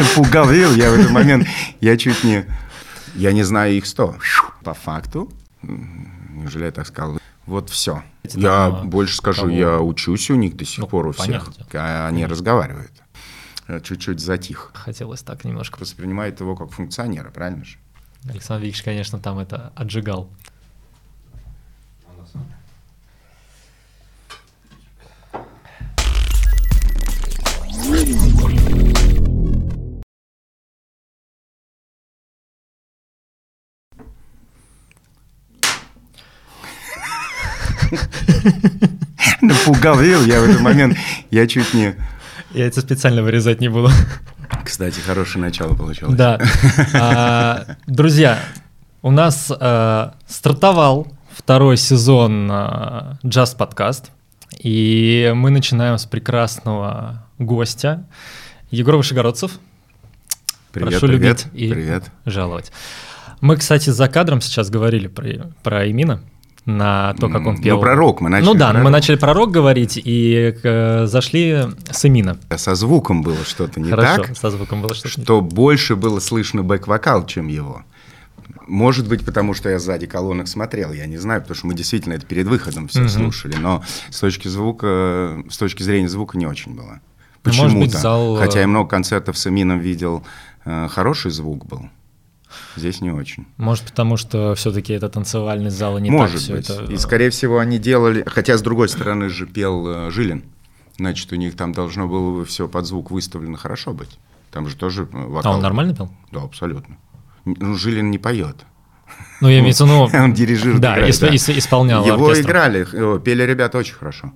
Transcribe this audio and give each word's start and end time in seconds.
Напугал, 0.00 0.48
видел, 0.48 0.72
я 0.74 0.90
в 0.90 0.94
этот 0.94 1.10
момент, 1.10 1.46
я 1.80 1.96
чуть 1.96 2.24
не, 2.24 2.46
я 3.14 3.32
не 3.32 3.42
знаю 3.42 3.74
их 3.74 3.86
сто. 3.86 4.16
По 4.64 4.74
факту, 4.74 5.30
неужели 5.62 6.64
я 6.64 6.70
так 6.70 6.86
сказал, 6.86 7.18
вот 7.46 7.70
все. 7.70 8.02
Я 8.24 8.70
там, 8.70 8.90
больше 8.90 9.16
скажу, 9.16 9.42
кого? 9.42 9.52
я 9.52 9.78
учусь 9.80 10.30
у 10.30 10.36
них 10.36 10.56
до 10.56 10.64
сих 10.64 10.78
Ну, 10.78 10.86
пор 10.86 11.06
у 11.08 11.12
всех. 11.12 11.26
понятно. 11.26 11.66
А 11.74 12.06
Они 12.08 12.24
разговаривают. 12.26 12.92
Я 13.68 13.80
Чуть-чуть 13.80 14.20
затих. 14.20 14.70
Хотелось 14.74 15.22
так 15.22 15.44
немножко. 15.44 15.78
Воспринимает 15.80 16.40
его 16.40 16.56
как 16.56 16.70
функционера, 16.72 17.30
правильно 17.30 17.64
же? 17.64 17.76
Александр 18.28 18.64
Викторович, 18.66 18.82
конечно, 18.82 19.18
там 19.18 19.38
это 19.38 19.72
отжигал. 19.74 20.28
Напугал, 39.40 40.00
я 40.00 40.40
в 40.40 40.44
этот 40.44 40.60
момент, 40.60 40.96
я 41.30 41.46
чуть 41.46 41.74
не... 41.74 41.94
Я 42.52 42.66
это 42.66 42.80
специально 42.80 43.22
вырезать 43.22 43.60
не 43.60 43.68
буду. 43.68 43.90
Кстати, 44.64 44.98
хорошее 45.00 45.44
начало 45.44 45.74
получилось. 45.74 46.16
Да. 46.16 46.38
А, 46.94 47.76
Друзья, 47.86 48.38
у 49.02 49.10
нас 49.10 49.50
а, 49.50 50.14
стартовал 50.26 51.08
второй 51.36 51.76
сезон 51.76 52.48
а, 52.50 53.18
Just 53.22 53.56
Podcast, 53.56 54.06
и 54.58 55.32
мы 55.34 55.50
начинаем 55.50 55.96
с 55.96 56.06
прекрасного 56.06 57.24
гостя 57.38 58.04
Егор 58.70 58.96
Вышегородцев. 58.96 59.52
Привет, 60.72 60.90
Прошу 60.90 61.06
привет, 61.06 61.46
любить 61.46 61.46
и 61.54 61.72
привет. 61.72 62.04
жаловать. 62.26 62.72
Мы, 63.40 63.56
кстати, 63.56 63.90
за 63.90 64.08
кадром 64.08 64.40
сейчас 64.40 64.70
говорили 64.70 65.06
про, 65.06 65.50
про 65.62 65.90
Эмина, 65.90 66.22
на 66.66 67.14
то, 67.14 67.28
как 67.28 67.46
он 67.46 67.54
Ну, 67.56 67.62
пел. 67.62 67.80
про 67.80 67.94
рок 67.96 68.20
мы 68.20 68.28
начали, 68.28 68.46
Ну 68.46 68.54
да, 68.54 68.72
мы 68.72 68.80
рок. 68.82 68.90
начали 68.90 69.16
про 69.16 69.32
рок 69.32 69.50
говорить 69.50 70.00
и 70.02 70.54
э, 70.62 71.06
зашли 71.06 71.64
с 71.90 72.04
Эмина. 72.04 72.38
Со 72.56 72.74
звуком 72.74 73.22
было 73.22 73.44
что-то 73.44 73.80
не 73.80 73.90
Хорошо, 73.90 74.22
так, 74.24 74.36
со 74.36 74.50
звуком 74.50 74.82
было 74.82 74.94
что-то 74.94 75.20
что 75.22 75.40
больше 75.40 75.96
было 75.96 76.20
слышно 76.20 76.62
бэк-вокал, 76.62 77.26
чем 77.26 77.48
его. 77.48 77.82
Может 78.66 79.08
быть, 79.08 79.24
потому 79.24 79.52
что 79.54 79.68
я 79.68 79.78
сзади 79.78 80.06
колонок 80.06 80.46
смотрел, 80.46 80.92
я 80.92 81.06
не 81.06 81.16
знаю, 81.18 81.40
потому 81.40 81.56
что 81.56 81.66
мы 81.66 81.74
действительно 81.74 82.12
это 82.14 82.26
перед 82.26 82.46
выходом 82.46 82.86
все 82.88 83.00
Мгм. 83.00 83.08
слушали, 83.08 83.56
но 83.56 83.82
с 84.10 84.20
точки 84.20 84.46
звука, 84.48 85.42
с 85.48 85.56
точки 85.56 85.82
зрения 85.82 86.08
звука 86.08 86.38
не 86.38 86.46
очень 86.46 86.74
было. 86.76 87.00
Ну, 87.02 87.50
Почему-то. 87.50 87.76
быть, 87.78 87.92
зал, 87.92 88.36
э, 88.36 88.38
Хотя 88.38 88.60
я 88.60 88.66
много 88.68 88.88
концертов 88.90 89.38
с 89.38 89.46
Эмином 89.46 89.80
видел, 89.80 90.22
э, 90.66 90.88
хороший 90.88 91.30
звук 91.30 91.64
был. 91.66 91.88
Здесь 92.76 93.00
не 93.00 93.10
очень. 93.10 93.46
Может, 93.56 93.84
потому 93.84 94.16
что 94.16 94.54
все-таки 94.54 94.92
это 94.92 95.08
танцевальный 95.08 95.70
зал, 95.70 95.98
и 95.98 96.00
не 96.00 96.10
Может 96.10 96.34
так 96.36 96.42
все 96.42 96.52
быть. 96.54 96.70
это. 96.70 96.92
И, 96.92 96.96
скорее 96.96 97.30
всего, 97.30 97.58
они 97.58 97.78
делали... 97.78 98.24
Хотя, 98.26 98.56
с 98.58 98.62
другой 98.62 98.88
стороны 98.88 99.28
же 99.28 99.46
пел 99.46 99.86
э, 99.88 100.10
Жилин. 100.10 100.44
Значит, 100.98 101.32
у 101.32 101.36
них 101.36 101.56
там 101.56 101.72
должно 101.72 102.06
было 102.08 102.44
все 102.44 102.68
под 102.68 102.86
звук 102.86 103.10
выставлено 103.10 103.56
хорошо 103.56 103.92
быть. 103.92 104.18
Там 104.50 104.68
же 104.68 104.76
тоже 104.76 105.04
э, 105.04 105.06
А 105.12 105.26
вокал. 105.28 105.54
он 105.54 105.62
нормально 105.62 105.94
пел? 105.94 106.10
Да, 106.32 106.42
абсолютно. 106.42 106.96
Ну, 107.44 107.74
Жилин 107.74 108.10
не 108.10 108.18
поет. 108.18 108.56
Ну, 109.40 109.48
я 109.48 109.60
имею 109.60 109.74
в 109.74 109.76
виду, 109.80 109.86
ну, 109.86 110.02
Он 110.24 110.32
дирижирует, 110.32 110.80
да, 110.80 110.94
играет, 110.96 111.14
исполнял 111.48 112.04
Его 112.04 112.26
оркестром. 112.26 112.46
играли, 112.50 112.86
э, 112.92 113.20
пели 113.20 113.42
ребята 113.42 113.78
очень 113.78 113.94
хорошо. 113.94 114.32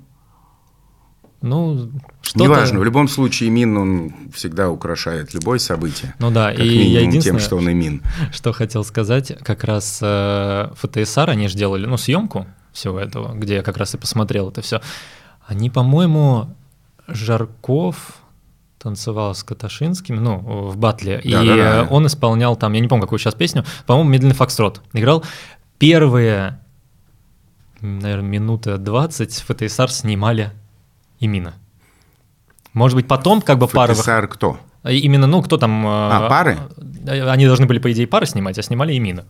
Ну, 1.45 1.91
что-то... 2.23 2.43
Неважно, 2.43 2.81
в 2.81 2.85
любом 2.85 3.07
случае 3.07 3.51
Мин, 3.51 3.77
он 3.77 4.15
всегда 4.33 4.71
украшает 4.71 5.35
любое 5.35 5.59
событие. 5.59 6.15
Ну 6.19 6.31
да, 6.31 6.53
как 6.53 6.61
и 6.61 6.69
минимум 6.69 6.93
я 6.93 7.01
тем, 7.01 7.09
единственное, 7.11 7.41
что 7.41 7.57
он 7.59 7.69
и 7.69 7.75
Мин. 7.75 8.03
что 8.33 8.53
хотел 8.55 8.83
сказать, 8.83 9.37
как 9.45 9.63
раз 9.63 9.99
э, 10.01 10.71
ФТСР, 10.75 11.29
они 11.29 11.49
же 11.49 11.59
делали, 11.59 11.85
ну, 11.85 11.99
съемку 11.99 12.47
всего 12.73 12.99
этого, 12.99 13.35
где 13.35 13.57
я 13.57 13.63
как 13.63 13.77
раз 13.77 13.95
и 13.95 13.99
посмотрел 13.99 14.49
это 14.49 14.63
все. 14.63 14.81
Они, 15.47 15.69
по-моему, 15.69 16.49
Жарков 17.09 18.15
танцевал 18.79 19.35
с 19.35 19.43
Каташинским, 19.43 20.17
ну, 20.17 20.39
в 20.39 20.79
батле, 20.79 21.21
и 21.23 21.31
Да-да-да. 21.31 21.83
э, 21.83 21.87
он 21.91 22.07
исполнял 22.07 22.57
там, 22.57 22.73
я 22.73 22.81
не 22.81 22.89
помню, 22.89 23.03
какую 23.03 23.19
сейчас 23.19 23.35
песню, 23.35 23.67
по-моему, 23.85 24.09
«Медленный 24.09 24.35
фокстрот». 24.35 24.81
Играл 24.95 25.23
первые, 25.79 26.59
наверное, 27.83 28.31
минуты 28.31 28.79
20 28.79 29.45
ФТСР 29.47 29.91
снимали 29.91 30.51
Имина. 31.25 31.55
Может 32.73 32.97
быть, 32.97 33.07
потом 33.09 33.41
как 33.41 33.59
бы 33.59 33.69
пара... 33.69 33.93
вых- 33.93 33.97
ФТСР 34.03 34.29
кто? 34.29 34.59
Именно, 34.85 35.27
ну, 35.27 35.43
кто 35.43 35.57
там... 35.57 35.85
А, 35.87 36.29
пары? 36.29 36.59
э, 37.07 37.29
Они 37.31 37.47
должны 37.47 37.67
были, 37.67 37.79
по 37.79 37.91
идее, 37.93 38.07
пары 38.07 38.27
снимать, 38.27 38.59
а 38.59 38.63
снимали 38.63 38.97
Имина. 38.97 39.25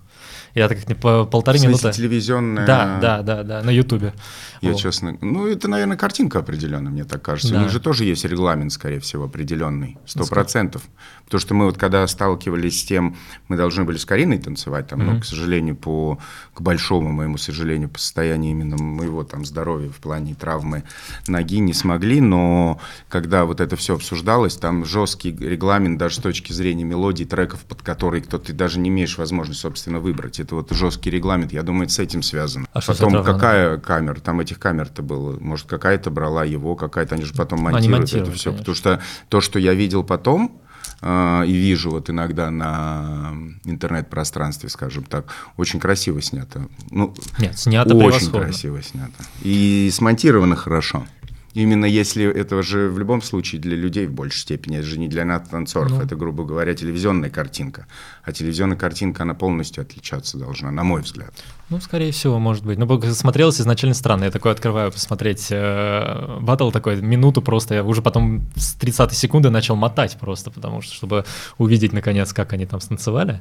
Я 0.54 0.68
так 0.68 0.84
как 0.84 0.96
по 0.98 1.24
полторы 1.24 1.58
смысле, 1.58 1.78
минуты... 1.78 1.96
телевизионная... 1.96 2.66
Да, 2.66 2.98
да, 3.00 3.22
да, 3.22 3.42
да, 3.42 3.62
на 3.62 3.70
Ютубе. 3.70 4.14
Я 4.60 4.70
Вот. 4.70 4.80
честно... 4.80 5.18
Ну, 5.20 5.46
это, 5.46 5.68
наверное, 5.68 5.96
картинка 5.96 6.38
определенная, 6.38 6.92
мне 6.92 7.04
так 7.04 7.22
кажется. 7.22 7.52
Да. 7.52 7.58
У 7.58 7.62
них 7.62 7.70
же 7.70 7.80
тоже 7.80 8.04
есть 8.04 8.24
регламент, 8.24 8.72
скорее 8.72 9.00
всего, 9.00 9.24
определенный. 9.24 9.98
Сто 10.06 10.24
процентов. 10.26 10.82
Потому 11.24 11.40
что 11.40 11.54
мы 11.54 11.64
вот 11.66 11.76
когда 11.76 12.06
сталкивались 12.06 12.80
с 12.80 12.84
тем, 12.84 13.16
мы 13.48 13.56
должны 13.56 13.84
были 13.84 13.96
с 13.96 14.04
Кариной 14.04 14.38
танцевать, 14.38 14.88
там, 14.88 15.04
но, 15.04 15.20
к 15.20 15.24
сожалению, 15.24 15.74
по, 15.74 16.18
к 16.52 16.60
большому 16.60 17.10
моему 17.10 17.36
сожалению, 17.36 17.88
по 17.88 17.98
состоянию 17.98 18.52
именно 18.52 18.76
моего 18.76 19.24
там 19.24 19.44
здоровья 19.44 19.90
в 19.90 19.96
плане 19.96 20.34
травмы 20.34 20.84
ноги 21.26 21.58
не 21.58 21.72
смогли, 21.72 22.20
но 22.20 22.80
когда 23.08 23.44
вот 23.44 23.60
это 23.60 23.76
все 23.76 23.94
обсуждалось, 23.94 24.56
там 24.56 24.84
жесткий 24.84 25.32
регламент 25.32 25.98
даже 25.98 26.16
с 26.16 26.18
точки 26.18 26.52
зрения 26.52 26.84
мелодий, 26.84 27.24
треков, 27.26 27.64
под 27.64 27.82
которые 27.82 28.22
кто 28.22 28.38
ты 28.38 28.52
даже 28.52 28.78
не 28.78 28.90
имеешь 28.90 29.18
возможности, 29.18 29.62
собственно, 29.62 29.98
выбрать. 29.98 30.43
Это 30.44 30.56
вот 30.56 30.70
жесткий 30.72 31.10
регламент, 31.10 31.52
я 31.52 31.62
думаю, 31.62 31.84
это 31.84 31.92
с 31.94 31.98
этим 31.98 32.22
связано. 32.22 32.66
А 32.72 32.80
Потом 32.80 33.24
какая 33.24 33.78
камера, 33.78 34.16
там 34.20 34.40
этих 34.40 34.58
камер-то 34.58 35.02
было, 35.02 35.38
может, 35.40 35.66
какая-то 35.66 36.10
брала 36.10 36.44
его, 36.44 36.76
какая-то, 36.76 37.14
они 37.14 37.24
же 37.24 37.32
потом 37.32 37.66
Они 37.66 37.88
монтируют 37.88 37.94
это 37.94 38.00
монтируют, 38.00 38.36
все, 38.36 38.50
конечно. 38.50 38.58
потому 38.62 38.74
что 38.76 39.00
то, 39.28 39.40
что 39.40 39.58
я 39.58 39.72
видел 39.74 40.04
потом, 40.04 40.60
э, 41.00 41.44
и 41.46 41.52
вижу 41.52 41.90
вот 41.90 42.10
иногда 42.10 42.50
на 42.50 43.32
интернет-пространстве, 43.64 44.68
скажем 44.68 45.04
так, 45.04 45.26
очень 45.56 45.80
красиво 45.80 46.20
снято. 46.20 46.68
Ну, 46.90 47.14
Нет, 47.38 47.58
снято 47.58 47.94
очень 47.94 48.08
превосходно. 48.08 48.40
красиво 48.48 48.82
снято. 48.82 49.24
И 49.42 49.90
смонтировано 49.92 50.56
хорошо. 50.56 51.06
Именно 51.54 51.84
если 51.84 52.26
это 52.26 52.60
же 52.62 52.88
в 52.88 52.98
любом 52.98 53.22
случае 53.22 53.60
для 53.60 53.76
людей 53.76 54.06
в 54.06 54.12
большей 54.12 54.40
степени, 54.40 54.78
это 54.78 54.86
же 54.86 54.98
не 54.98 55.08
для 55.08 55.24
танцоров, 55.38 55.92
Ну. 55.92 56.02
это, 56.02 56.16
грубо 56.16 56.44
говоря, 56.44 56.74
телевизионная 56.74 57.30
картинка. 57.30 57.86
А 58.24 58.32
телевизионная 58.32 58.76
картинка, 58.76 59.22
она 59.22 59.34
полностью 59.34 59.82
отличаться 59.82 60.36
должна, 60.36 60.72
на 60.72 60.82
мой 60.82 61.02
взгляд. 61.02 61.32
Ну, 61.70 61.80
скорее 61.80 62.10
всего, 62.10 62.40
может 62.40 62.64
быть. 62.64 62.76
Ну, 62.76 63.00
смотрелось 63.14 63.60
изначально 63.60 63.94
странно. 63.94 64.24
Я 64.24 64.30
такой 64.32 64.50
открываю 64.50 64.90
посмотреть 64.90 65.46
э, 65.50 66.38
батл 66.40 66.70
такой, 66.70 67.00
минуту 67.00 67.40
просто. 67.40 67.74
Я 67.74 67.84
уже 67.84 68.02
потом 68.02 68.42
с 68.56 68.74
30 68.74 69.12
секунды 69.12 69.50
начал 69.50 69.76
мотать 69.76 70.16
просто, 70.18 70.50
потому 70.50 70.82
что, 70.82 70.92
чтобы 70.92 71.24
увидеть, 71.56 71.92
наконец, 71.92 72.32
как 72.32 72.52
они 72.52 72.66
там 72.66 72.80
станцевали. 72.80 73.40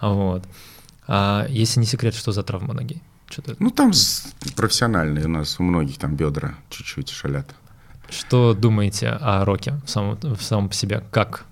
Вот. 0.00 0.44
А 1.08 1.46
если 1.48 1.80
не 1.80 1.86
секрет, 1.86 2.14
что 2.14 2.30
за 2.30 2.42
травма 2.44 2.74
ноги? 2.74 3.02
Что-то... 3.32 3.56
Ну, 3.58 3.70
там 3.70 3.92
профессиональные 4.56 5.24
у 5.24 5.28
нас, 5.28 5.58
у 5.58 5.62
многих 5.62 5.96
там 5.96 6.14
бедра 6.16 6.54
чуть-чуть 6.68 7.08
шалят. 7.08 7.46
Что 8.10 8.52
думаете 8.52 9.08
о 9.08 9.44
роке 9.46 9.80
в 9.86 9.90
самом, 9.90 10.18
в 10.20 10.42
самом 10.42 10.68
по 10.68 10.74
себе? 10.74 11.02
Как? 11.10 11.46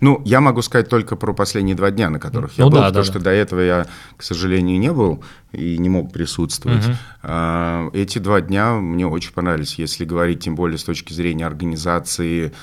Ну, 0.00 0.22
я 0.24 0.40
могу 0.40 0.62
сказать 0.62 0.88
только 0.88 1.16
про 1.16 1.34
последние 1.34 1.76
два 1.76 1.90
дня, 1.90 2.08
на 2.08 2.18
которых 2.18 2.56
я 2.56 2.64
Ну 2.64 2.70
был, 2.70 2.78
да, 2.78 2.86
потому 2.86 3.04
да, 3.04 3.10
что 3.10 3.18
да. 3.18 3.24
до 3.24 3.30
этого 3.32 3.60
я, 3.60 3.86
к 4.16 4.22
сожалению, 4.22 4.78
не 4.78 4.92
был 4.92 5.22
и 5.52 5.76
не 5.76 5.90
мог 5.90 6.10
присутствовать. 6.10 6.84
А, 7.22 7.90
Эти 7.92 8.18
два 8.18 8.40
дня 8.40 8.76
мне 8.76 9.06
очень 9.06 9.32
понравились, 9.32 9.74
если 9.74 10.06
говорить 10.06 10.40
тем 10.40 10.54
более 10.54 10.78
с 10.78 10.84
точки 10.84 11.12
зрения 11.12 11.46
организации, 11.46 12.54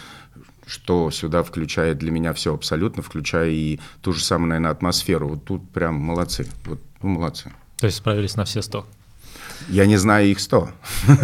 что 0.66 1.12
сюда 1.12 1.44
включает 1.44 2.00
для 2.00 2.09
меня 2.09 2.34
все 2.34 2.56
абсолютно, 2.56 3.03
включая 3.03 3.52
и 3.52 3.79
ту 4.02 4.14
же 4.14 4.23
самую, 4.23 4.49
наверное, 4.49 4.72
атмосферу. 4.72 5.29
Вот 5.29 5.46
тут 5.46 5.70
прям 5.70 5.96
молодцы. 5.96 6.47
Вот, 6.66 6.79
ну, 7.03 7.09
молодцы. 7.09 7.52
То 7.79 7.85
есть 7.85 7.97
справились 7.97 8.35
на 8.35 8.44
все 8.46 8.62
100. 8.62 8.85
Я 9.70 9.85
не 9.85 9.97
знаю 9.97 10.28
их 10.28 10.40
сто. 10.40 10.70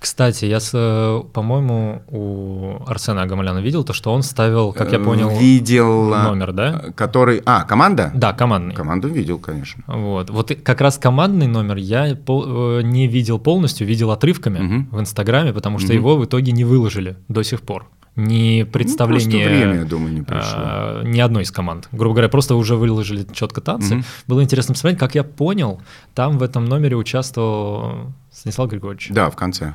Кстати, 0.00 0.44
я, 0.44 0.58
э, 0.74 1.22
по-моему, 1.32 2.02
у 2.08 2.76
Арсена 2.86 3.22
Агамаляна 3.22 3.60
видел 3.60 3.84
то, 3.84 3.94
что 3.94 4.12
он 4.12 4.22
ставил, 4.22 4.74
как 4.74 4.92
я 4.92 4.98
понял, 4.98 5.30
Э, 5.30 5.38
Видел... 5.38 6.12
а, 6.12 6.24
номер, 6.24 6.52
да? 6.52 6.84
Который... 6.94 7.40
А, 7.46 7.62
команда? 7.64 8.10
Да, 8.14 8.34
командный. 8.34 8.74
Команду 8.74 9.08
видел, 9.08 9.38
конечно. 9.38 9.82
Вот. 9.86 10.28
Вот 10.28 10.52
как 10.62 10.82
раз 10.82 10.98
командный 10.98 11.46
номер 11.46 11.76
я 11.76 12.06
э, 12.08 12.80
не 12.82 13.06
видел 13.08 13.38
полностью, 13.38 13.86
видел 13.86 14.10
отрывками 14.10 14.58
Мгм. 14.58 14.88
в 14.90 15.00
Инстаграме, 15.00 15.54
потому 15.54 15.78
что 15.78 15.88
Мгм. 15.88 15.96
его 15.96 16.16
в 16.18 16.24
итоге 16.26 16.52
не 16.52 16.64
выложили 16.64 17.16
до 17.28 17.42
сих 17.42 17.62
пор. 17.62 17.86
Ни 18.16 18.62
представление... 18.62 19.48
Ну, 19.48 19.54
время, 19.54 19.74
я 19.80 19.84
думаю, 19.84 20.12
не 20.14 20.22
пришло. 20.22 20.52
а, 20.54 21.02
ни 21.02 21.18
одной 21.18 21.42
из 21.42 21.50
команд. 21.50 21.88
Грубо 21.90 22.14
говоря, 22.14 22.28
просто 22.28 22.54
уже 22.54 22.76
выложили 22.76 23.26
четко 23.32 23.60
танцы. 23.60 23.96
Мгм. 23.96 24.04
Было 24.28 24.42
интересно 24.42 24.74
посмотреть, 24.74 25.00
как 25.00 25.14
я 25.16 25.24
понял, 25.24 25.80
там 26.14 26.38
в 26.38 26.42
этом 26.42 26.64
номере 26.64 26.96
участвовал 26.96 28.12
Станислав 28.30 28.70
Григорьевич. 28.70 29.08
Да, 29.10 29.30
в 29.30 29.36
конце. 29.36 29.74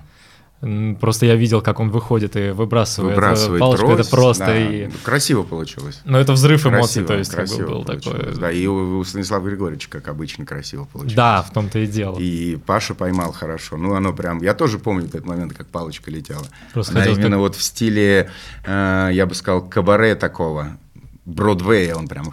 Просто 1.00 1.26
я 1.26 1.36
видел, 1.36 1.62
как 1.62 1.80
он 1.80 1.90
выходит 1.90 2.36
и 2.36 2.50
выбрасывает, 2.50 3.16
выбрасывает 3.16 3.62
палочку. 3.62 3.86
Трость, 3.86 4.02
это 4.02 4.10
просто 4.10 4.46
да. 4.46 4.58
и... 4.58 4.90
Красиво 5.04 5.44
получилось. 5.44 6.02
Ну, 6.04 6.18
это 6.18 6.34
взрыв 6.34 6.64
красиво, 6.64 6.80
эмоций, 6.80 7.04
то 7.06 7.18
есть 7.18 7.32
красиво 7.32 7.58
как 7.60 7.68
бы 7.68 7.74
был 7.76 7.84
такой. 7.86 8.36
Да, 8.36 8.52
и 8.52 8.68
у 8.68 9.02
Станислава 9.06 9.48
Григорьевича, 9.48 9.90
как 9.90 10.10
обычно, 10.10 10.46
красиво 10.46 10.84
получилось. 10.84 11.16
Да, 11.16 11.44
в 11.44 11.54
том-то 11.54 11.80
и 11.80 11.88
дело. 11.88 12.20
И 12.20 12.58
Паша 12.66 12.94
поймал 12.94 13.32
хорошо. 13.32 13.78
Ну, 13.78 13.94
оно 13.96 14.12
прям... 14.12 14.42
Я 14.42 14.54
тоже 14.54 14.80
помню 14.80 15.06
этот 15.06 15.26
момент, 15.26 15.54
как 15.54 15.68
палочка 15.68 16.12
летела. 16.12 16.44
Просто 16.74 16.94
Она 16.94 17.06
именно 17.06 17.38
бы- 17.38 17.44
вот 17.44 17.56
в 17.56 17.64
стиле, 17.64 18.30
э, 18.66 19.10
я 19.14 19.26
бы 19.26 19.36
сказал, 19.36 19.62
кабаре 19.62 20.16
такого, 20.16 20.78
Бродвея, 21.24 21.96
он 21.96 22.10
прям... 22.10 22.26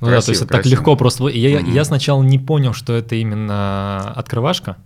Ну 0.00 0.06
да, 0.06 0.12
то 0.12 0.16
есть 0.16 0.26
Красиво, 0.26 0.44
это 0.44 0.46
так 0.46 0.62
красиво. 0.62 0.78
легко 0.78 0.96
просто. 0.96 1.28
Я, 1.28 1.60
Мгм. 1.60 1.72
я 1.72 1.84
сначала 1.84 2.22
не 2.22 2.38
понял, 2.38 2.72
что 2.72 2.94
это 2.94 3.14
именно 3.16 4.12
открывашка, 4.12 4.76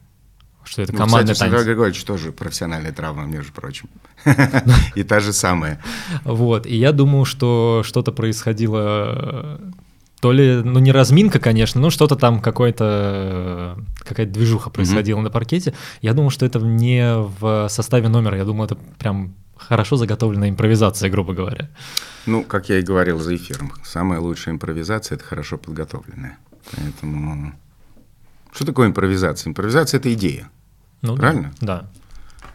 что 0.64 0.82
это 0.82 0.92
Ну, 0.92 0.98
командный 0.98 1.34
кстати, 1.34 1.50
танец. 1.50 1.64
Григорьевич 1.64 2.04
тоже 2.04 2.32
профессиональная 2.32 2.92
травма, 2.92 3.24
между 3.24 3.52
прочим. 3.52 3.88
И 4.94 5.02
та 5.02 5.20
же 5.20 5.32
самая. 5.32 5.82
Вот, 6.24 6.66
и 6.66 6.76
я 6.76 6.92
думал, 6.92 7.24
что 7.24 7.82
что-то 7.84 8.12
происходило, 8.12 9.60
то 10.20 10.32
ли, 10.32 10.62
ну 10.62 10.78
не 10.78 10.92
разминка, 10.92 11.38
конечно, 11.38 11.80
но 11.80 11.90
что-то 11.90 12.16
там 12.16 12.40
какой-то, 12.40 13.76
э, 13.78 14.04
какая-то 14.04 14.32
движуха 14.32 14.70
происходила 14.70 15.20
на 15.20 15.30
паркете. 15.30 15.74
Я 16.00 16.14
думал, 16.14 16.30
что 16.30 16.46
это 16.46 16.58
не 16.58 17.16
в 17.16 17.68
составе 17.68 18.08
номера, 18.08 18.36
я 18.36 18.44
думал, 18.44 18.64
это 18.64 18.76
прям 18.98 19.34
хорошо 19.56 19.96
заготовленная 19.96 20.50
импровизация, 20.50 21.10
грубо 21.10 21.34
говоря. 21.34 21.68
Ну, 22.26 22.42
как 22.42 22.68
я 22.70 22.78
и 22.78 22.82
говорил 22.82 23.18
за 23.18 23.36
эфиром, 23.36 23.72
самая 23.84 24.20
лучшая 24.20 24.54
импровизация– 24.54 25.16
это 25.16 25.24
хорошо 25.24 25.58
подготовленная. 25.58 26.38
Поэтому... 26.74 27.52
Что 28.54 28.64
такое 28.64 28.86
импровизация? 28.86 29.50
Импровизация– 29.50 29.98
это 30.00 30.14
идея. 30.14 30.48
Ну, 31.02 31.16
Правильно? 31.16 31.52
Да. 31.60 31.86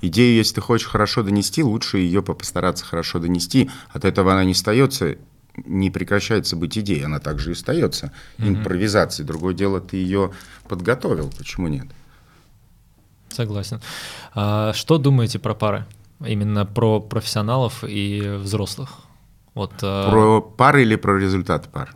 Идею, 0.02 0.38
если 0.38 0.56
ты 0.56 0.62
хочешь 0.62 0.88
хорошо 0.88 1.24
донести, 1.24 1.62
лучше 1.62 1.98
ее 1.98 2.24
постараться 2.24 2.86
хорошо 2.86 3.20
донести. 3.20 3.70
От 3.92 4.06
этого 4.06 4.32
она 4.32 4.46
не 4.46 4.54
остается, 4.54 5.18
не 5.58 5.92
прекращается 5.92 6.56
быть 6.56 6.78
идеей, 6.78 7.04
она 7.04 7.20
также 7.20 7.50
и 7.50 7.54
остается 7.54 8.14
импровизацией. 8.38 9.28
Другое 9.28 9.54
дело, 9.54 9.82
ты 9.82 9.98
ее 9.98 10.32
подготовил, 10.70 11.30
почему 11.38 11.68
нет? 11.68 11.88
Согласен. 13.28 13.82
А 14.34 14.72
что 14.72 15.00
думаете 15.00 15.38
про 15.38 15.54
пары? 15.54 15.86
Именно 16.26 16.66
про 16.66 17.02
профессионалов 17.02 17.84
и 17.84 18.38
взрослых? 18.40 19.00
Вот, 19.54 19.74
э, 19.82 20.10
Про 20.10 20.42
пары 20.42 20.84
или 20.84 20.96
про 20.96 21.20
результат 21.20 21.70
пар? 21.70 21.94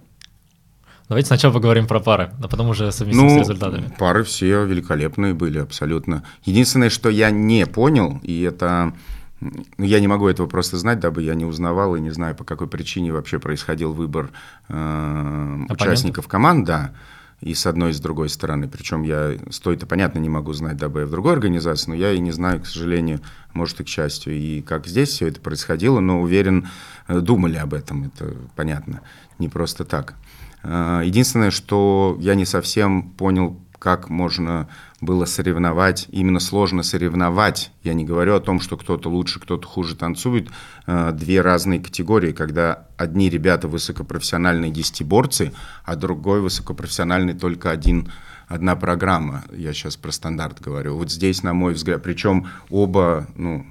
Давайте 1.14 1.28
сначала 1.28 1.54
поговорим 1.54 1.86
про 1.86 2.00
пары, 2.00 2.32
а 2.42 2.48
потом 2.48 2.70
уже 2.70 2.92
совместим 2.92 3.30
с 3.30 3.38
результатами. 3.42 3.86
Ну, 3.88 3.96
пары 4.00 4.24
все 4.24 4.66
великолепные 4.66 5.36
были, 5.36 5.60
абсолютно. 5.60 6.24
Единственное, 6.44 6.90
что 6.90 7.08
я 7.10 7.30
не 7.30 7.68
понял, 7.68 8.20
и 8.24 8.42
это... 8.42 8.94
ну, 9.40 9.52
Я 9.78 10.00
не 10.00 10.08
могу 10.08 10.28
этого 10.28 10.48
просто 10.48 10.78
знать, 10.78 11.00
дабы 11.00 11.22
я 11.22 11.36
не 11.36 11.46
узнавал 11.46 11.96
и 11.96 12.00
не 12.00 12.10
знаю, 12.10 12.34
по 12.36 12.44
какой 12.44 12.68
причине 12.68 13.14
вообще 13.14 13.38
происходил 13.38 13.94
выбор 13.94 14.32
э, 14.70 15.60
участников 15.70 16.28
команд, 16.28 16.66
да, 16.66 16.94
и 17.42 17.54
с 17.54 17.68
одной, 17.68 17.92
и 17.92 17.94
с 17.94 18.00
другой 18.00 18.30
стороны. 18.30 18.68
Причем 18.68 19.04
я 19.04 19.34
стоит, 19.52 19.88
понятно, 19.88 20.18
не 20.18 20.30
могу 20.30 20.54
знать, 20.54 20.78
дабы 20.78 21.02
я 21.02 21.06
в 21.06 21.12
другой 21.12 21.34
организации, 21.34 21.92
но 21.92 21.96
я 21.96 22.12
и 22.12 22.20
не 22.20 22.32
знаю, 22.32 22.62
к 22.62 22.66
сожалению, 22.66 23.20
может 23.54 23.82
и 23.82 23.84
к 23.84 23.88
счастью, 23.88 24.34
и 24.34 24.62
как 24.62 24.88
здесь 24.88 25.10
все 25.10 25.28
это 25.28 25.40
происходило, 25.42 26.00
но 26.00 26.22
уверен, 26.22 26.70
э, 27.08 27.20
думали 27.20 27.58
об 27.58 27.76
этом, 27.76 28.06
это 28.06 28.34
понятно, 28.56 29.02
не 29.40 29.50
просто 29.50 29.86
так. 29.86 30.16
Э, 30.64 31.02
Единственное, 31.04 31.52
что 31.52 32.18
я 32.20 32.36
не 32.36 32.46
совсем 32.46 33.10
понял, 33.12 33.60
как 33.80 34.10
можно 34.10 34.70
было 35.02 35.26
соревновать, 35.26 36.08
именно 36.10 36.40
сложно 36.40 36.84
соревновать. 36.84 37.72
Я 37.84 37.94
не 37.94 38.06
говорю 38.06 38.36
о 38.36 38.40
том, 38.40 38.62
что 38.62 38.78
кто-то 38.78 39.10
лучше, 39.10 39.42
кто-то 39.42 39.68
хуже 39.68 39.96
танцует. 39.98 40.50
Э, 40.88 41.12
Две 41.14 41.42
разные 41.42 41.82
категории, 41.82 42.32
когда 42.32 42.88
одни 42.98 43.30
ребята 43.30 43.68
высокопрофессиональные 43.68 44.72
десятиборцы, 44.72 45.52
а 45.84 45.98
другой 45.98 46.40
высокопрофессиональный 46.40 47.34
только 47.34 47.72
один 47.72 48.10
одна 48.48 48.76
программа. 48.76 49.44
Я 49.52 49.74
сейчас 49.74 49.98
про 49.98 50.12
стандарт 50.12 50.62
говорю. 50.62 50.96
Вот 50.96 51.12
здесь, 51.12 51.44
на 51.44 51.54
мой 51.54 51.74
взгляд, 51.74 52.04
причем 52.04 52.48
оба, 52.70 53.28
ну, 53.36 53.66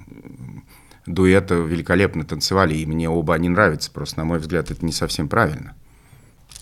дуэта 1.05 1.55
великолепно 1.55 2.23
танцевали, 2.25 2.75
и 2.75 2.85
мне 2.85 3.09
оба 3.09 3.35
они 3.35 3.49
нравятся. 3.49 3.91
Просто, 3.91 4.19
на 4.19 4.25
мой 4.25 4.39
взгляд, 4.39 4.71
это 4.71 4.85
не 4.85 4.91
совсем 4.91 5.27
правильно. 5.27 5.73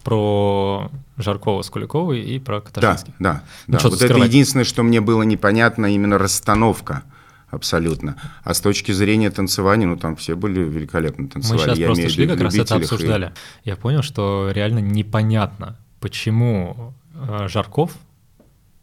Про 0.03 0.89
Жаркова 1.17 1.61
с 1.61 1.69
Куликовой 1.69 2.21
и 2.21 2.39
про 2.39 2.55
Да, 2.59 2.61
Каташинский. 2.61 3.13
да. 3.19 3.43
Ну, 3.67 3.77
да. 3.77 3.89
Вот 3.89 4.01
это 4.01 4.17
единственное, 4.17 4.63
что 4.65 4.81
мне 4.83 4.99
было 4.99 5.21
непонятно, 5.21 5.85
именно 5.93 6.17
расстановка 6.17 7.03
абсолютно. 7.51 8.15
А 8.43 8.53
с 8.55 8.61
точки 8.61 8.91
зрения 8.93 9.29
танцевания, 9.29 9.85
ну 9.85 9.97
там 9.97 10.15
все 10.15 10.35
были 10.35 10.61
великолепно 10.61 11.23
Мы 11.25 11.29
танцевали. 11.29 11.59
сейчас 11.61 11.77
Я 11.77 11.85
просто 11.87 12.09
шли, 12.09 12.27
как 12.27 12.39
раз 12.41 12.53
это 12.55 12.57
любителях 12.75 12.81
и- 12.81 12.83
обсуждали. 12.95 13.33
Я 13.63 13.75
понял, 13.75 14.01
что 14.01 14.49
реально 14.51 14.79
непонятно, 14.79 15.77
почему 15.99 16.93
э, 17.13 17.47
Жарков, 17.47 17.91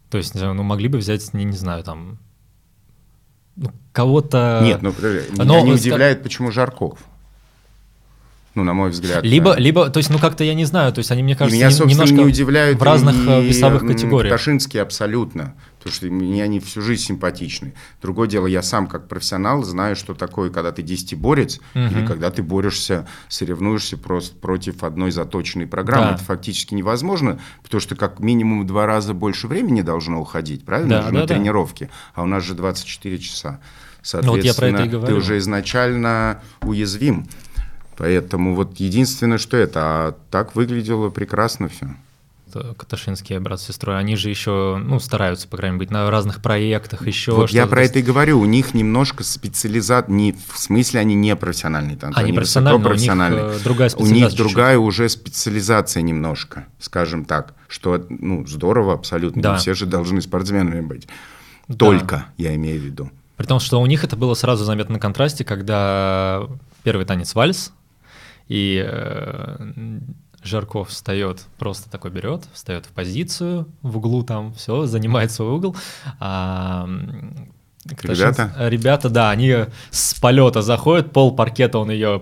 то 0.09 0.17
есть, 0.17 0.35
ну, 0.35 0.63
могли 0.63 0.87
бы 0.87 0.99
взять, 0.99 1.33
не, 1.33 1.43
не 1.43 1.57
знаю, 1.57 1.83
там, 1.83 2.17
кого-то... 3.91 4.61
Нет, 4.63 4.81
ну 4.81 4.91
подожди, 4.91 5.31
Но, 5.35 5.43
меня 5.43 5.61
не 5.61 5.71
э, 5.71 5.75
удивляет, 5.75 6.23
почему 6.23 6.51
Жарков. 6.51 6.99
Ну, 8.59 8.65
на 8.65 8.73
мой 8.73 8.89
взгляд. 8.89 9.23
Либо, 9.23 9.53
да. 9.53 9.59
либо, 9.59 9.89
то 9.89 9.99
есть, 9.99 10.09
ну 10.09 10.19
как-то 10.19 10.43
я 10.43 10.53
не 10.53 10.65
знаю, 10.65 10.91
то 10.91 10.99
есть 10.99 11.09
они, 11.11 11.23
мне 11.23 11.31
И 11.31 11.35
кажется, 11.37 11.55
меня, 11.55 11.71
собственно, 11.71 11.91
немножко 11.91 12.15
не 12.15 12.25
удивляют 12.25 12.77
в 12.77 12.83
разных 12.83 13.15
э, 13.25 13.43
и, 13.43 13.47
весовых 13.47 13.83
м, 13.83 13.87
категориях. 13.87 14.33
Пташинские 14.33 14.83
абсолютно. 14.83 15.55
Потому 15.77 15.93
что 15.93 16.05
мне 16.07 16.43
они 16.43 16.59
всю 16.59 16.81
жизнь 16.81 17.03
симпатичны. 17.03 17.73
Другое 18.01 18.27
дело, 18.27 18.47
я 18.47 18.61
сам 18.61 18.85
как 18.85 19.07
профессионал 19.07 19.63
знаю, 19.63 19.95
что 19.95 20.13
такое, 20.13 20.49
когда 20.49 20.73
ты 20.73 20.81
десятиборец, 20.81 21.61
или 21.73 22.05
когда 22.05 22.31
ты 22.31 22.43
борешься, 22.43 23.07
соревнуешься 23.29 23.95
просто 23.95 24.35
против 24.35 24.83
одной 24.83 25.11
заточенной 25.11 25.67
программы. 25.67 26.09
Да. 26.09 26.15
Это 26.15 26.23
фактически 26.25 26.73
невозможно, 26.73 27.39
потому 27.63 27.79
что 27.79 27.95
как 27.95 28.19
минимум 28.19 28.63
в 28.63 28.67
два 28.67 28.85
раза 28.85 29.13
больше 29.13 29.47
времени 29.47 29.81
должно 29.81 30.19
уходить, 30.19 30.65
правильно? 30.65 30.97
Да, 30.97 31.03
да, 31.03 31.11
на 31.11 31.19
да. 31.21 31.27
тренировки. 31.27 31.89
А 32.13 32.23
у 32.23 32.25
нас 32.25 32.43
же 32.43 32.55
24 32.55 33.17
часа. 33.19 33.61
Ну, 34.13 34.31
вот 34.31 34.43
я 34.43 34.53
про 34.53 34.67
это 34.67 34.83
и 34.83 34.89
Соответственно, 34.89 35.07
ты 35.07 35.13
уже 35.13 35.37
изначально 35.37 36.41
уязвим. 36.61 37.27
Поэтому 37.99 38.55
вот 38.55 38.79
единственное, 38.79 39.37
что 39.37 39.57
это, 39.57 39.79
а 39.81 40.15
так 40.31 40.55
выглядело 40.55 41.09
прекрасно 41.09 41.67
все. 41.67 41.89
Каташинские 42.51 43.41
брат 43.41 43.59
с 43.59 43.67
сестрой, 43.67 43.99
они 43.99 44.15
же 44.15 44.29
еще, 44.29 44.81
ну, 44.81 45.01
стараются, 45.01 45.49
по 45.49 45.57
крайней 45.57 45.75
мере, 45.75 45.87
быть 45.87 45.91
на 45.91 46.09
разных 46.09 46.41
проектах, 46.41 47.05
еще 47.05 47.33
Вот 47.33 47.51
я 47.51 47.67
про 47.67 47.83
это 47.83 47.99
и 47.99 48.01
говорю. 48.01 48.39
У 48.39 48.45
них 48.45 48.73
немножко 48.73 49.25
специализация, 49.25 50.11
не 50.11 50.31
в 50.31 50.57
смысле 50.57 51.01
они 51.01 51.13
не 51.13 51.35
профессиональные 51.35 51.97
танцы, 51.97 52.17
Они 52.17 52.29
они 52.29 52.37
профессиональные, 52.37 53.43
но 53.43 53.49
у 53.49 53.51
них, 53.51 53.59
э, 53.59 53.63
другая 53.65 53.91
У 53.97 54.05
них 54.05 54.29
чуть-чуть. 54.29 54.37
другая 54.37 54.77
уже 54.79 55.09
специализация 55.09 56.01
немножко, 56.01 56.67
скажем 56.79 57.25
так, 57.25 57.53
что 57.67 58.03
ну 58.09 58.47
здорово 58.47 58.93
абсолютно. 58.93 59.41
Да. 59.41 59.55
Все 59.57 59.73
же 59.73 59.85
должны 59.85 60.21
спортсменами 60.21 60.81
быть. 60.81 61.07
Да. 61.67 61.75
Только 61.75 62.25
я 62.37 62.55
имею 62.55 62.79
в 62.79 62.83
виду. 62.83 63.11
При 63.35 63.45
том, 63.45 63.59
что 63.59 63.79
у 63.79 63.85
них 63.85 64.05
это 64.05 64.15
было 64.15 64.33
сразу 64.33 64.63
заметно 64.63 64.93
на 64.93 64.99
контрасте, 64.99 65.43
когда 65.43 66.47
первый 66.83 67.05
танец 67.05 67.35
вальс, 67.35 67.73
и 68.49 68.83
э, 68.85 69.57
Жарков 70.43 70.89
встает, 70.89 71.45
просто 71.57 71.89
такой 71.89 72.11
берет, 72.11 72.43
встает 72.53 72.85
в 72.85 72.89
позицию 72.89 73.67
в 73.81 73.97
углу 73.97 74.23
там, 74.23 74.53
все, 74.53 74.85
занимает 74.85 75.31
свой 75.31 75.49
угол. 75.49 75.75
А, 76.19 76.83
м, 76.85 77.53
Каташинц- 77.87 78.15
Ребята? 78.15 78.53
Ребята, 78.69 79.09
да, 79.09 79.29
они 79.31 79.55
с 79.91 80.13
полета 80.15 80.61
заходят, 80.61 81.11
пол 81.11 81.35
паркета 81.35 81.79
он 81.79 81.89
ее 81.91 82.21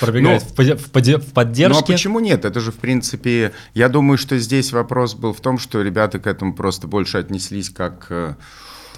пробегает 0.00 0.42
Ну, 0.56 0.64
в, 0.64 0.68
в 0.84 1.18
в 1.18 1.32
поддержке. 1.32 1.74
Ну 1.80 1.84
а 1.84 1.86
почему 1.86 2.20
нет? 2.20 2.44
Это 2.44 2.60
же, 2.60 2.70
в 2.70 2.76
принципе, 2.76 3.52
я 3.74 3.88
думаю, 3.88 4.18
что 4.18 4.38
здесь 4.38 4.72
вопрос 4.72 5.14
был 5.14 5.32
в 5.32 5.40
том, 5.40 5.58
что 5.58 5.82
ребята 5.82 6.18
к 6.18 6.26
этому 6.26 6.54
просто 6.54 6.86
больше 6.86 7.18
отнеслись 7.18 7.70
как... 7.70 8.06
э, 8.10 8.34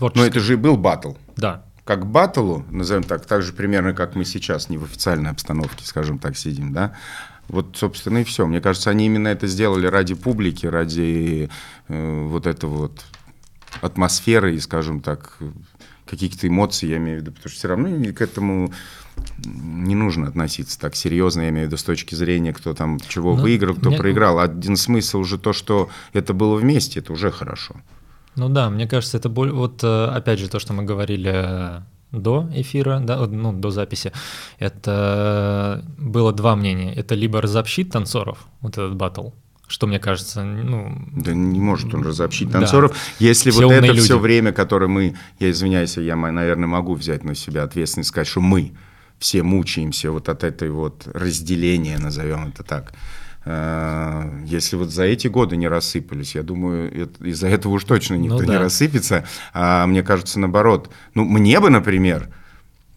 Ну 0.00 0.23
это 0.23 0.40
же 0.40 0.54
и 0.54 0.57
был 0.57 0.76
батл. 0.76 1.12
Да. 1.37 1.64
Как 1.85 2.07
баттлу, 2.07 2.65
назовем 2.71 3.03
так, 3.03 3.27
так 3.27 3.43
же 3.43 3.53
примерно, 3.53 3.93
как 3.93 4.15
мы 4.15 4.25
сейчас, 4.25 4.69
не 4.69 4.79
в 4.79 4.85
официальной 4.85 5.31
обстановке, 5.31 5.85
скажем 5.85 6.19
так, 6.19 6.37
сидим, 6.37 6.73
да, 6.73 6.95
вот, 7.49 7.77
собственно, 7.77 8.19
и 8.19 8.25
все. 8.25 8.47
Мне 8.47 8.61
кажется, 8.61 8.91
они 8.91 9.07
именно 9.07 9.29
это 9.29 9.47
сделали 9.47 9.87
ради 9.87 10.15
публики, 10.15 10.67
ради 10.67 11.51
э, 11.89 12.23
вот 12.29 12.47
этого 12.47 12.75
вот 12.75 13.05
атмосферы 13.81 14.55
и, 14.55 14.61
скажем 14.61 15.01
так, 15.01 15.39
каких-то 16.07 16.47
эмоций, 16.47 16.89
я 16.91 16.99
имею 16.99 17.19
в 17.19 17.23
виду, 17.23 17.33
потому 17.33 17.49
что 17.51 17.59
все 17.59 17.69
равно 17.69 18.12
к 18.12 18.21
этому 18.21 18.73
не 19.45 19.95
нужно 19.95 20.29
относиться 20.29 20.79
так 20.79 20.95
серьезно, 20.95 21.43
я 21.43 21.49
имею 21.51 21.67
в 21.67 21.69
виду 21.69 21.77
с 21.77 21.83
точки 21.85 22.15
зрения, 22.15 22.53
кто 22.53 22.75
там 22.75 22.99
чего 23.01 23.35
Ну, 23.37 23.43
выиграл, 23.43 23.75
кто 23.75 23.89
мне- 23.91 23.99
проиграл. 23.99 24.39
Один 24.39 24.77
смысл 24.77 25.19
уже 25.21 25.39
то, 25.39 25.53
что 25.53 25.91
это 26.12 26.33
было 26.35 26.57
вместе, 26.57 27.01
это 27.01 27.12
уже 27.12 27.31
хорошо. 27.31 27.77
Ну 28.37 28.49
да, 28.49 28.71
мне 28.71 28.87
кажется, 28.87 29.19
это 29.19 29.29
боль... 29.29 29.51
Вот 29.51 29.85
э, 29.85 30.05
опять 30.07 30.39
же 30.39 30.49
то, 30.49 30.59
что 30.59 30.73
мы 30.73 30.85
говорили 30.85 31.33
э, 31.35 31.81
до 32.12 32.49
эфира, 32.55 33.01
да, 33.01 33.27
ну, 33.27 33.53
до 33.53 33.71
записи, 33.71 34.12
это 34.59 35.85
было 35.99 36.33
два 36.33 36.57
мнения. 36.57 36.95
Это 36.95 37.15
либо 37.15 37.41
разобщит 37.41 37.91
танцоров, 37.91 38.39
вот 38.61 38.73
этот 38.73 38.97
батл, 38.97 39.31
что 39.67 39.87
мне 39.87 39.99
кажется, 39.99 40.45
ну... 40.45 41.09
Да 41.17 41.35
не 41.35 41.61
может 41.61 41.95
он 41.95 42.03
разобщить 42.03 42.51
танцоров, 42.51 42.93
да. 42.93 42.97
если 43.19 43.51
все 43.51 43.65
вот 43.65 43.73
это 43.73 43.87
люди. 43.87 44.01
все 44.01 44.19
время, 44.19 44.53
которое 44.53 44.89
мы, 44.89 45.15
я 45.39 45.51
извиняюсь, 45.51 45.97
я, 45.97 46.17
наверное, 46.17 46.69
могу 46.69 46.95
взять 46.95 47.25
на 47.25 47.35
себя 47.35 47.65
ответственность, 47.65 48.11
сказать, 48.11 48.29
что 48.29 48.41
мы 48.41 48.73
все 49.19 49.43
мучаемся 49.43 50.11
вот 50.11 50.29
от 50.29 50.43
этой 50.43 50.71
вот 50.71 51.07
разделения, 51.15 51.99
назовем 51.99 52.49
это 52.49 52.62
так. 52.62 52.93
Э, 53.45 54.31
если 54.47 54.77
вот 54.77 54.91
за 54.91 55.05
эти 55.05 55.29
годы 55.29 55.57
не 55.57 55.69
рассыпались, 55.69 56.35
я 56.35 56.43
думаю, 56.43 57.11
из-за 57.21 57.49
этого 57.49 57.73
уж 57.75 57.85
точно 57.85 58.15
никто 58.15 58.39
ну, 58.39 58.47
да. 58.47 58.53
не 58.53 58.59
рассыпется. 58.59 59.25
А 59.53 59.87
мне 59.87 60.03
кажется, 60.03 60.39
наоборот. 60.39 60.91
Ну, 61.15 61.25
мне 61.25 61.59
бы, 61.61 61.71
например, 61.71 62.29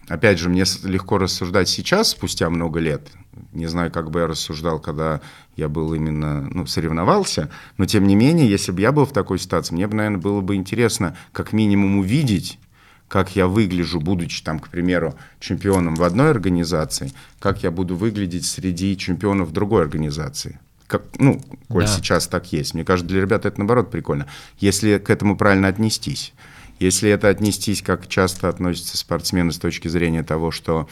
опять 0.07 0.39
же, 0.39 0.49
мне 0.49 0.63
легко 0.83 1.17
рассуждать 1.17 1.69
сейчас, 1.69 2.09
спустя 2.09 2.49
много 2.49 2.79
лет. 2.79 3.09
Не 3.53 3.67
знаю, 3.67 3.91
как 3.91 4.11
бы 4.11 4.21
я 4.21 4.27
рассуждал, 4.27 4.79
когда 4.79 5.21
я 5.55 5.67
был 5.67 5.93
именно, 5.93 6.47
ну, 6.51 6.65
соревновался. 6.65 7.49
Но, 7.77 7.85
тем 7.85 8.07
не 8.07 8.15
менее, 8.15 8.49
если 8.49 8.71
бы 8.71 8.81
я 8.81 8.91
был 8.91 9.05
в 9.05 9.13
такой 9.13 9.39
ситуации, 9.39 9.73
мне 9.73 9.87
бы, 9.87 9.95
наверное, 9.95 10.21
было 10.21 10.41
бы 10.41 10.55
интересно 10.55 11.17
как 11.31 11.53
минимум 11.53 11.97
увидеть, 11.97 12.59
как 13.07 13.35
я 13.35 13.47
выгляжу, 13.47 13.99
будучи 13.99 14.43
там, 14.43 14.59
к 14.59 14.69
примеру, 14.69 15.15
чемпионом 15.39 15.95
в 15.95 16.03
одной 16.03 16.31
организации, 16.31 17.11
как 17.39 17.63
я 17.63 17.71
буду 17.71 17.95
выглядеть 17.95 18.45
среди 18.45 18.97
чемпионов 18.97 19.51
другой 19.51 19.83
организации. 19.83 20.59
Как, 20.87 21.03
ну, 21.17 21.41
коль 21.67 21.85
да. 21.85 21.91
сейчас 21.91 22.27
так 22.27 22.51
есть. 22.51 22.73
Мне 22.73 22.83
кажется, 22.83 23.07
для 23.09 23.21
ребят 23.21 23.45
это 23.45 23.57
наоборот 23.59 23.89
прикольно. 23.89 24.27
Если 24.59 24.97
к 24.99 25.09
этому 25.09 25.35
правильно 25.35 25.67
отнестись. 25.67 26.33
Если 26.79 27.09
это 27.09 27.29
отнестись, 27.29 27.81
как 27.81 28.07
часто 28.07 28.49
относятся 28.49 28.97
спортсмены 28.97 29.51
с 29.51 29.57
точки 29.57 29.87
зрения 29.87 30.23
того, 30.23 30.51
что 30.51 30.87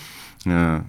э, 0.45 0.81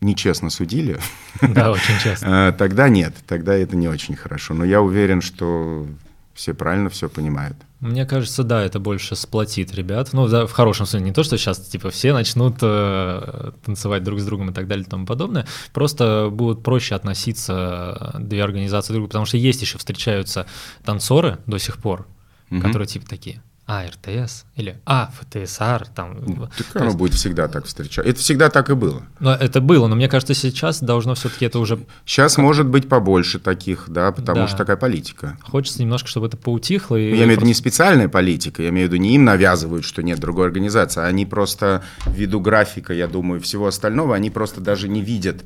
нечестно 0.00 0.50
судили, 0.50 0.98
да, 1.40 1.72
очень 1.72 1.98
часто. 1.98 2.26
Э, 2.48 2.52
тогда 2.56 2.88
нет, 2.88 3.14
тогда 3.26 3.54
это 3.54 3.74
не 3.74 3.88
очень 3.88 4.14
хорошо. 4.16 4.54
Но 4.54 4.64
я 4.64 4.82
уверен, 4.82 5.22
что 5.22 5.88
все 6.34 6.52
правильно 6.52 6.90
все 6.90 7.08
понимают. 7.08 7.56
Мне 7.80 8.06
кажется, 8.06 8.42
да, 8.42 8.62
это 8.62 8.80
больше 8.80 9.14
сплотит 9.14 9.74
ребят. 9.74 10.12
Ну, 10.12 10.26
да, 10.26 10.46
в 10.46 10.52
хорошем 10.52 10.86
смысле, 10.86 11.06
не 11.06 11.12
то, 11.12 11.22
что 11.22 11.38
сейчас 11.38 11.60
типа 11.60 11.90
все 11.90 12.12
начнут 12.12 12.56
э, 12.62 13.52
танцевать 13.64 14.02
друг 14.02 14.20
с 14.20 14.24
другом 14.24 14.50
и 14.50 14.52
так 14.52 14.66
далее 14.66 14.84
и 14.84 14.88
тому 14.88 15.06
подобное. 15.06 15.46
Просто 15.72 16.28
будут 16.32 16.62
проще 16.62 16.94
относиться 16.94 18.14
э, 18.14 18.18
две 18.20 18.42
организации 18.42 18.92
друг 18.92 18.96
к 18.96 19.00
другу, 19.00 19.08
потому 19.08 19.26
что 19.26 19.36
есть 19.36 19.62
еще 19.62 19.78
встречаются 19.78 20.46
танцоры 20.84 21.38
до 21.46 21.58
сих 21.58 21.76
пор, 21.76 22.06
угу. 22.50 22.60
которые 22.60 22.88
типа 22.88 23.06
такие 23.06 23.42
а, 23.66 23.84
РТС 23.86 24.44
или 24.56 24.76
А, 24.84 25.10
ФТСР. 25.18 25.86
Там. 25.94 26.48
Так 26.56 26.76
оно 26.76 26.84
есть... 26.86 26.96
будет 26.96 27.14
всегда 27.14 27.48
так 27.48 27.64
встречаться. 27.64 28.08
Это 28.08 28.20
всегда 28.20 28.50
так 28.50 28.68
и 28.68 28.74
было. 28.74 29.02
Но 29.20 29.34
это 29.34 29.62
было, 29.62 29.86
но 29.86 29.96
мне 29.96 30.08
кажется, 30.08 30.34
сейчас 30.34 30.80
должно 30.80 31.14
все-таки 31.14 31.46
это 31.46 31.58
уже... 31.58 31.78
Сейчас 32.04 32.34
как... 32.34 32.42
может 32.42 32.66
быть 32.66 32.88
побольше 32.88 33.38
таких, 33.38 33.84
да, 33.88 34.12
потому 34.12 34.40
да. 34.40 34.48
что 34.48 34.58
такая 34.58 34.76
политика. 34.76 35.38
Хочется 35.42 35.80
немножко, 35.80 36.08
чтобы 36.08 36.26
это 36.26 36.36
поутихло. 36.36 36.96
И 36.96 37.10
я 37.10 37.24
имею 37.24 37.28
в 37.28 37.30
виду 37.32 37.46
не 37.46 37.54
специальная 37.54 38.08
политика, 38.08 38.62
я 38.62 38.68
имею 38.68 38.88
в 38.88 38.92
виду 38.92 39.02
не 39.02 39.14
им 39.14 39.24
навязывают, 39.24 39.84
что 39.86 40.02
нет 40.02 40.20
другой 40.20 40.46
организации, 40.46 41.02
они 41.02 41.24
просто 41.24 41.82
ввиду 42.06 42.40
графика, 42.40 42.92
я 42.92 43.08
думаю, 43.08 43.40
всего 43.40 43.66
остального, 43.66 44.14
они 44.14 44.30
просто 44.30 44.60
даже 44.60 44.88
не 44.88 45.00
видят 45.00 45.42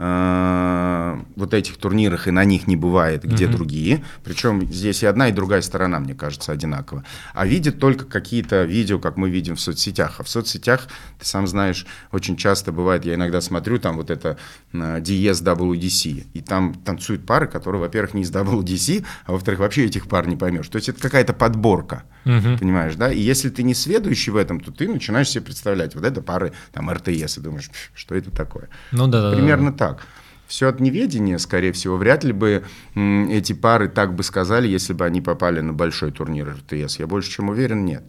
вот 0.00 1.52
этих 1.52 1.76
турнирах 1.76 2.26
и 2.26 2.30
на 2.30 2.44
них 2.44 2.66
не 2.66 2.76
бывает, 2.76 3.24
где 3.24 3.46
угу. 3.46 3.56
другие. 3.56 4.04
Причем 4.24 4.66
здесь 4.72 5.02
и 5.02 5.06
одна, 5.06 5.28
и 5.28 5.32
другая 5.32 5.60
сторона, 5.60 6.00
мне 6.00 6.14
кажется, 6.14 6.52
одинаково. 6.52 7.04
А 7.34 7.46
видят 7.46 7.78
только 7.78 8.06
какие-то 8.06 8.64
видео, 8.64 8.98
как 8.98 9.18
мы 9.18 9.28
видим 9.28 9.56
в 9.56 9.60
соцсетях. 9.60 10.16
А 10.18 10.22
в 10.22 10.28
соцсетях, 10.28 10.88
ты 11.18 11.26
сам 11.26 11.46
знаешь, 11.46 11.86
очень 12.12 12.36
часто 12.36 12.72
бывает, 12.72 13.04
я 13.04 13.14
иногда 13.14 13.42
смотрю, 13.42 13.78
там 13.78 13.96
вот 13.96 14.10
это 14.10 14.38
DS 14.72 15.42
э, 15.42 15.54
WDC, 15.54 16.26
и 16.32 16.40
там 16.40 16.74
танцуют 16.74 17.26
пары, 17.26 17.46
которые, 17.46 17.80
во-первых, 17.82 18.14
не 18.14 18.22
из 18.22 18.30
WDC, 18.30 19.04
а 19.26 19.32
во-вторых, 19.32 19.60
вообще 19.60 19.84
этих 19.84 20.08
пар 20.08 20.26
не 20.26 20.36
поймешь. 20.36 20.68
То 20.68 20.76
есть 20.76 20.88
это 20.88 21.00
какая-то 21.00 21.34
подборка, 21.34 22.04
угу. 22.24 22.58
понимаешь, 22.58 22.94
да? 22.96 23.12
И 23.12 23.20
если 23.20 23.50
ты 23.50 23.62
не 23.62 23.74
сведущий 23.74 24.32
в 24.32 24.36
этом, 24.36 24.60
то 24.60 24.72
ты 24.72 24.88
начинаешь 24.88 25.28
себе 25.28 25.44
представлять, 25.44 25.94
вот 25.94 26.04
это 26.04 26.22
пары 26.22 26.52
там 26.72 26.90
РТС, 26.90 27.38
и 27.38 27.40
думаешь, 27.40 27.70
что 27.94 28.14
это 28.14 28.30
такое? 28.30 28.68
Ну 28.92 29.06
да, 29.06 29.32
Примерно 29.32 29.72
да. 29.72 29.76
так 29.76 29.90
так. 29.90 30.06
Все 30.46 30.68
от 30.68 30.80
неведения, 30.80 31.38
скорее 31.38 31.72
всего. 31.72 31.96
Вряд 31.96 32.24
ли 32.24 32.32
бы 32.32 32.64
эти 32.94 33.52
пары 33.52 33.88
так 33.88 34.14
бы 34.14 34.24
сказали, 34.24 34.66
если 34.66 34.92
бы 34.92 35.04
они 35.04 35.20
попали 35.20 35.60
на 35.60 35.72
большой 35.72 36.10
турнир 36.10 36.56
РТС. 36.56 36.98
Я 36.98 37.06
больше 37.06 37.30
чем 37.30 37.50
уверен, 37.50 37.84
нет. 37.84 38.02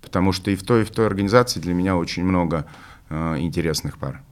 Потому 0.00 0.32
что 0.32 0.50
и 0.50 0.56
в 0.56 0.62
той, 0.62 0.82
и 0.82 0.84
в 0.84 0.90
той 0.90 1.06
организации 1.06 1.58
для 1.58 1.74
меня 1.74 1.96
очень 1.96 2.24
много 2.24 2.66
э, 3.08 3.38
интересных 3.40 3.98
пар. 3.98 4.22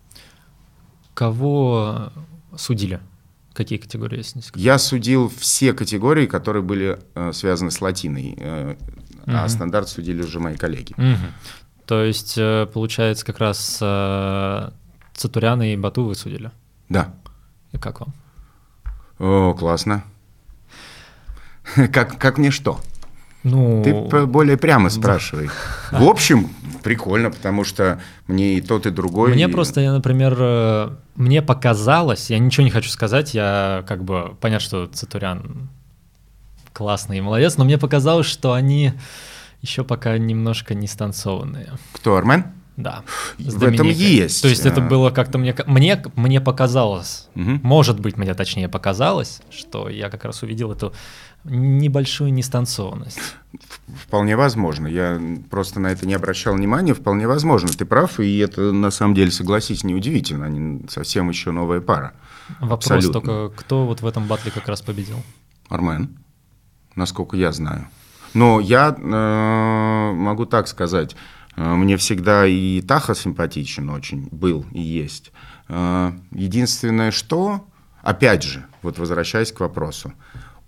Кого 1.15 2.13
судили? 2.57 3.01
Какие 3.53 3.79
категории, 3.79 4.19
если 4.19 4.39
не? 4.39 4.45
Я 4.55 4.79
судил 4.79 5.29
все 5.37 5.73
категории, 5.73 6.27
которые 6.27 6.63
были 6.63 7.01
э, 7.15 7.33
связаны 7.33 7.73
с 7.73 7.81
латиной. 7.81 8.37
Э, 8.39 8.77
угу. 9.27 9.37
А 9.37 9.49
стандарт 9.49 9.89
судили 9.89 10.23
уже 10.23 10.41
мои 10.41 10.57
коллеги. 10.57 10.93
Угу. 10.97 11.27
То 11.87 12.03
есть, 12.03 12.35
э, 12.37 12.67
получается, 12.73 13.25
как 13.25 13.39
раз 13.39 13.79
э, 13.81 14.71
Цатуряна 15.15 15.73
и 15.73 15.77
Бату 15.77 16.05
вы 16.05 16.15
судили? 16.15 16.51
Да. 16.89 17.15
И 17.73 17.79
как 17.79 18.01
вам? 18.01 18.13
О, 19.19 19.55
классно. 19.55 20.05
Как, 21.93 22.19
как 22.19 22.39
мне 22.39 22.51
что? 22.51 22.81
Ну... 23.43 23.83
Ты 23.85 24.27
более 24.27 24.57
прямо 24.57 24.91
спрашивай. 24.91 25.51
В 25.93 26.03
общем, 26.05 26.51
прикольно, 26.83 27.31
потому 27.31 27.65
что 27.65 28.01
мне 28.27 28.55
и 28.55 28.61
тот, 28.61 28.87
и 28.87 28.91
другой. 28.91 29.33
Мне 29.33 29.45
и... 29.45 29.53
просто, 29.53 29.81
я, 29.81 29.93
например, 29.93 30.37
э, 30.39 30.91
мне 31.15 31.43
показалось, 31.43 32.31
я 32.31 32.39
ничего 32.41 32.65
не 32.65 32.71
хочу 32.71 32.91
сказать, 32.91 33.35
я 33.35 33.85
как 33.87 34.03
бы 34.03 34.37
понятно, 34.41 34.65
что 34.65 34.87
Цитурян 34.87 35.69
классный 36.77 37.19
и 37.19 37.21
молодец, 37.23 37.57
но 37.57 37.65
мне 37.65 37.79
показалось, 37.79 38.27
что 38.27 38.53
они 38.53 38.93
еще 39.63 39.83
пока 39.83 40.19
немножко 40.19 40.75
не 40.75 40.87
станцованные. 40.87 41.73
Кто, 41.93 42.17
Армен? 42.17 42.45
Да. 42.77 43.03
В 43.39 43.63
этом 43.63 43.89
есть. 43.89 44.43
То 44.43 44.49
есть 44.49 44.67
это 44.67 44.85
а. 44.85 44.87
было 44.87 45.09
как-то 45.11 45.39
мне 45.39 45.57
мне 45.67 46.03
мне 46.15 46.43
показалось, 46.43 47.29
угу. 47.35 47.59
может 47.63 48.01
быть 48.01 48.19
мне 48.19 48.35
точнее 48.35 48.69
показалось, 48.69 49.41
что 49.51 49.89
я 49.89 50.11
как 50.11 50.27
раз 50.27 50.43
увидел 50.43 50.71
эту 50.71 50.93
небольшую 51.45 52.35
нестанцованность. 52.35 53.21
Вполне 54.05 54.37
возможно. 54.37 54.87
Я 54.87 55.19
просто 55.49 55.81
на 55.81 55.87
это 55.87 56.07
не 56.07 56.13
обращал 56.13 56.55
внимания. 56.55 56.93
Вполне 56.93 57.27
возможно. 57.27 57.71
Ты 57.71 57.87
прав, 57.87 58.21
и 58.21 58.39
это 58.39 58.73
на 58.73 58.91
самом 58.91 59.15
деле, 59.15 59.31
согласись, 59.31 59.85
неудивительно. 59.85 60.47
Они 60.47 60.85
совсем 60.91 61.31
еще 61.31 61.53
новая 61.53 61.81
пара. 61.81 62.13
Вопрос 62.61 62.91
Абсолютно. 62.91 63.13
только, 63.13 63.57
кто 63.57 63.87
вот 63.87 64.03
в 64.03 64.07
этом 64.07 64.27
батле 64.27 64.51
как 64.51 64.69
раз 64.69 64.83
победил? 64.83 65.23
Армен, 65.69 66.19
насколько 66.97 67.37
я 67.37 67.53
знаю. 67.53 67.87
Но 68.35 68.61
я 68.61 68.95
э, 68.97 70.13
могу 70.13 70.47
так 70.47 70.69
сказать. 70.69 71.17
Э, 71.57 71.75
мне 71.75 71.97
всегда 71.97 72.47
и 72.47 72.81
Таха 72.83 73.15
симпатичен 73.15 73.89
очень, 73.91 74.29
был 74.31 74.67
и 74.73 74.81
есть. 74.81 75.33
Э, 75.69 76.13
единственное, 76.33 77.11
что, 77.11 77.65
опять 78.03 78.43
же, 78.43 78.67
вот 78.83 78.99
возвращаясь 78.99 79.53
к 79.53 79.61
вопросу, 79.61 80.13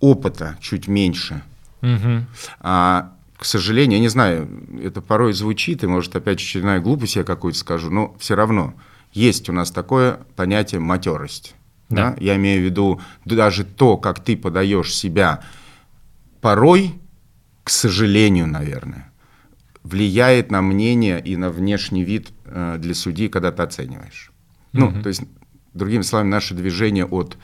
опыта 0.00 0.56
чуть 0.60 0.88
меньше. 0.88 1.42
Угу. 1.82 2.24
А, 2.60 3.12
к 3.36 3.44
сожалению, 3.44 3.98
я 3.98 4.02
не 4.02 4.08
знаю, 4.08 4.48
это 4.82 5.00
порой 5.00 5.32
звучит, 5.32 5.84
и 5.84 5.86
может 5.86 6.14
опять 6.16 6.38
очередная 6.38 6.80
глупость 6.80 7.16
я 7.16 7.24
какую-то 7.24 7.58
скажу, 7.58 7.90
но 7.90 8.16
все 8.18 8.34
равно 8.34 8.74
есть 9.12 9.48
у 9.48 9.52
нас 9.52 9.70
такое 9.70 10.20
понятие 10.36 10.80
матерость. 10.80 11.54
Да. 11.88 12.10
Да? 12.10 12.16
Я 12.20 12.36
имею 12.36 12.62
в 12.62 12.64
виду 12.64 13.00
даже 13.24 13.64
то, 13.64 13.96
как 13.96 14.22
ты 14.22 14.36
подаешь 14.36 14.94
себя 14.94 15.42
порой, 16.40 17.00
к 17.64 17.70
сожалению, 17.70 18.46
наверное, 18.46 19.12
влияет 19.82 20.50
на 20.50 20.62
мнение 20.62 21.20
и 21.20 21.36
на 21.36 21.50
внешний 21.50 22.04
вид 22.04 22.30
э, 22.44 22.76
для 22.78 22.94
судьи, 22.94 23.28
когда 23.28 23.52
ты 23.52 23.62
оцениваешь. 23.62 24.32
Mm-hmm. 24.72 24.90
Ну, 24.94 25.02
то 25.02 25.08
есть, 25.08 25.22
другими 25.74 26.02
словами, 26.02 26.28
наше 26.28 26.54
движение 26.54 27.06
от 27.06 27.38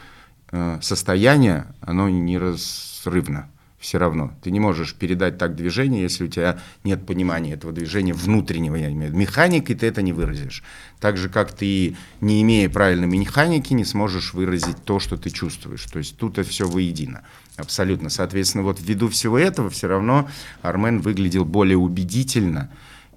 э, 0.50 0.78
состояния, 0.82 1.74
оно 1.80 2.08
неразрывно 2.08 3.50
все 3.84 3.98
равно. 3.98 4.32
Ты 4.42 4.50
не 4.50 4.60
можешь 4.60 4.94
передать 4.94 5.36
так 5.36 5.54
движение, 5.54 6.00
если 6.00 6.24
у 6.24 6.28
тебя 6.28 6.58
нет 6.84 7.04
понимания 7.04 7.52
этого 7.52 7.70
движения 7.70 8.14
внутреннего, 8.14 8.76
я 8.76 8.86
имею 8.90 9.02
в 9.02 9.04
виду. 9.08 9.18
Механикой 9.18 9.76
ты 9.76 9.86
это 9.86 10.00
не 10.00 10.14
выразишь. 10.14 10.64
Так 11.00 11.18
же, 11.18 11.28
как 11.28 11.52
ты, 11.52 11.94
не 12.22 12.40
имея 12.40 12.70
правильной 12.70 13.06
механики, 13.06 13.74
не 13.74 13.84
сможешь 13.84 14.32
выразить 14.32 14.82
то, 14.84 15.00
что 15.00 15.18
ты 15.18 15.28
чувствуешь. 15.28 15.84
То 15.84 15.98
есть 15.98 16.16
тут 16.16 16.38
это 16.38 16.48
все 16.48 16.66
воедино. 16.66 17.24
Абсолютно. 17.58 18.08
Соответственно, 18.08 18.64
вот 18.64 18.80
ввиду 18.80 19.10
всего 19.10 19.38
этого 19.38 19.68
все 19.68 19.86
равно 19.86 20.30
Армен 20.62 21.02
выглядел 21.02 21.44
более 21.44 21.76
убедительно. 21.76 22.70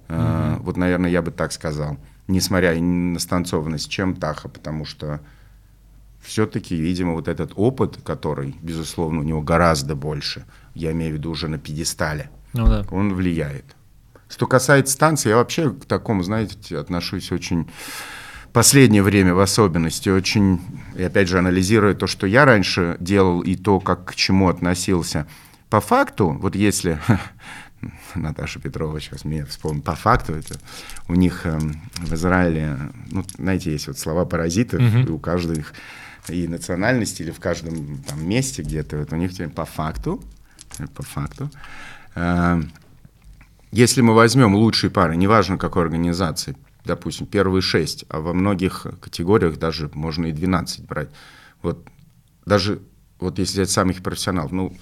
Mm-hmm. 0.08 0.60
вот, 0.60 0.76
наверное, 0.76 1.10
я 1.10 1.22
бы 1.22 1.30
так 1.30 1.52
сказал. 1.52 1.96
Несмотря 2.26 2.78
на 2.78 3.18
станцованность, 3.18 3.88
чем 3.88 4.14
Таха, 4.14 4.50
потому 4.50 4.84
что 4.84 5.20
все-таки, 6.28 6.76
видимо, 6.76 7.14
вот 7.14 7.26
этот 7.26 7.52
опыт, 7.56 7.98
который, 8.04 8.54
безусловно, 8.60 9.20
у 9.20 9.22
него 9.22 9.40
гораздо 9.40 9.96
больше, 9.96 10.44
я 10.74 10.92
имею 10.92 11.14
в 11.14 11.14
виду 11.14 11.30
уже 11.30 11.48
на 11.48 11.58
пьедестале, 11.58 12.30
ну, 12.52 12.66
да. 12.66 12.84
он 12.90 13.14
влияет. 13.14 13.64
Что 14.28 14.46
касается 14.46 14.92
станции, 14.92 15.30
я 15.30 15.36
вообще 15.36 15.70
к 15.70 15.86
такому, 15.86 16.22
знаете, 16.22 16.76
отношусь 16.78 17.32
очень 17.32 17.66
последнее 18.52 19.02
время 19.02 19.34
в 19.34 19.40
особенности 19.40 20.10
очень 20.10 20.60
и 20.96 21.02
опять 21.02 21.28
же 21.28 21.38
анализируя 21.38 21.94
то, 21.94 22.06
что 22.06 22.26
я 22.26 22.44
раньше 22.44 22.96
делал 23.00 23.40
и 23.40 23.56
то, 23.56 23.80
как 23.80 24.04
к 24.04 24.14
чему 24.14 24.48
относился, 24.50 25.26
по 25.70 25.80
факту, 25.80 26.36
вот 26.40 26.54
если 26.54 26.98
Наташа 28.14 28.60
Петрова 28.60 29.00
сейчас 29.00 29.24
мне 29.24 29.46
вспомнит, 29.46 29.84
по 29.84 29.94
факту 29.94 30.34
это 30.34 30.56
у 31.08 31.14
них 31.14 31.42
э, 31.44 31.58
в 31.98 32.14
Израиле, 32.14 32.76
ну, 33.10 33.24
знаете, 33.38 33.72
есть 33.72 33.86
вот 33.86 33.98
слова 33.98 34.26
паразиты, 34.26 34.76
uh-huh. 34.76 35.06
и 35.06 35.10
у 35.10 35.18
каждой 35.18 35.58
их 35.58 35.72
и 36.30 36.48
национальности, 36.48 37.22
или 37.22 37.30
в 37.30 37.40
каждом 37.40 38.02
там, 38.02 38.26
месте 38.26 38.62
где-то, 38.62 38.98
вот 38.98 39.12
у 39.12 39.16
них 39.16 39.32
по 39.54 39.64
факту, 39.64 40.22
по 40.94 41.02
факту, 41.02 41.50
э, 42.14 42.62
если 43.70 44.00
мы 44.00 44.14
возьмем 44.14 44.54
лучшие 44.54 44.90
пары, 44.90 45.16
неважно 45.16 45.58
какой 45.58 45.82
организации, 45.82 46.56
допустим, 46.84 47.26
первые 47.26 47.62
шесть, 47.62 48.04
а 48.08 48.20
во 48.20 48.32
многих 48.32 48.86
категориях 49.00 49.58
даже 49.58 49.90
можно 49.92 50.26
и 50.26 50.32
12 50.32 50.86
брать, 50.86 51.10
вот 51.62 51.86
даже 52.46 52.80
вот 53.20 53.38
если 53.38 53.54
взять 53.54 53.70
самых 53.70 54.02
профессионалов, 54.02 54.52
ну, 54.52 54.76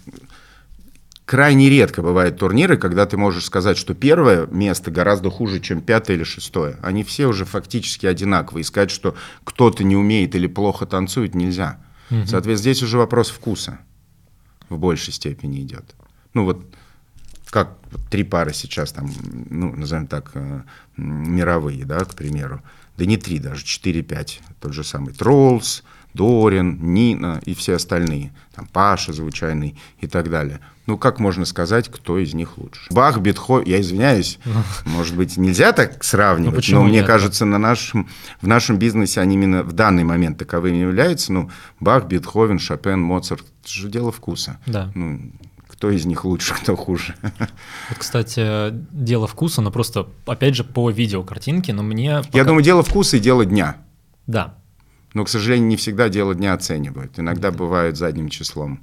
крайне 1.26 1.68
редко 1.68 2.00
бывают 2.02 2.38
турниры, 2.38 2.78
когда 2.78 3.04
ты 3.04 3.18
можешь 3.18 3.44
сказать, 3.44 3.76
что 3.76 3.94
первое 3.94 4.46
место 4.46 4.90
гораздо 4.90 5.30
хуже, 5.30 5.60
чем 5.60 5.82
пятое 5.82 6.16
или 6.16 6.24
шестое. 6.24 6.78
Они 6.82 7.04
все 7.04 7.26
уже 7.26 7.44
фактически 7.44 8.06
одинаковые. 8.06 8.62
И 8.62 8.64
сказать, 8.64 8.90
что 8.90 9.14
кто-то 9.44 9.84
не 9.84 9.96
умеет 9.96 10.34
или 10.34 10.46
плохо 10.46 10.86
танцует, 10.86 11.34
нельзя. 11.34 11.78
Угу. 12.10 12.26
Соответственно, 12.26 12.56
здесь 12.56 12.82
уже 12.82 12.96
вопрос 12.96 13.28
вкуса 13.28 13.80
в 14.68 14.78
большей 14.78 15.12
степени 15.12 15.60
идет. 15.60 15.94
Ну 16.32 16.44
вот 16.44 16.64
как 17.50 17.78
три 18.10 18.22
пары 18.22 18.52
сейчас 18.52 18.92
там, 18.92 19.10
ну, 19.50 19.74
назовем 19.74 20.06
так, 20.06 20.30
э, 20.34 20.62
мировые, 20.96 21.84
да, 21.84 22.00
к 22.00 22.14
примеру. 22.14 22.62
Да 22.96 23.04
не 23.04 23.16
три 23.16 23.38
даже, 23.38 23.64
четыре-пять. 23.64 24.40
Тот 24.60 24.72
же 24.72 24.84
самый 24.84 25.12
Троллс, 25.12 25.82
Дорин, 26.14 26.94
Нина 26.94 27.40
и 27.44 27.54
все 27.54 27.74
остальные. 27.74 28.32
Там 28.54 28.66
Паша 28.66 29.12
звучайный 29.12 29.78
и 30.00 30.06
так 30.06 30.30
далее. 30.30 30.60
Ну, 30.86 30.96
как 30.96 31.18
можно 31.18 31.44
сказать, 31.44 31.88
кто 31.88 32.16
из 32.18 32.32
них 32.32 32.58
лучше? 32.58 32.86
Бах, 32.90 33.18
Бетховен, 33.18 33.66
я 33.66 33.80
извиняюсь, 33.80 34.38
может 34.84 35.16
быть, 35.16 35.36
нельзя 35.36 35.72
так 35.72 36.04
сравнивать, 36.04 36.68
ну, 36.70 36.78
но 36.78 36.84
мне 36.84 36.98
нет? 36.98 37.06
кажется, 37.06 37.44
на 37.44 37.58
нашем, 37.58 38.08
в 38.40 38.46
нашем 38.46 38.78
бизнесе 38.78 39.20
они 39.20 39.34
именно 39.34 39.62
в 39.62 39.72
данный 39.72 40.04
момент 40.04 40.38
таковыми 40.38 40.76
являются. 40.76 41.32
Ну, 41.32 41.50
Бах, 41.80 42.06
Бетховен, 42.06 42.58
Шопен, 42.58 43.00
Моцарт, 43.00 43.44
это 43.62 43.68
же 43.68 43.88
дело 43.88 44.12
вкуса. 44.12 44.60
Да. 44.66 44.92
Ну, 44.94 45.32
кто 45.66 45.90
из 45.90 46.06
них 46.06 46.24
лучше, 46.24 46.54
кто 46.54 46.76
хуже. 46.76 47.14
Вот, 47.88 47.98
кстати, 47.98 48.70
дело 48.92 49.26
вкуса, 49.26 49.62
но 49.62 49.70
просто, 49.70 50.08
опять 50.24 50.54
же, 50.54 50.64
по 50.64 50.90
видеокартинке, 50.90 51.72
но 51.72 51.82
мне... 51.82 52.18
Пока... 52.18 52.38
Я 52.38 52.44
думаю, 52.44 52.62
дело 52.62 52.82
вкуса 52.82 53.16
и 53.16 53.20
дело 53.20 53.44
дня. 53.44 53.76
Да. 54.26 54.54
Но, 55.14 55.24
к 55.24 55.28
сожалению, 55.28 55.68
не 55.68 55.76
всегда 55.76 56.08
дело 56.08 56.34
дня 56.34 56.54
оценивают. 56.54 57.18
Иногда 57.18 57.50
бывает 57.50 57.96
задним 57.96 58.28
числом. 58.28 58.80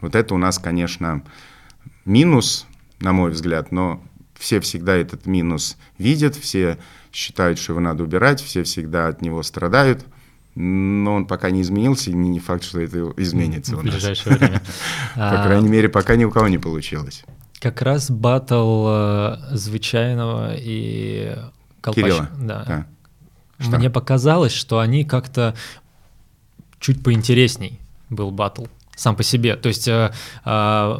Вот 0.00 0.14
это 0.14 0.34
у 0.34 0.38
нас, 0.38 0.58
конечно, 0.58 1.22
минус, 2.04 2.66
на 3.00 3.12
мой 3.12 3.30
взгляд, 3.30 3.72
но 3.72 4.02
все 4.38 4.60
всегда 4.60 4.94
этот 4.94 5.26
минус 5.26 5.76
видят, 5.98 6.36
все 6.36 6.78
считают, 7.12 7.58
что 7.58 7.72
его 7.72 7.80
надо 7.80 8.04
убирать, 8.04 8.40
все 8.40 8.62
всегда 8.62 9.08
от 9.08 9.22
него 9.22 9.42
страдают, 9.42 10.04
но 10.54 11.14
он 11.14 11.26
пока 11.26 11.50
не 11.50 11.62
изменился, 11.62 12.10
и 12.10 12.14
не 12.14 12.40
факт, 12.40 12.64
что 12.64 12.80
это 12.80 13.12
изменится 13.16 13.76
в 13.76 13.82
ближайшее 13.82 14.36
время. 14.36 14.62
По 15.14 15.42
крайней 15.44 15.68
мере, 15.68 15.88
пока 15.88 16.16
ни 16.16 16.24
у 16.24 16.30
кого 16.30 16.48
не 16.48 16.58
получилось. 16.58 17.24
Как 17.60 17.82
раз 17.82 18.10
батл 18.10 18.86
э, 18.88 19.36
звичайного 19.52 20.54
и 20.56 21.36
Кирилла. 21.82 22.30
Да. 22.38 22.86
Мне 23.58 23.90
показалось, 23.90 24.52
что 24.52 24.78
они 24.78 25.04
как-то 25.04 25.56
чуть 26.78 27.02
поинтересней 27.02 27.80
был 28.10 28.30
батл 28.30 28.66
сам 28.98 29.16
по 29.16 29.22
себе. 29.22 29.56
То 29.56 29.68
есть 29.68 29.88
э, 29.88 30.12
э, 30.44 30.98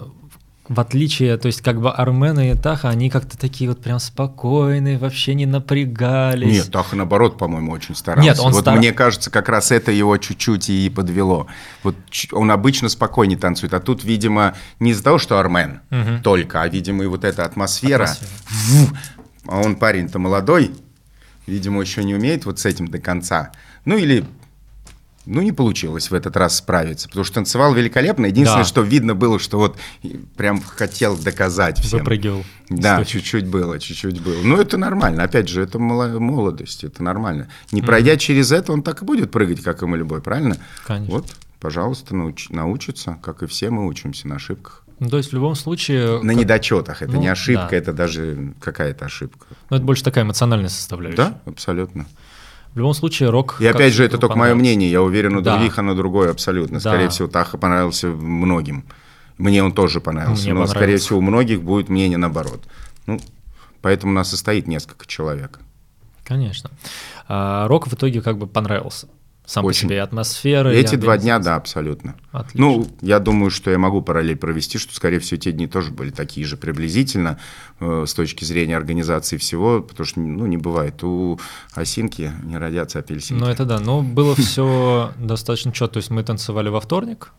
в 0.68 0.80
отличие, 0.80 1.36
то 1.38 1.46
есть 1.46 1.62
как 1.62 1.80
бы 1.80 1.90
Армен 1.90 2.38
и 2.40 2.54
Таха, 2.54 2.90
они 2.90 3.08
как-то 3.10 3.38
такие 3.38 3.70
вот 3.70 3.80
прям 3.82 3.98
спокойные, 3.98 4.98
вообще 4.98 5.34
не 5.34 5.46
напрягались. 5.46 6.52
Нет, 6.52 6.70
Таха 6.70 6.94
наоборот, 6.94 7.38
по-моему, 7.38 7.72
очень 7.72 7.94
старался. 7.94 8.28
Нет, 8.28 8.38
он 8.38 8.52
вот 8.52 8.62
стар... 8.62 8.76
мне 8.76 8.92
кажется, 8.92 9.30
как 9.30 9.48
раз 9.48 9.72
это 9.72 9.90
его 9.90 10.16
чуть-чуть 10.18 10.68
и 10.68 10.90
подвело. 10.90 11.46
Вот 11.82 11.96
он 12.32 12.50
обычно 12.50 12.88
спокойнее 12.88 13.38
танцует, 13.38 13.74
а 13.74 13.80
тут, 13.80 14.04
видимо, 14.04 14.54
не 14.78 14.92
из-за 14.92 15.02
того, 15.02 15.18
что 15.18 15.38
Армен 15.38 15.80
угу. 15.90 16.22
только, 16.22 16.62
а, 16.62 16.68
видимо, 16.68 17.04
и 17.04 17.06
вот 17.06 17.24
эта 17.24 17.44
атмосфера. 17.44 18.04
атмосфера. 18.04 18.98
А 19.46 19.60
он 19.60 19.76
парень-то 19.76 20.18
молодой, 20.18 20.72
видимо, 21.46 21.80
еще 21.80 22.04
не 22.04 22.14
умеет 22.14 22.44
вот 22.44 22.58
с 22.58 22.66
этим 22.66 22.88
до 22.88 22.98
конца. 22.98 23.52
Ну 23.86 23.96
или 23.96 24.26
ну, 25.28 25.42
не 25.42 25.52
получилось 25.52 26.10
в 26.10 26.14
этот 26.14 26.36
раз 26.36 26.56
справиться, 26.56 27.06
потому 27.08 27.24
что 27.24 27.34
танцевал 27.34 27.74
великолепно. 27.74 28.26
Единственное, 28.26 28.64
да. 28.64 28.68
что 28.68 28.80
видно 28.80 29.14
было, 29.14 29.38
что 29.38 29.58
вот 29.58 29.76
прям 30.36 30.62
хотел 30.62 31.16
доказать 31.16 31.78
всем. 31.78 31.98
Выпрыгивал. 31.98 32.44
Да, 32.70 33.04
чуть-чуть 33.04 33.46
было, 33.46 33.78
чуть-чуть 33.78 34.20
было. 34.22 34.40
Ну, 34.42 34.56
это 34.56 34.78
нормально. 34.78 35.22
Опять 35.24 35.48
же, 35.48 35.62
это 35.62 35.78
молодость, 35.78 36.84
это 36.84 37.02
нормально. 37.02 37.48
Не 37.72 37.82
пройдя 37.82 38.14
mm-hmm. 38.14 38.18
через 38.18 38.52
это, 38.52 38.72
он 38.72 38.82
так 38.82 39.02
и 39.02 39.04
будет 39.04 39.30
прыгать, 39.30 39.62
как 39.62 39.82
и 39.82 39.86
мы 39.86 39.98
любой, 39.98 40.22
правильно? 40.22 40.56
Конечно. 40.86 41.14
Вот, 41.14 41.26
пожалуйста, 41.60 42.16
науч, 42.16 42.48
научится, 42.48 43.18
как 43.22 43.42
и 43.42 43.46
все 43.46 43.70
мы 43.70 43.86
учимся 43.86 44.28
на 44.28 44.36
ошибках. 44.36 44.84
Ну, 44.98 45.10
то 45.10 45.18
есть 45.18 45.30
в 45.30 45.32
любом 45.34 45.54
случае... 45.54 46.22
На 46.22 46.32
как... 46.32 46.42
недочетах. 46.42 47.02
Это 47.02 47.12
ну, 47.12 47.20
не 47.20 47.28
ошибка, 47.28 47.68
да. 47.70 47.76
это 47.76 47.92
даже 47.92 48.54
какая-то 48.60 49.04
ошибка. 49.04 49.46
Ну, 49.70 49.76
это 49.76 49.86
больше 49.86 50.02
такая 50.02 50.24
эмоциональная 50.24 50.70
составляющая. 50.70 51.16
Да, 51.16 51.40
абсолютно. 51.44 52.06
В 52.78 52.80
любом 52.80 52.94
случае, 52.94 53.30
рок... 53.30 53.56
И 53.58 53.66
опять 53.66 53.92
же, 53.92 54.04
это 54.04 54.18
только 54.18 54.36
мое 54.36 54.54
мнение. 54.54 54.88
Я 54.88 55.02
уверен, 55.02 55.34
у 55.34 55.40
да. 55.40 55.56
других 55.56 55.80
оно 55.80 55.96
другое 55.96 56.30
абсолютно. 56.30 56.78
Скорее 56.78 57.06
да. 57.06 57.10
всего, 57.10 57.26
Таха 57.26 57.58
понравился 57.58 58.06
многим. 58.06 58.84
Мне 59.36 59.64
он 59.64 59.72
тоже 59.72 60.00
понравился. 60.00 60.44
Мне 60.44 60.54
но, 60.54 60.64
скорее 60.68 60.98
всего, 60.98 61.18
у 61.18 61.20
многих 61.20 61.60
будет 61.60 61.88
мнение 61.88 62.18
наоборот. 62.18 62.60
Ну, 63.06 63.18
поэтому 63.82 64.12
у 64.12 64.14
нас 64.14 64.32
и 64.32 64.36
стоит 64.36 64.68
несколько 64.68 65.08
человек. 65.08 65.58
Конечно. 66.22 66.70
А, 67.26 67.66
рок 67.66 67.88
в 67.88 67.94
итоге 67.94 68.22
как 68.22 68.38
бы 68.38 68.46
понравился 68.46 69.08
сам 69.48 69.64
Очень. 69.64 69.88
по 69.88 69.94
себе 69.94 70.02
атмосфера. 70.02 70.68
Эти 70.68 70.96
два 70.96 71.16
дня, 71.16 71.38
да, 71.38 71.56
абсолютно. 71.56 72.16
Отлично. 72.32 72.60
Ну, 72.60 72.86
я 73.00 73.18
думаю, 73.18 73.50
что 73.50 73.70
я 73.70 73.78
могу 73.78 74.02
параллель 74.02 74.36
провести, 74.36 74.76
что, 74.76 74.94
скорее 74.94 75.20
всего, 75.20 75.40
те 75.40 75.52
дни 75.52 75.66
тоже 75.66 75.90
были 75.90 76.10
такие 76.10 76.46
же 76.46 76.58
приблизительно 76.58 77.38
э, 77.80 78.04
с 78.06 78.12
точки 78.12 78.44
зрения 78.44 78.76
организации 78.76 79.38
всего, 79.38 79.80
потому 79.80 80.06
что, 80.06 80.20
ну, 80.20 80.44
не 80.44 80.58
бывает. 80.58 81.02
У 81.02 81.40
осинки 81.72 82.30
не 82.44 82.58
родятся 82.58 82.98
апельсинки. 82.98 83.40
Ну, 83.40 83.48
это 83.48 83.64
да. 83.64 83.80
Но 83.80 84.02
было 84.02 84.34
все 84.36 85.12
достаточно 85.16 85.72
четко. 85.72 85.94
То 85.94 85.98
есть 86.00 86.10
мы 86.10 86.22
танцевали 86.22 86.68
во 86.68 86.82
вторник, 86.82 87.32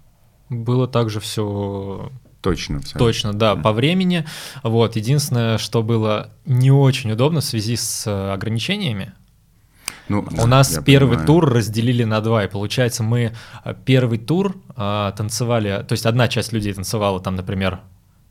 было 0.49 0.87
также 0.87 1.19
все 1.19 2.11
Точно, 2.41 2.77
абсолютно. 2.77 2.99
Точно, 2.99 3.33
да, 3.33 3.55
по 3.55 3.71
времени. 3.71 4.25
Вот, 4.63 4.95
единственное, 4.95 5.59
что 5.59 5.83
было 5.83 6.31
не 6.45 6.71
очень 6.71 7.11
удобно 7.11 7.41
в 7.41 7.45
связи 7.45 7.75
с 7.75 8.07
э, 8.07 8.33
ограничениями, 8.33 9.13
ну, 10.09 10.19
У 10.19 10.35
да, 10.35 10.47
нас 10.47 10.79
первый 10.85 11.17
понимаю. 11.17 11.27
тур 11.27 11.53
разделили 11.53 12.03
на 12.03 12.19
два, 12.21 12.43
и 12.43 12.47
получается 12.47 13.03
мы 13.03 13.31
э, 13.63 13.75
первый 13.85 14.17
тур 14.17 14.55
а, 14.75 15.11
танцевали, 15.11 15.85
то 15.87 15.93
есть 15.93 16.05
одна 16.05 16.27
часть 16.27 16.51
людей 16.51 16.73
танцевала 16.73 17.19
там, 17.19 17.35
например, 17.35 17.79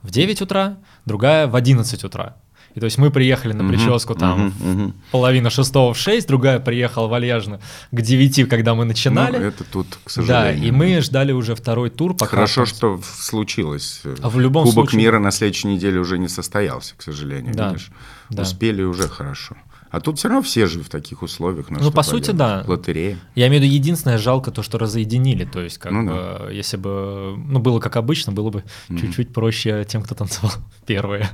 в 0.03 0.11
9 0.11 0.43
утра, 0.43 0.79
другая 1.07 1.47
в 1.47 1.57
11 1.57 2.05
утра. 2.05 2.37
И 2.75 2.81
то 2.81 2.85
есть 2.85 2.99
мы 2.99 3.11
приехали 3.11 3.53
на 3.53 3.67
прическу 3.69 4.13
uh-huh, 4.13 4.19
там 4.19 4.49
uh-huh, 4.49 4.77
uh-huh. 4.77 4.93
половина 5.11 5.51
шестого 5.51 5.95
в 5.95 5.99
6, 5.99 6.29
другая 6.29 6.61
приехала 6.61 7.09
вальяжно 7.09 7.61
к 7.91 8.01
9, 8.01 8.49
когда 8.49 8.75
мы 8.75 8.85
начинали. 8.85 9.39
Ну, 9.39 9.45
это 9.45 9.65
тут, 9.65 9.99
к 10.05 10.11
сожалению. 10.11 10.61
Да, 10.61 10.67
и 10.69 10.71
мы 10.71 11.01
ждали 11.01 11.33
уже 11.33 11.55
второй 11.55 11.91
тур. 11.91 12.15
Пока 12.15 12.31
Хорошо, 12.31 12.67
там... 12.67 12.75
что 12.75 13.01
случилось. 13.03 14.03
А 14.23 14.29
в 14.29 14.39
любом 14.39 14.65
Кубок 14.65 14.91
случае... 14.91 15.01
мира 15.01 15.19
на 15.19 15.31
следующей 15.31 15.69
неделе 15.69 15.99
уже 15.99 16.19
не 16.19 16.29
состоялся, 16.29 16.95
к 16.97 17.03
сожалению. 17.03 17.55
Да, 17.55 17.69
видишь? 17.69 17.91
Да. 18.31 18.43
Успели 18.43 18.83
уже 18.83 19.09
хорошо. 19.09 19.57
А 19.91 20.01
тут 20.01 20.19
все 20.19 20.29
равно 20.29 20.43
все 20.43 20.67
же 20.67 20.83
в 20.83 20.89
таких 20.89 21.23
условиях. 21.23 21.71
Ну, 21.71 21.91
по 21.91 22.03
сути, 22.03 22.31
да. 22.31 22.65
Лотерея. 22.67 23.19
Я 23.35 23.49
имею 23.49 23.63
в 23.63 23.65
виду, 23.65 23.75
единственное 23.75 24.19
жалко 24.19 24.51
то, 24.51 24.63
что 24.63 24.79
разъединили. 24.79 25.45
То 25.45 25.61
есть, 25.61 25.79
как 25.79 25.93
ну, 25.93 26.07
бы, 26.07 26.13
да. 26.13 26.51
если 26.51 26.77
бы, 26.77 27.37
ну, 27.37 27.59
было 27.59 27.81
как 27.81 27.97
обычно, 27.97 28.33
было 28.33 28.51
бы 28.51 28.65
mm-hmm. 28.89 29.01
чуть-чуть 29.01 29.33
проще 29.33 29.85
тем, 29.85 30.03
кто 30.03 30.15
танцевал 30.15 30.53
первые. 30.87 31.29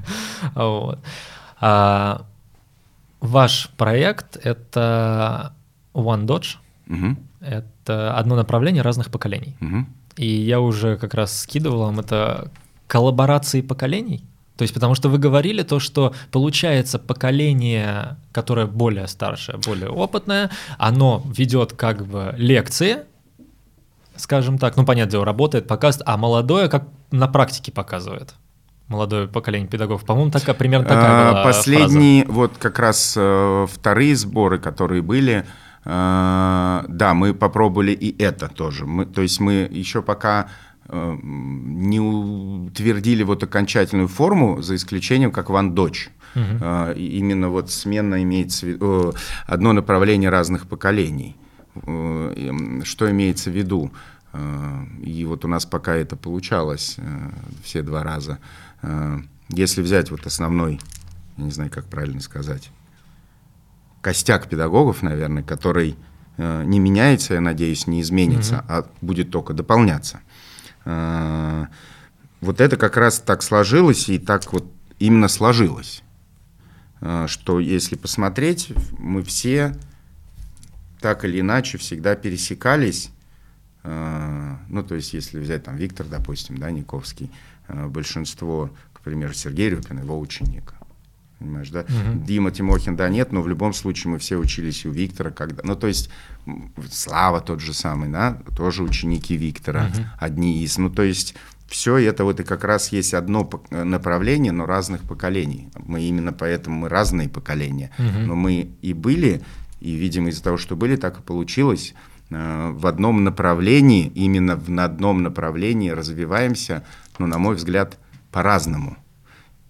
вот. 0.54 1.00
а, 1.60 2.26
ваш 3.20 3.70
проект— 3.76 4.36
это 4.42 5.54
One 5.94 6.26
Dodge. 6.26 6.56
Mm-hmm. 6.86 7.16
Это 7.40 8.16
одно 8.16 8.36
направление 8.36 8.82
разных 8.82 9.10
поколений. 9.10 9.56
Mm-hmm. 9.60 9.84
И 10.16 10.26
я 10.26 10.60
уже 10.60 10.96
как 10.96 11.14
раз 11.14 11.40
скидывал 11.40 11.80
вам 11.80 12.00
это 12.00 12.50
коллаборации 12.86 13.60
поколений. 13.62 14.24
То 14.56 14.62
есть 14.62 14.72
потому 14.72 14.94
что 14.94 15.08
вы 15.08 15.18
говорили 15.18 15.62
то, 15.62 15.80
что 15.80 16.14
получается 16.30 16.98
поколение, 16.98 18.16
которое 18.32 18.66
более 18.66 19.08
старшее, 19.08 19.58
более 19.58 19.88
опытное, 19.88 20.50
оно 20.78 21.24
ведет 21.26 21.72
как 21.72 22.06
бы 22.06 22.34
лекции, 22.36 22.98
скажем 24.16 24.58
так, 24.58 24.76
ну 24.76 24.84
понятное 24.84 25.10
дело, 25.12 25.24
работает, 25.24 25.66
показывает, 25.66 26.08
а 26.08 26.16
молодое 26.16 26.68
как 26.68 26.86
на 27.10 27.26
практике 27.26 27.72
показывает 27.72 28.34
молодое 28.88 29.26
поколение 29.26 29.68
педагогов. 29.68 30.04
По-моему, 30.04 30.30
такая, 30.30 30.54
примерно 30.54 30.86
такая 30.86 31.28
а, 31.28 31.32
была 31.32 31.44
Последние, 31.44 32.24
фраза. 32.24 32.38
вот 32.38 32.52
как 32.58 32.78
раз 32.78 33.14
э, 33.16 33.66
вторые 33.70 34.14
сборы, 34.14 34.58
которые 34.58 35.02
были, 35.02 35.46
да, 35.86 37.12
мы 37.14 37.34
попробовали 37.34 37.92
и 37.92 38.22
это 38.22 38.48
тоже. 38.48 38.86
Мы, 38.86 39.04
то 39.04 39.20
есть 39.20 39.38
мы 39.38 39.68
еще 39.70 40.00
пока 40.00 40.48
не 40.92 42.00
утвердили 42.00 43.22
вот 43.22 43.42
окончательную 43.42 44.08
форму, 44.08 44.60
за 44.62 44.76
исключением 44.76 45.32
как 45.32 45.50
Ван 45.50 45.74
Дочь. 45.74 46.10
Угу. 46.34 46.92
Именно 46.96 47.48
вот 47.48 47.70
смена 47.70 48.22
в 48.22 48.62
виду, 48.70 49.14
одно 49.46 49.72
направление 49.72 50.30
разных 50.30 50.66
поколений. 50.66 51.36
Что 51.74 53.10
имеется 53.10 53.50
в 53.50 53.56
виду? 53.56 53.92
И 55.02 55.24
вот 55.24 55.44
у 55.44 55.48
нас 55.48 55.64
пока 55.64 55.94
это 55.94 56.16
получалось 56.16 56.96
все 57.62 57.82
два 57.82 58.02
раза. 58.02 58.38
Если 59.48 59.80
взять 59.80 60.10
вот 60.10 60.26
основной, 60.26 60.80
я 61.36 61.44
не 61.44 61.50
знаю, 61.50 61.70
как 61.70 61.86
правильно 61.86 62.20
сказать, 62.20 62.70
костяк 64.02 64.48
педагогов, 64.48 65.02
наверное, 65.02 65.42
который 65.42 65.96
не 66.36 66.80
меняется, 66.80 67.34
я 67.34 67.40
надеюсь, 67.40 67.86
не 67.86 68.00
изменится, 68.00 68.56
угу. 68.56 68.64
а 68.68 68.86
будет 69.00 69.30
только 69.30 69.54
дополняться– 69.54 70.20
Э, 70.23 70.23
вот 70.84 72.60
это 72.60 72.76
как 72.76 72.96
раз 72.96 73.20
так 73.20 73.42
сложилось 73.42 74.08
и 74.08 74.18
так 74.18 74.52
вот 74.52 74.70
именно 74.98 75.28
сложилось, 75.28 76.02
э, 77.00 77.26
что 77.26 77.58
если 77.58 77.96
посмотреть, 77.96 78.72
мы 78.98 79.22
все 79.22 79.74
так 81.00 81.24
или 81.24 81.40
иначе 81.40 81.78
всегда 81.78 82.14
пересекались, 82.16 83.10
э, 83.82 84.56
ну, 84.68 84.82
то 84.82 84.94
есть, 84.94 85.14
если 85.14 85.38
взять 85.38 85.64
там 85.64 85.76
Виктор, 85.76 86.06
допустим, 86.06 86.58
да, 86.58 86.70
Никовский, 86.70 87.30
большинство, 87.68 88.70
к 88.92 89.00
примеру, 89.00 89.32
Сергей 89.32 89.70
Рюпин, 89.70 89.98
его 89.98 90.20
ученик, 90.20 90.74
понимаешь, 91.38 91.70
да? 91.70 91.80
Угу. 91.80 92.24
Дима 92.24 92.50
Тимохин, 92.50 92.96
да, 92.96 93.08
нет, 93.08 93.32
но 93.32 93.42
в 93.42 93.48
любом 93.48 93.72
случае 93.72 94.12
мы 94.12 94.18
все 94.18 94.36
учились 94.36 94.86
у 94.86 94.90
Виктора, 94.90 95.30
когда, 95.30 95.62
ну, 95.64 95.76
то 95.76 95.86
есть 95.86 96.10
Слава 96.90 97.40
тот 97.40 97.60
же 97.60 97.72
самый, 97.72 98.10
да, 98.10 98.38
тоже 98.56 98.82
ученики 98.82 99.36
Виктора, 99.36 99.86
угу. 99.86 100.04
одни 100.18 100.62
из, 100.62 100.76
ну, 100.76 100.90
то 100.90 101.02
есть 101.02 101.34
все 101.66 101.96
это 101.96 102.24
вот 102.24 102.40
и 102.40 102.44
как 102.44 102.64
раз 102.64 102.92
есть 102.92 103.14
одно 103.14 103.48
направление, 103.70 104.52
но 104.52 104.66
разных 104.66 105.02
поколений. 105.02 105.68
Мы 105.78 106.02
именно 106.02 106.32
поэтому 106.32 106.80
мы 106.80 106.88
разные 106.88 107.28
поколения, 107.28 107.90
угу. 107.98 108.26
но 108.26 108.34
мы 108.34 108.72
и 108.82 108.92
были, 108.92 109.42
и, 109.80 109.92
видимо, 109.92 110.28
из-за 110.28 110.42
того, 110.42 110.56
что 110.56 110.76
были, 110.76 110.96
так 110.96 111.18
и 111.18 111.22
получилось, 111.22 111.94
э, 112.30 112.70
в 112.74 112.86
одном 112.86 113.24
направлении, 113.24 114.12
именно 114.14 114.56
в 114.56 114.68
одном 114.78 115.22
направлении 115.22 115.90
развиваемся, 115.90 116.84
ну, 117.18 117.26
на 117.26 117.38
мой 117.38 117.54
взгляд, 117.54 117.98
по-разному. 118.30 118.98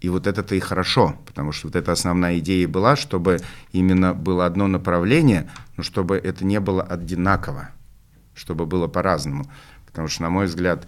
И 0.05 0.09
вот 0.11 0.27
это-то 0.27 0.55
и 0.55 0.61
хорошо, 0.61 1.19
потому 1.25 1.53
что 1.53 1.69
вот 1.69 1.77
эта 1.77 1.91
основная 1.91 2.39
идея 2.39 2.69
была, 2.69 2.95
чтобы 2.95 3.39
именно 3.73 4.13
было 4.13 4.45
одно 4.45 4.67
направление, 4.67 5.51
но 5.79 5.83
чтобы 5.83 6.19
это 6.19 6.45
не 6.45 6.61
было 6.61 6.83
одинаково, 6.83 7.71
чтобы 8.35 8.67
было 8.67 8.87
по-разному. 8.87 9.51
Потому 9.87 10.09
что, 10.09 10.21
на 10.25 10.29
мой 10.29 10.45
взгляд, 10.45 10.87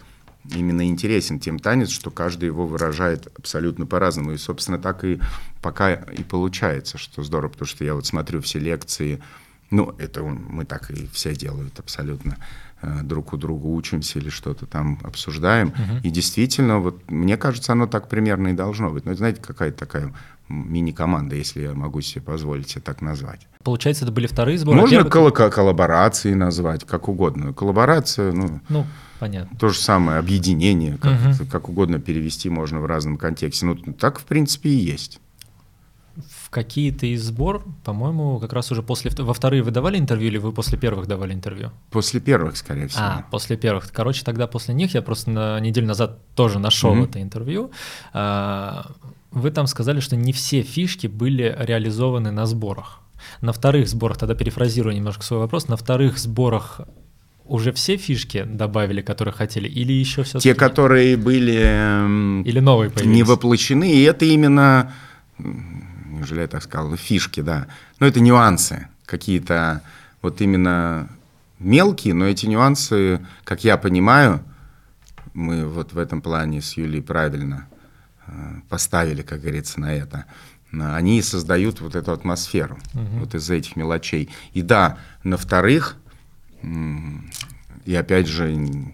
именно 0.54 0.86
интересен 0.86 1.40
тем 1.40 1.58
танец, 1.58 1.88
что 1.88 2.10
каждый 2.10 2.44
его 2.44 2.66
выражает 2.66 3.32
абсолютно 3.38 3.86
по-разному. 3.86 4.32
И, 4.32 4.36
собственно, 4.36 4.78
так 4.78 5.02
и 5.02 5.18
пока 5.62 5.94
и 5.94 6.22
получается, 6.22 6.98
что 6.98 7.22
здорово, 7.22 7.52
потому 7.52 7.68
что 7.68 7.84
я 7.84 7.94
вот 7.94 8.04
смотрю 8.04 8.42
все 8.42 8.58
лекции, 8.58 9.22
ну, 9.70 9.94
это 9.96 10.22
мы 10.24 10.66
так 10.66 10.90
и 10.90 11.06
все 11.06 11.34
делают 11.34 11.78
абсолютно. 11.78 12.36
Э, 12.82 13.00
друг 13.02 13.32
у 13.32 13.38
друга 13.38 13.66
учимся 13.66 14.18
или 14.18 14.28
что-то 14.28 14.66
там 14.66 14.98
обсуждаем. 15.02 15.68
Угу. 15.68 16.00
И 16.02 16.10
действительно, 16.10 16.78
вот 16.78 17.10
мне 17.10 17.38
кажется, 17.38 17.72
оно 17.72 17.86
так 17.86 18.08
примерно 18.08 18.48
и 18.48 18.52
должно 18.52 18.90
быть. 18.90 19.06
Ну, 19.06 19.14
знаете, 19.14 19.40
какая-то 19.40 19.78
такая 19.78 20.12
мини-команда, 20.48 21.36
если 21.36 21.62
я 21.62 21.72
могу 21.72 22.02
себе 22.02 22.20
позволить 22.20 22.68
себе 22.68 22.82
так 22.82 23.00
назвать. 23.00 23.48
Получается, 23.64 24.04
это 24.04 24.12
были 24.12 24.26
вторые 24.26 24.58
сборы? 24.58 24.78
Можно 24.78 25.04
первый... 25.04 25.32
кол- 25.32 25.50
коллаборации 25.50 26.34
назвать, 26.34 26.84
как 26.84 27.08
угодно. 27.08 27.54
Коллаборация, 27.54 28.30
ну, 28.32 28.60
ну 28.68 28.86
понятно. 29.18 29.58
то 29.58 29.70
же 29.70 29.78
самое, 29.78 30.18
объединение, 30.18 30.98
как, 30.98 31.12
угу. 31.14 31.46
как 31.50 31.68
угодно 31.70 31.98
перевести 31.98 32.50
можно 32.50 32.80
в 32.80 32.86
разном 32.86 33.16
контексте. 33.16 33.64
Ну, 33.66 33.76
так, 33.76 34.20
в 34.20 34.24
принципе, 34.24 34.68
и 34.68 34.74
есть 34.76 35.18
в 36.46 36.50
какие-то 36.50 37.06
из 37.06 37.24
сбор, 37.24 37.64
по-моему, 37.82 38.38
как 38.38 38.52
раз 38.52 38.70
уже 38.70 38.80
после 38.80 39.10
во 39.18 39.34
вторые 39.34 39.64
вы 39.64 39.72
давали 39.72 39.98
интервью 39.98 40.28
или 40.28 40.38
вы 40.38 40.52
после 40.52 40.78
первых 40.78 41.08
давали 41.08 41.34
интервью? 41.34 41.72
После 41.90 42.20
первых, 42.20 42.56
скорее 42.56 42.86
всего. 42.86 43.02
А, 43.02 43.26
после 43.32 43.56
первых. 43.56 43.90
Короче, 43.90 44.24
тогда 44.24 44.46
после 44.46 44.72
них 44.72 44.94
я 44.94 45.02
просто 45.02 45.30
на 45.30 45.58
неделю 45.58 45.88
назад 45.88 46.20
тоже 46.36 46.60
нашел 46.60 46.94
mm-hmm. 46.94 47.04
это 47.04 47.20
интервью. 47.20 47.72
А, 48.12 48.92
вы 49.32 49.50
там 49.50 49.66
сказали, 49.66 49.98
что 49.98 50.14
не 50.14 50.32
все 50.32 50.62
фишки 50.62 51.08
были 51.08 51.52
реализованы 51.58 52.30
на 52.30 52.46
сборах. 52.46 53.00
На 53.40 53.52
вторых 53.52 53.88
сборах, 53.88 54.16
тогда 54.16 54.36
перефразирую 54.36 54.94
немножко 54.94 55.24
свой 55.24 55.40
вопрос, 55.40 55.66
на 55.66 55.76
вторых 55.76 56.16
сборах 56.16 56.80
уже 57.44 57.72
все 57.72 57.96
фишки 57.96 58.44
добавили, 58.44 59.02
которые 59.02 59.34
хотели, 59.34 59.66
или 59.66 59.92
еще 59.92 60.22
все? 60.22 60.38
Те, 60.38 60.54
которые 60.54 61.16
были 61.16 61.58
эм, 61.60 62.42
или 62.42 62.60
новые 62.60 62.90
появились? 62.90 63.16
не 63.16 63.22
воплощены, 63.24 63.90
и 63.90 64.02
это 64.02 64.24
именно 64.24 64.92
неужели 66.16 66.40
я 66.40 66.48
так 66.48 66.62
сказал, 66.62 66.96
фишки, 66.96 67.40
да. 67.40 67.66
Но 68.00 68.06
это 68.06 68.20
нюансы 68.20 68.88
какие-то 69.04 69.82
вот 70.22 70.40
именно 70.40 71.08
мелкие, 71.58 72.14
но 72.14 72.26
эти 72.26 72.46
нюансы, 72.46 73.24
как 73.44 73.64
я 73.64 73.76
понимаю, 73.76 74.42
мы 75.34 75.66
вот 75.66 75.92
в 75.92 75.98
этом 75.98 76.20
плане 76.20 76.62
с 76.62 76.76
Юлей 76.76 77.02
правильно 77.02 77.68
э, 78.26 78.32
поставили, 78.68 79.22
как 79.22 79.40
говорится, 79.40 79.80
на 79.80 79.94
это. 79.94 80.24
Они 80.72 81.22
создают 81.22 81.80
вот 81.80 81.94
эту 81.94 82.12
атмосферу, 82.12 82.78
угу. 82.92 83.20
вот 83.20 83.34
из 83.34 83.48
этих 83.48 83.76
мелочей. 83.76 84.30
И 84.52 84.62
да, 84.62 84.98
на 85.22 85.36
вторых, 85.36 85.96
и 87.84 87.94
опять 87.94 88.26
же, 88.26 88.92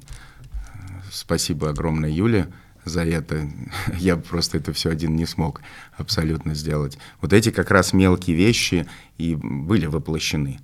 спасибо 1.10 1.70
огромное 1.70 2.10
Юле, 2.10 2.48
за 2.84 3.04
это. 3.04 3.48
Я 3.98 4.16
просто 4.16 4.58
это 4.58 4.72
все 4.72 4.90
один 4.90 5.16
не 5.16 5.26
смог 5.26 5.60
абсолютно 5.96 6.54
сделать. 6.54 6.98
Вот 7.20 7.32
эти 7.32 7.50
как 7.50 7.70
раз 7.70 7.92
мелкие 7.92 8.36
вещи 8.36 8.86
и 9.18 9.34
были 9.34 9.86
воплощены 9.86 10.60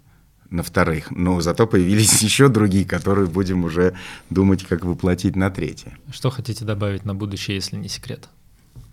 на 0.50 0.62
вторых. 0.62 1.10
Но 1.10 1.40
зато 1.40 1.66
появились 1.66 2.22
еще 2.22 2.48
другие, 2.48 2.84
которые 2.84 3.26
будем 3.26 3.64
уже 3.64 3.94
думать, 4.30 4.64
как 4.64 4.84
воплотить 4.84 5.36
на 5.36 5.50
третье. 5.50 5.96
Что 6.10 6.30
хотите 6.30 6.64
добавить 6.64 7.04
на 7.04 7.14
будущее, 7.14 7.56
если 7.56 7.76
не 7.76 7.88
секрет? 7.88 8.28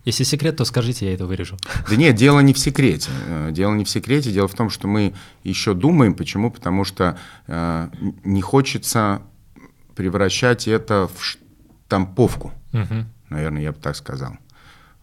Если 0.03 0.23
секрет, 0.23 0.57
то 0.57 0.65
скажите, 0.65 1.07
я 1.07 1.15
это 1.15 1.25
вырежу. 1.25 1.57
Да 1.89 1.95
нет, 1.95 2.15
дело 2.15 2.39
не 2.39 2.53
в 2.53 2.59
секрете. 2.59 3.09
Э, 3.27 3.49
дело 3.51 3.73
не 3.73 3.85
в 3.85 3.89
секрете. 3.89 4.31
Дело 4.31 4.47
в 4.47 4.53
том, 4.53 4.69
что 4.69 4.87
мы 4.87 5.15
еще 5.43 5.73
думаем. 5.73 6.13
Почему? 6.13 6.51
Потому 6.51 6.83
что 6.83 7.17
э, 7.47 7.89
не 8.23 8.41
хочется 8.41 9.23
превращать 9.95 10.67
это 10.67 11.09
в 11.15 11.23
штамповку. 11.23 12.53
Угу 12.71 13.05
наверное, 13.35 13.61
я 13.61 13.71
бы 13.71 13.79
так 13.79 13.95
сказал. 13.95 14.37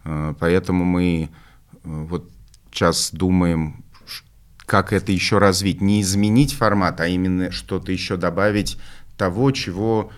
Э, 0.03 0.33
поэтому 0.39 0.83
мы 0.83 1.29
э, 1.29 1.77
вот 1.83 2.29
сейчас 2.71 3.11
думаем, 3.11 3.83
как 4.65 4.93
это 4.93 5.11
еще 5.11 5.37
развить. 5.37 5.81
Не 5.81 6.01
изменить 6.01 6.53
формат, 6.53 6.99
а 6.99 7.07
именно 7.07 7.51
что-то 7.51 7.91
еще 7.91 8.17
добавить 8.17 8.79
того, 9.17 9.51
чего, 9.51 10.11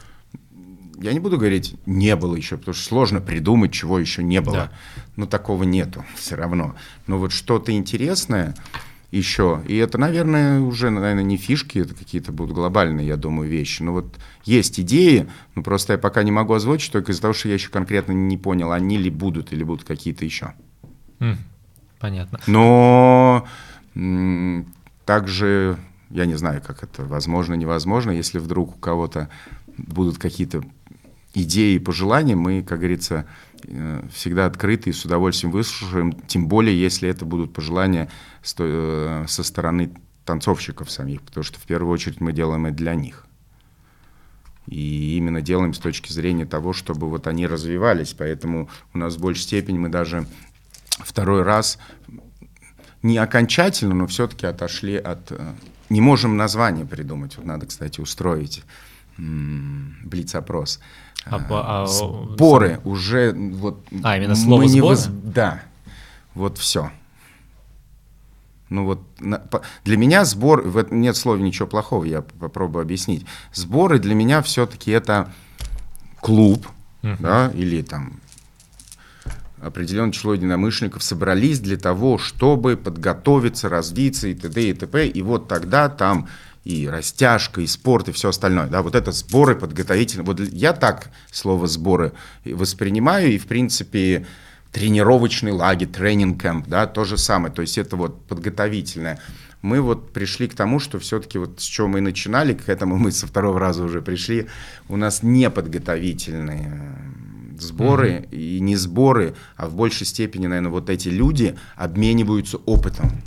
я 0.98 1.14
не 1.14 1.20
буду 1.20 1.38
говорить, 1.38 1.76
не 1.86 2.16
было 2.16 2.36
еще, 2.36 2.58
потому 2.58 2.74
что 2.74 2.86
сложно 2.86 3.22
придумать, 3.22 3.74
чего 3.74 4.00
еще 4.00 4.24
не 4.24 4.42
было. 4.42 4.56
Да. 4.56 4.72
Но 5.16 5.26
такого 5.26 5.64
нету 5.64 6.06
все 6.16 6.36
равно. 6.36 6.76
Но 7.08 7.18
вот 7.18 7.32
что-то 7.32 7.72
интересное, 7.72 8.56
еще. 9.18 9.62
И 9.68 9.76
это, 9.78 9.98
наверное, 9.98 10.60
уже, 10.60 10.90
наверное, 10.90 11.24
не 11.24 11.38
фишки, 11.38 11.80
это 11.80 11.94
какие-то 11.94 12.32
будут 12.32 12.56
глобальные, 12.56 13.08
я 13.08 13.18
думаю, 13.18 13.50
вещи. 13.50 13.82
Но 13.82 13.94
вот 13.94 14.18
есть 14.44 14.80
идеи, 14.80 15.28
но 15.56 15.64
просто 15.64 15.94
я 15.94 16.00
пока 16.00 16.24
не 16.24 16.32
могу 16.32 16.54
озвучить, 16.54 16.92
только 16.92 17.12
из-за 17.12 17.22
того, 17.22 17.34
что 17.34 17.48
я 17.48 17.54
еще 17.54 17.70
конкретно 17.70 18.12
не 18.12 18.38
понял, 18.38 18.72
они 18.72 18.98
ли 18.98 19.10
будут 19.10 19.54
или 19.54 19.64
будут 19.64 19.86
какие-то 19.86 20.26
еще. 20.26 20.54
Mm, 21.20 21.38
понятно. 22.00 22.40
Но 22.48 23.48
также, 25.06 25.78
я 26.10 26.26
не 26.26 26.36
знаю, 26.36 26.62
как 26.66 26.84
это 26.84 27.04
возможно, 27.06 27.54
невозможно, 27.54 28.12
если 28.12 28.40
вдруг 28.40 28.76
у 28.76 28.80
кого-то 28.80 29.30
будут 29.78 30.18
какие-то 30.18 30.64
идеи 31.34 31.76
и 31.76 31.80
пожелания, 31.80 32.36
мы, 32.36 32.64
как 32.64 32.80
говорится, 32.80 33.26
всегда 34.12 34.46
открыты 34.46 34.90
и 34.90 34.94
с 34.94 35.06
удовольствием 35.06 35.52
выслушаем, 35.52 36.14
тем 36.28 36.48
более, 36.48 36.80
если 36.80 37.10
это 37.10 37.26
будут 37.26 37.54
пожелания 37.54 38.10
э, 38.58 39.26
со 39.28 39.44
стороны 39.44 39.92
танцовщиков 40.26 40.90
самих, 40.90 41.22
потому 41.22 41.44
что 41.44 41.60
в 41.60 41.64
первую 41.64 41.92
очередь 41.92 42.22
мы 42.22 42.34
делаем 42.34 42.66
это 42.66 42.76
для 42.76 42.96
них. 42.96 43.26
И 44.68 45.18
именно 45.18 45.42
делаем 45.42 45.74
с 45.74 45.80
точки 45.80 46.12
зрения 46.12 46.46
того, 46.46 46.74
чтобы 46.74 47.08
вот 47.08 47.28
они 47.28 47.46
развивались, 47.46 48.14
поэтому 48.14 48.70
у 48.94 48.98
нас 48.98 49.16
в 49.16 49.22
большей 49.22 49.44
степени 49.44 49.78
мы 49.78 49.90
даже 49.90 50.26
второй 50.90 51.44
раз 51.44 51.78
не 53.04 53.18
окончательно, 53.18 53.94
но 53.94 54.08
все-таки 54.08 54.48
отошли 54.48 54.96
от... 54.96 55.32
Э, 55.32 55.54
не 55.90 56.02
можем 56.02 56.36
название 56.36 56.86
придумать, 56.86 57.38
вот 57.38 57.46
надо, 57.46 57.68
кстати, 57.68 58.02
устроить 58.02 58.64
блиц-опрос. 59.18 60.80
А, 61.26 61.84
а, 61.84 61.86
Сборы 61.88 62.80
сам... 62.84 62.92
уже 62.92 63.34
вот. 63.34 63.84
А 64.04 64.18
именно 64.18 64.36
слово 64.36 64.68
сборы. 64.68 64.96
Воз... 64.96 65.10
Да, 65.24 65.62
вот 66.36 66.58
все. 66.58 66.92
Ну 68.70 68.86
вот 68.86 69.02
для 69.84 69.98
меня 69.98 70.26
сбор, 70.26 70.62
в 70.62 70.78
этом 70.78 71.00
нет 71.00 71.16
слова 71.16 71.38
ничего 71.38 71.68
плохого, 71.68 72.04
я 72.04 72.22
попробую 72.22 72.82
объяснить. 72.82 73.26
Сборы 73.54 74.00
для 74.00 74.16
меня 74.16 74.42
все-таки 74.42 74.92
это 74.92 75.32
клуб, 76.20 76.68
uh-huh. 77.04 77.18
да, 77.20 77.52
или 77.54 77.82
там 77.84 78.20
определенное 79.62 80.12
число 80.12 80.34
единомышленников 80.34 81.04
собрались 81.04 81.60
для 81.60 81.78
того, 81.78 82.18
чтобы 82.18 82.76
подготовиться, 82.78 83.70
развиться 83.70 84.28
и 84.28 84.34
т.д. 84.34 84.70
и 84.70 84.74
т.п. 84.74 85.08
И 85.08 85.22
вот 85.22 85.48
тогда 85.48 85.90
там 85.90 86.28
и 86.66 86.88
растяжка, 86.90 87.62
и 87.62 87.68
спорт, 87.68 88.10
и 88.10 88.12
все 88.12 88.30
остальное. 88.30 88.68
Да, 88.68 88.82
вот 88.82 88.96
это 88.96 89.12
сборы 89.12 89.56
подготовительные. 89.56 90.26
Вот 90.26 90.40
я 90.40 90.74
так 90.74 91.12
слово 91.32 91.68
сборы 91.68 92.12
воспринимаю, 92.44 93.32
и 93.32 93.38
в 93.38 93.46
принципе 93.46 94.26
тренировочный 94.72 95.52
лагерь, 95.52 95.88
тренинг-кэмп, 95.88 96.68
да, 96.68 96.88
то 96.88 97.06
же 97.06 97.18
самое. 97.18 97.54
То 97.54 97.62
есть 97.62 97.78
это 97.78 97.96
вот 97.96 98.26
подготовительное. 98.26 99.20
Мы 99.62 99.80
вот 99.80 100.12
пришли 100.12 100.48
к 100.48 100.56
тому, 100.56 100.80
что 100.80 101.00
все-таки 101.00 101.38
вот 101.38 101.62
с 101.62 101.64
чего 101.64 101.88
мы 101.88 102.02
начинали, 102.02 102.54
к 102.54 102.68
этому 102.68 102.98
мы 102.98 103.12
со 103.12 103.26
второго 103.26 103.60
раза 103.60 103.84
уже 103.84 104.02
пришли, 104.02 104.48
у 104.90 104.98
нас 104.98 105.24
не 105.24 105.50
подготовительные 105.50 106.98
сборы 107.60 108.10
mm-hmm. 108.10 108.36
и 108.36 108.60
не 108.60 108.76
сборы, 108.76 109.36
а 109.56 109.68
в 109.68 109.76
большей 109.76 110.06
степени, 110.06 110.48
наверное, 110.48 110.72
вот 110.72 110.90
эти 110.90 111.10
люди 111.10 111.56
обмениваются 111.78 112.58
опытом. 112.58 113.22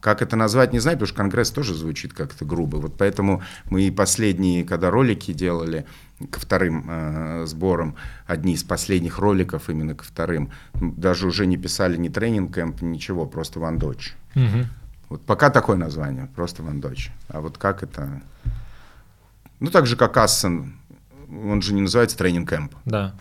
Как 0.00 0.22
это 0.22 0.36
назвать, 0.36 0.72
не 0.72 0.78
знаю, 0.78 0.96
потому 0.96 1.08
что 1.08 1.16
Конгресс 1.16 1.50
тоже 1.50 1.74
звучит 1.74 2.12
как-то 2.12 2.44
грубо. 2.44 2.76
Вот 2.76 2.96
поэтому 2.96 3.42
мы 3.64 3.82
и 3.82 3.90
последние, 3.90 4.64
когда 4.64 4.90
ролики 4.90 5.32
делали 5.32 5.86
ко 6.30 6.38
вторым 6.38 6.86
э, 6.88 7.46
сборам, 7.46 7.96
одни 8.26 8.54
из 8.54 8.62
последних 8.62 9.18
роликов 9.18 9.68
именно 9.68 9.94
ко 9.94 10.04
вторым, 10.04 10.52
даже 10.74 11.26
уже 11.26 11.46
не 11.46 11.56
писали 11.56 11.96
ни 11.96 12.08
тренинг-кэмп, 12.08 12.82
ничего, 12.82 13.26
просто 13.26 13.58
вандоч. 13.60 14.14
Угу. 14.36 14.66
Вот 15.08 15.22
пока 15.22 15.50
такое 15.50 15.76
название, 15.76 16.28
просто 16.34 16.62
вандоч. 16.62 17.10
А 17.28 17.40
вот 17.40 17.58
как 17.58 17.82
это... 17.82 18.22
Ну, 19.58 19.70
так 19.70 19.86
же, 19.86 19.96
как 19.96 20.16
Ассен, 20.16 20.74
он 21.28 21.60
же 21.62 21.74
не 21.74 21.80
называется 21.80 22.16
тренинг-кэмп. 22.16 22.72
Да. 22.84 23.14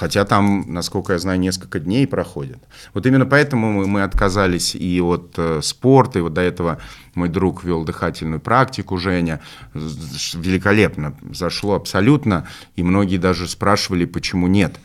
Хотя 0.00 0.24
там, 0.24 0.64
насколько 0.66 1.12
я 1.12 1.18
знаю, 1.18 1.38
несколько 1.38 1.78
дней 1.78 2.06
проходит. 2.06 2.56
Вот 2.94 3.04
именно 3.04 3.26
поэтому 3.26 3.70
мы, 3.70 3.86
мы 3.86 4.02
отказались 4.02 4.74
и 4.74 4.98
от 4.98 5.34
э, 5.36 5.60
спорта, 5.62 6.18
и 6.18 6.22
вот 6.22 6.32
до 6.32 6.40
этого 6.40 6.78
мой 7.14 7.28
друг 7.28 7.64
вел 7.64 7.84
дыхательную 7.84 8.40
практику, 8.40 8.96
Женя, 8.96 9.40
великолепно, 9.74 11.14
зашло 11.34 11.74
абсолютно, 11.74 12.48
и 12.76 12.82
многие 12.82 13.18
даже 13.18 13.46
спрашивали, 13.46 14.06
почему 14.06 14.46
нет. 14.46 14.80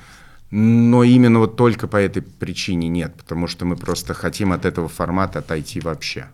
Но 0.52 1.06
именно 1.06 1.40
вот 1.40 1.56
только 1.56 1.88
по 1.88 1.96
этой 1.96 2.22
причине 2.22 2.90
нет, 2.90 3.16
потому 3.16 3.48
что 3.48 3.64
мы 3.64 3.78
просто 3.78 4.14
хотим 4.14 4.52
от 4.52 4.66
этого 4.66 4.90
формата 4.90 5.40
отойти 5.40 5.80
вообще. 5.80 6.26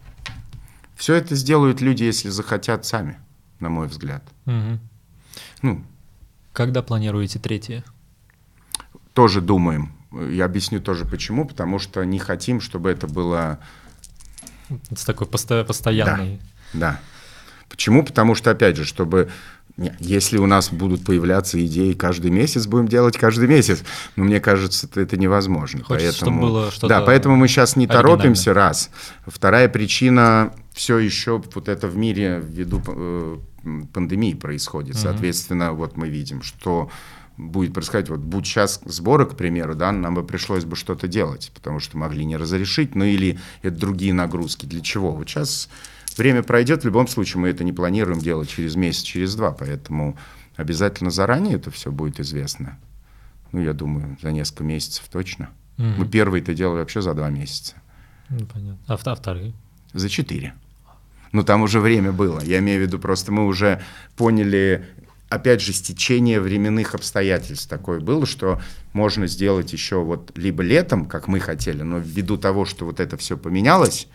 Все 0.96 1.13
это 1.13 1.36
сделают 1.36 1.82
люди, 1.82 2.02
если 2.02 2.30
захотят 2.30 2.84
сами, 2.84 3.20
на 3.60 3.70
мой 3.70 3.86
взгляд. 3.86 4.24
Угу. 4.48 4.80
Ну. 5.62 5.84
Когда 6.52 6.82
планируете 6.82 7.38
третье? 7.38 7.84
Тоже 9.13 9.41
думаем. 9.41 9.91
Я 10.12 10.45
объясню 10.45 10.82
тоже 10.82 11.06
почему, 11.06 11.45
потому 11.45 11.80
что 11.80 12.04
не 12.04 12.19
хотим, 12.19 12.60
чтобы 12.60 12.89
это 12.89 13.08
было... 13.08 13.60
С 14.95 15.06
такой 15.06 15.28
посто- 15.28 15.63
постоянной... 15.63 16.39
Да, 16.74 16.80
да. 16.80 17.00
Почему? 17.69 18.04
Потому 18.04 18.36
что, 18.36 18.52
опять 18.52 18.76
же, 18.76 18.86
чтобы... 18.86 19.30
Если 20.00 20.38
у 20.38 20.45
нас 20.45 20.69
будут 20.71 21.06
появляться 21.06 21.63
идеи 21.65 21.93
каждый 21.93 22.30
месяц, 22.30 22.67
будем 22.67 22.89
делать 22.89 23.17
каждый 23.17 23.47
месяц. 23.47 23.84
Но 24.17 24.26
мне 24.26 24.41
кажется, 24.41 24.88
это 24.95 25.17
невозможно. 25.17 25.84
Хочется, 25.84 26.19
поэтому... 26.19 26.38
чтобы 26.38 26.52
было 26.52 26.71
что-то 26.71 26.88
Да, 26.89 27.02
поэтому 27.02 27.38
мы 27.38 27.47
сейчас 27.47 27.78
не 27.78 27.88
торопимся, 27.88 28.54
раз. 28.54 28.91
Вторая 29.26 29.69
причина, 29.69 30.54
все 30.74 31.00
еще 31.00 31.41
вот 31.56 31.69
это 31.69 31.88
в 31.88 31.95
мире 31.95 32.43
ввиду 32.45 32.82
э, 32.86 33.38
пандемии 33.93 34.34
происходит. 34.34 34.97
Соответственно, 34.97 35.71
вот 35.71 35.95
мы 35.95 36.10
видим, 36.10 36.43
что 36.43 36.91
будет 37.42 37.74
происходить, 37.74 38.10
вот 38.10 38.20
будь 38.20 38.46
сейчас 38.46 38.82
сборы, 38.86 39.26
к 39.26 39.36
примеру, 39.36 39.76
да, 39.76 39.92
нам 39.92 40.16
бы 40.16 40.24
пришлось 40.24 40.64
бы 40.64 40.76
что-то 40.76 41.08
делать, 41.08 41.52
потому 41.54 41.80
что 41.80 41.98
могли 41.98 42.24
не 42.26 42.38
разрешить, 42.38 42.96
ну 42.96 43.04
или 43.04 43.40
это 43.62 43.78
другие 43.78 44.14
нагрузки. 44.14 44.66
Для 44.66 44.82
чего? 44.82 45.12
Вот 45.12 45.28
сейчас 45.30 45.70
время 46.18 46.44
пройдет, 46.44 46.84
в 46.84 46.86
любом 46.86 47.08
случае 47.08 47.42
мы 47.42 47.50
это 47.50 47.64
не 47.64 47.74
планируем 47.74 48.20
делать 48.20 48.50
через 48.50 48.76
месяц, 48.76 49.02
через 49.02 49.36
два, 49.36 49.52
поэтому 49.52 50.18
обязательно 50.56 51.10
заранее 51.10 51.56
это 51.56 51.72
все 51.72 51.92
будет 51.92 52.20
известно. 52.20 52.78
Ну, 53.52 53.62
я 53.62 53.74
думаю, 53.74 54.18
за 54.22 54.32
несколько 54.32 54.64
месяцев 54.64 55.06
точно. 55.12 55.50
Угу. 55.78 55.88
Мы 55.98 56.08
первые 56.08 56.42
это 56.42 56.54
делали 56.54 56.80
вообще 56.80 57.02
за 57.02 57.14
два 57.14 57.30
месяца. 57.30 57.76
Ну, 58.30 58.46
понятно. 58.46 58.80
А, 58.88 58.94
а 58.94 59.16
вторые? 59.16 59.54
За 59.94 60.10
четыре. 60.10 60.54
Ну, 61.32 61.44
там 61.44 61.62
уже 61.62 61.80
время 61.80 62.12
было. 62.12 62.42
Я 62.42 62.60
имею 62.60 62.80
в 62.80 62.82
виду, 62.84 63.00
просто 63.00 63.32
мы 63.32 63.46
уже 63.46 63.82
поняли, 64.16 64.86
опять 65.32 65.62
же, 65.62 65.72
стечение 65.72 66.41
временных 66.41 66.94
обстоятельств. 66.94 67.70
Такое 67.70 68.02
было, 68.02 68.26
что 68.26 68.62
можно 68.91 69.28
сделать 69.28 69.72
еще 69.72 70.04
вот 70.04 70.32
либо 70.36 70.62
летом, 70.62 71.06
как 71.06 71.30
мы 71.30 71.39
хотели, 71.39 71.84
но 71.84 72.00
ввиду 72.00 72.38
того, 72.38 72.65
что 72.65 72.86
вот 72.86 73.00
это 73.00 73.15
все 73.15 73.38
поменялось, 73.38 74.10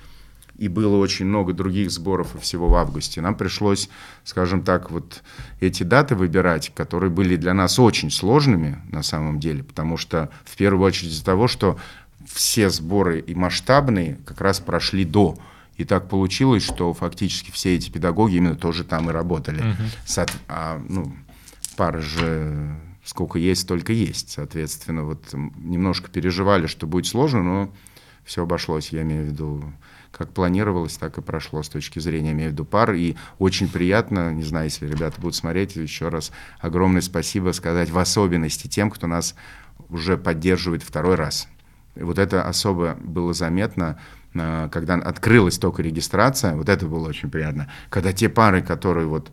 и 0.58 0.68
было 0.68 0.98
очень 0.98 1.24
много 1.24 1.54
других 1.54 1.90
сборов 1.90 2.34
и 2.34 2.38
всего 2.38 2.68
в 2.68 2.74
августе, 2.74 3.22
нам 3.22 3.34
пришлось, 3.34 3.88
скажем 4.24 4.62
так, 4.62 4.90
вот 4.90 5.22
эти 5.60 5.84
даты 5.84 6.14
выбирать, 6.14 6.70
которые 6.74 7.08
были 7.08 7.36
для 7.36 7.54
нас 7.54 7.78
очень 7.78 8.10
сложными 8.10 8.78
на 8.92 9.02
самом 9.02 9.40
деле, 9.40 9.64
потому 9.64 9.96
что 9.96 10.28
в 10.44 10.54
первую 10.56 10.86
очередь 10.86 11.12
из-за 11.12 11.24
того, 11.24 11.48
что 11.48 11.78
все 12.26 12.68
сборы 12.68 13.20
и 13.20 13.34
масштабные 13.34 14.18
как 14.26 14.42
раз 14.42 14.60
прошли 14.60 15.06
до 15.06 15.38
и 15.76 15.84
так 15.84 16.08
получилось, 16.08 16.62
что 16.62 16.92
фактически 16.94 17.50
все 17.50 17.76
эти 17.76 17.90
педагоги 17.90 18.36
именно 18.36 18.56
тоже 18.56 18.84
там 18.84 19.10
и 19.10 19.12
работали. 19.12 19.62
Uh-huh. 19.62 19.88
Со, 20.04 20.26
а, 20.48 20.82
ну, 20.88 21.14
пара 21.76 22.00
же 22.00 22.76
сколько 23.04 23.38
есть, 23.38 23.62
столько 23.62 23.92
есть. 23.92 24.30
Соответственно, 24.30 25.04
вот 25.04 25.32
немножко 25.32 26.10
переживали, 26.10 26.66
что 26.66 26.86
будет 26.86 27.06
сложно, 27.06 27.42
но 27.42 27.74
все 28.24 28.42
обошлось. 28.42 28.88
Я 28.90 29.02
имею 29.02 29.24
в 29.24 29.26
виду, 29.28 29.72
как 30.10 30.32
планировалось, 30.32 30.96
так 30.96 31.18
и 31.18 31.22
прошло 31.22 31.62
с 31.62 31.68
точки 31.68 31.98
зрения, 32.00 32.32
имею 32.32 32.50
в 32.50 32.52
виду 32.52 32.64
пар. 32.64 32.94
И 32.94 33.14
очень 33.38 33.68
приятно, 33.68 34.32
не 34.32 34.42
знаю, 34.42 34.64
если 34.64 34.86
ребята 34.86 35.20
будут 35.20 35.36
смотреть, 35.36 35.76
еще 35.76 36.08
раз 36.08 36.32
огромное 36.58 37.02
спасибо 37.02 37.52
сказать, 37.52 37.90
в 37.90 37.98
особенности 37.98 38.66
тем, 38.66 38.90
кто 38.90 39.06
нас 39.06 39.36
уже 39.88 40.16
поддерживает 40.16 40.82
второй 40.82 41.14
раз. 41.14 41.48
И 41.94 42.02
вот 42.02 42.18
это 42.18 42.42
особо 42.42 42.96
было 43.00 43.32
заметно 43.32 43.98
когда 44.72 44.94
открылась 44.94 45.58
только 45.58 45.82
регистрация, 45.82 46.54
вот 46.54 46.68
это 46.68 46.86
было 46.86 47.08
очень 47.08 47.30
приятно. 47.30 47.70
Когда 47.90 48.12
те 48.12 48.28
пары, 48.28 48.62
которые 48.62 49.06
вот, 49.06 49.30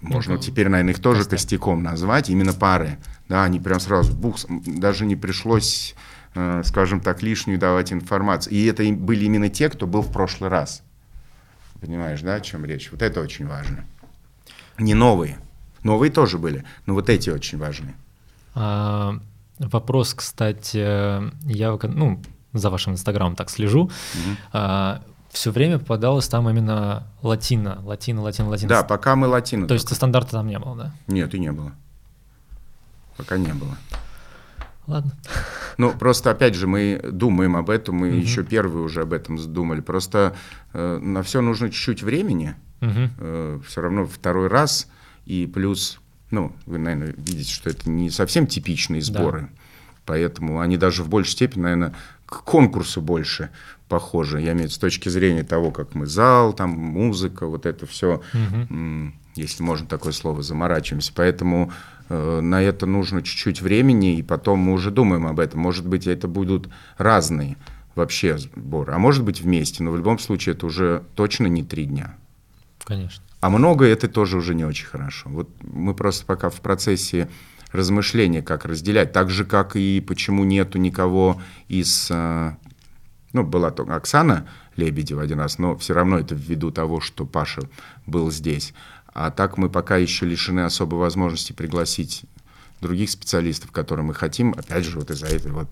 можно 0.00 0.34
ну, 0.34 0.40
теперь, 0.40 0.68
наверное, 0.68 0.92
их 0.92 1.00
тоже 1.00 1.20
поставь. 1.20 1.40
костяком 1.40 1.82
назвать, 1.82 2.30
именно 2.30 2.52
пары, 2.52 2.98
да, 3.28 3.44
они 3.44 3.60
прям 3.60 3.80
сразу, 3.80 4.14
бух, 4.14 4.38
даже 4.48 5.06
не 5.06 5.16
пришлось, 5.16 5.94
э, 6.34 6.62
скажем 6.64 7.00
так, 7.00 7.22
лишнюю 7.22 7.58
давать 7.58 7.92
информацию. 7.92 8.54
И 8.54 8.64
это 8.66 8.84
были 8.92 9.24
именно 9.24 9.48
те, 9.48 9.68
кто 9.68 9.86
был 9.86 10.02
в 10.02 10.12
прошлый 10.12 10.50
раз. 10.50 10.82
Понимаешь, 11.80 12.20
да, 12.22 12.34
о 12.34 12.40
чем 12.40 12.64
речь? 12.64 12.90
Вот 12.90 13.02
это 13.02 13.20
очень 13.20 13.46
важно. 13.46 13.84
Не 14.78 14.94
новые. 14.94 15.38
Новые 15.82 16.10
тоже 16.10 16.38
были, 16.38 16.64
но 16.86 16.94
вот 16.94 17.08
эти 17.08 17.30
очень 17.30 17.58
важны. 17.58 17.94
А, 18.54 19.20
вопрос, 19.58 20.14
кстати, 20.14 20.78
я 20.78 21.78
ну, 21.82 22.20
за 22.52 22.70
вашим 22.70 22.94
инстаграмом 22.94 23.36
так 23.36 23.50
слежу, 23.50 23.82
угу. 23.82 24.36
а, 24.52 25.02
все 25.30 25.50
время 25.50 25.78
попадалось 25.78 26.28
там 26.28 26.48
именно 26.48 27.06
латино, 27.22 27.80
латино, 27.84 28.22
латино, 28.22 28.48
латино. 28.48 28.68
Да, 28.68 28.82
пока 28.82 29.16
мы 29.16 29.26
латино. 29.26 29.66
То 29.66 29.74
есть 29.74 29.94
стандарта 29.94 30.32
там 30.32 30.48
не 30.48 30.58
было, 30.58 30.76
да? 30.76 30.92
Нет, 31.06 31.34
и 31.34 31.38
не 31.38 31.52
было. 31.52 31.72
Пока 33.16 33.36
не 33.36 33.52
было. 33.52 33.76
Ладно. 34.86 35.12
Ну, 35.76 35.92
просто, 35.92 36.30
опять 36.30 36.54
же, 36.54 36.66
мы 36.66 36.98
думаем 37.12 37.56
об 37.56 37.68
этом, 37.68 37.96
мы 37.96 38.08
угу. 38.08 38.16
еще 38.16 38.42
первые 38.42 38.82
уже 38.82 39.02
об 39.02 39.12
этом 39.12 39.36
думали. 39.52 39.80
Просто 39.80 40.34
э, 40.72 40.98
на 40.98 41.22
все 41.22 41.42
нужно 41.42 41.68
чуть-чуть 41.68 42.02
времени. 42.02 42.56
Угу. 42.80 43.10
Э, 43.18 43.60
все 43.66 43.80
равно 43.82 44.06
второй 44.06 44.48
раз. 44.48 44.88
И 45.26 45.46
плюс, 45.46 46.00
ну, 46.30 46.56
вы, 46.64 46.78
наверное, 46.78 47.14
видите, 47.18 47.52
что 47.52 47.68
это 47.68 47.90
не 47.90 48.08
совсем 48.08 48.46
типичные 48.46 49.02
сборы. 49.02 49.42
Да. 49.42 49.48
Поэтому 50.06 50.60
они 50.60 50.78
даже 50.78 51.04
в 51.04 51.10
большей 51.10 51.32
степени, 51.32 51.62
наверное, 51.64 51.94
к 52.28 52.44
конкурсу 52.44 53.00
больше 53.00 53.50
похожи. 53.88 54.40
Я 54.40 54.52
имею 54.52 54.56
в 54.56 54.62
виду 54.64 54.74
с 54.74 54.78
точки 54.78 55.08
зрения 55.08 55.44
того, 55.44 55.70
как 55.70 55.94
мы 55.94 56.06
зал, 56.06 56.52
там 56.52 56.70
музыка, 56.70 57.46
вот 57.46 57.64
это 57.64 57.86
все, 57.86 58.22
угу. 58.34 59.12
если 59.34 59.62
можно 59.62 59.86
такое 59.86 60.12
слово, 60.12 60.42
заморачиваемся. 60.42 61.12
Поэтому 61.14 61.72
э, 62.10 62.40
на 62.40 62.62
это 62.62 62.84
нужно 62.84 63.22
чуть-чуть 63.22 63.62
времени, 63.62 64.18
и 64.18 64.22
потом 64.22 64.58
мы 64.58 64.74
уже 64.74 64.90
думаем 64.90 65.26
об 65.26 65.40
этом. 65.40 65.60
Может 65.60 65.86
быть, 65.86 66.06
это 66.06 66.28
будут 66.28 66.68
разные 66.98 67.56
вообще 67.94 68.36
сборы, 68.36 68.92
а 68.92 68.98
может 68.98 69.24
быть 69.24 69.40
вместе, 69.40 69.82
но 69.82 69.90
в 69.90 69.96
любом 69.96 70.18
случае 70.18 70.54
это 70.54 70.66
уже 70.66 71.02
точно 71.16 71.46
не 71.46 71.64
три 71.64 71.86
дня. 71.86 72.14
Конечно. 72.84 73.24
А 73.40 73.50
много 73.50 73.86
это 73.86 74.08
тоже 74.08 74.36
уже 74.36 74.54
не 74.54 74.64
очень 74.64 74.86
хорошо. 74.86 75.30
Вот 75.30 75.48
мы 75.62 75.94
просто 75.94 76.26
пока 76.26 76.50
в 76.50 76.60
процессе 76.60 77.28
размышления, 77.72 78.42
как 78.42 78.64
разделять. 78.64 79.12
Так 79.12 79.30
же, 79.30 79.44
как 79.44 79.76
и 79.76 80.00
почему 80.00 80.44
нету 80.44 80.78
никого 80.78 81.40
из 81.68 82.08
э, 82.10 82.52
Ну, 83.32 83.44
была 83.44 83.70
только 83.70 83.96
Оксана 83.96 84.48
Лебедева 84.76 85.22
один 85.22 85.40
раз, 85.40 85.58
но 85.58 85.76
все 85.76 85.94
равно 85.94 86.18
это 86.18 86.34
ввиду 86.34 86.70
того, 86.70 87.00
что 87.00 87.26
Паша 87.26 87.62
был 88.06 88.30
здесь. 88.30 88.72
А 89.12 89.30
так 89.30 89.58
мы 89.58 89.68
пока 89.68 89.96
еще 89.96 90.26
лишены 90.26 90.60
особой 90.60 91.00
возможности 91.00 91.52
пригласить 91.52 92.24
других 92.80 93.10
специалистов, 93.10 93.72
которые 93.72 94.06
мы 94.06 94.14
хотим, 94.14 94.54
опять 94.56 94.84
же, 94.84 94.98
вот 94.98 95.10
из-за 95.10 95.26
этой 95.26 95.50
вот 95.50 95.68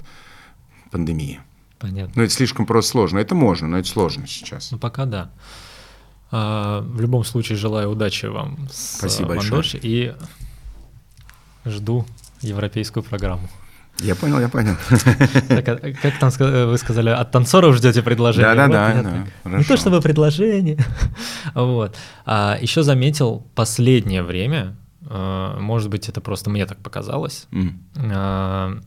пандемии. 0.91 1.41
Понятно. 1.79 2.13
Ну, 2.17 2.23
это 2.23 2.33
слишком 2.33 2.67
просто 2.67 2.93
сложно. 2.93 3.19
Это 3.19 3.35
можно, 3.35 3.69
но 3.69 3.79
это 3.79 3.89
сложно 3.89 4.27
сейчас. 4.27 4.73
Ну, 4.73 4.79
пока 4.79 5.05
да. 5.05 5.31
А, 6.31 6.81
в 6.81 7.01
любом 7.01 7.23
случае, 7.25 7.59
желаю 7.59 7.91
удачи 7.91 8.27
вам 8.27 8.69
с 8.73 8.99
Спасибо 8.99 9.29
большое. 9.29 9.63
и 9.83 10.15
жду 11.67 12.07
европейскую 12.43 13.03
программу. 13.03 13.49
Я 14.01 14.15
понял, 14.15 14.41
я 14.41 14.49
понял. 14.49 14.77
Так, 15.49 15.69
а 15.69 15.93
как 16.03 16.19
там 16.19 16.31
вы 16.69 16.77
сказали, 16.79 17.09
от 17.09 17.31
танцоров 17.31 17.77
ждете 17.77 18.03
предложение? 18.03 18.55
Да, 18.55 18.69
да, 18.69 18.95
Вот, 18.95 19.03
да, 19.03 19.27
да. 19.45 19.59
Не 19.59 19.65
то 19.65 19.77
чтобы 19.77 20.01
предложение. 20.01 20.79
вот. 21.55 21.97
А 22.27 22.59
еще 22.61 22.83
заметил 22.83 23.47
последнее 23.55 24.23
время, 24.23 24.77
э, 25.09 25.57
может 25.61 25.89
быть, 25.89 26.09
это 26.11 26.21
просто 26.21 26.51
мне 26.51 26.67
так 26.67 26.79
показалось, 26.79 27.49
э, 27.53 28.81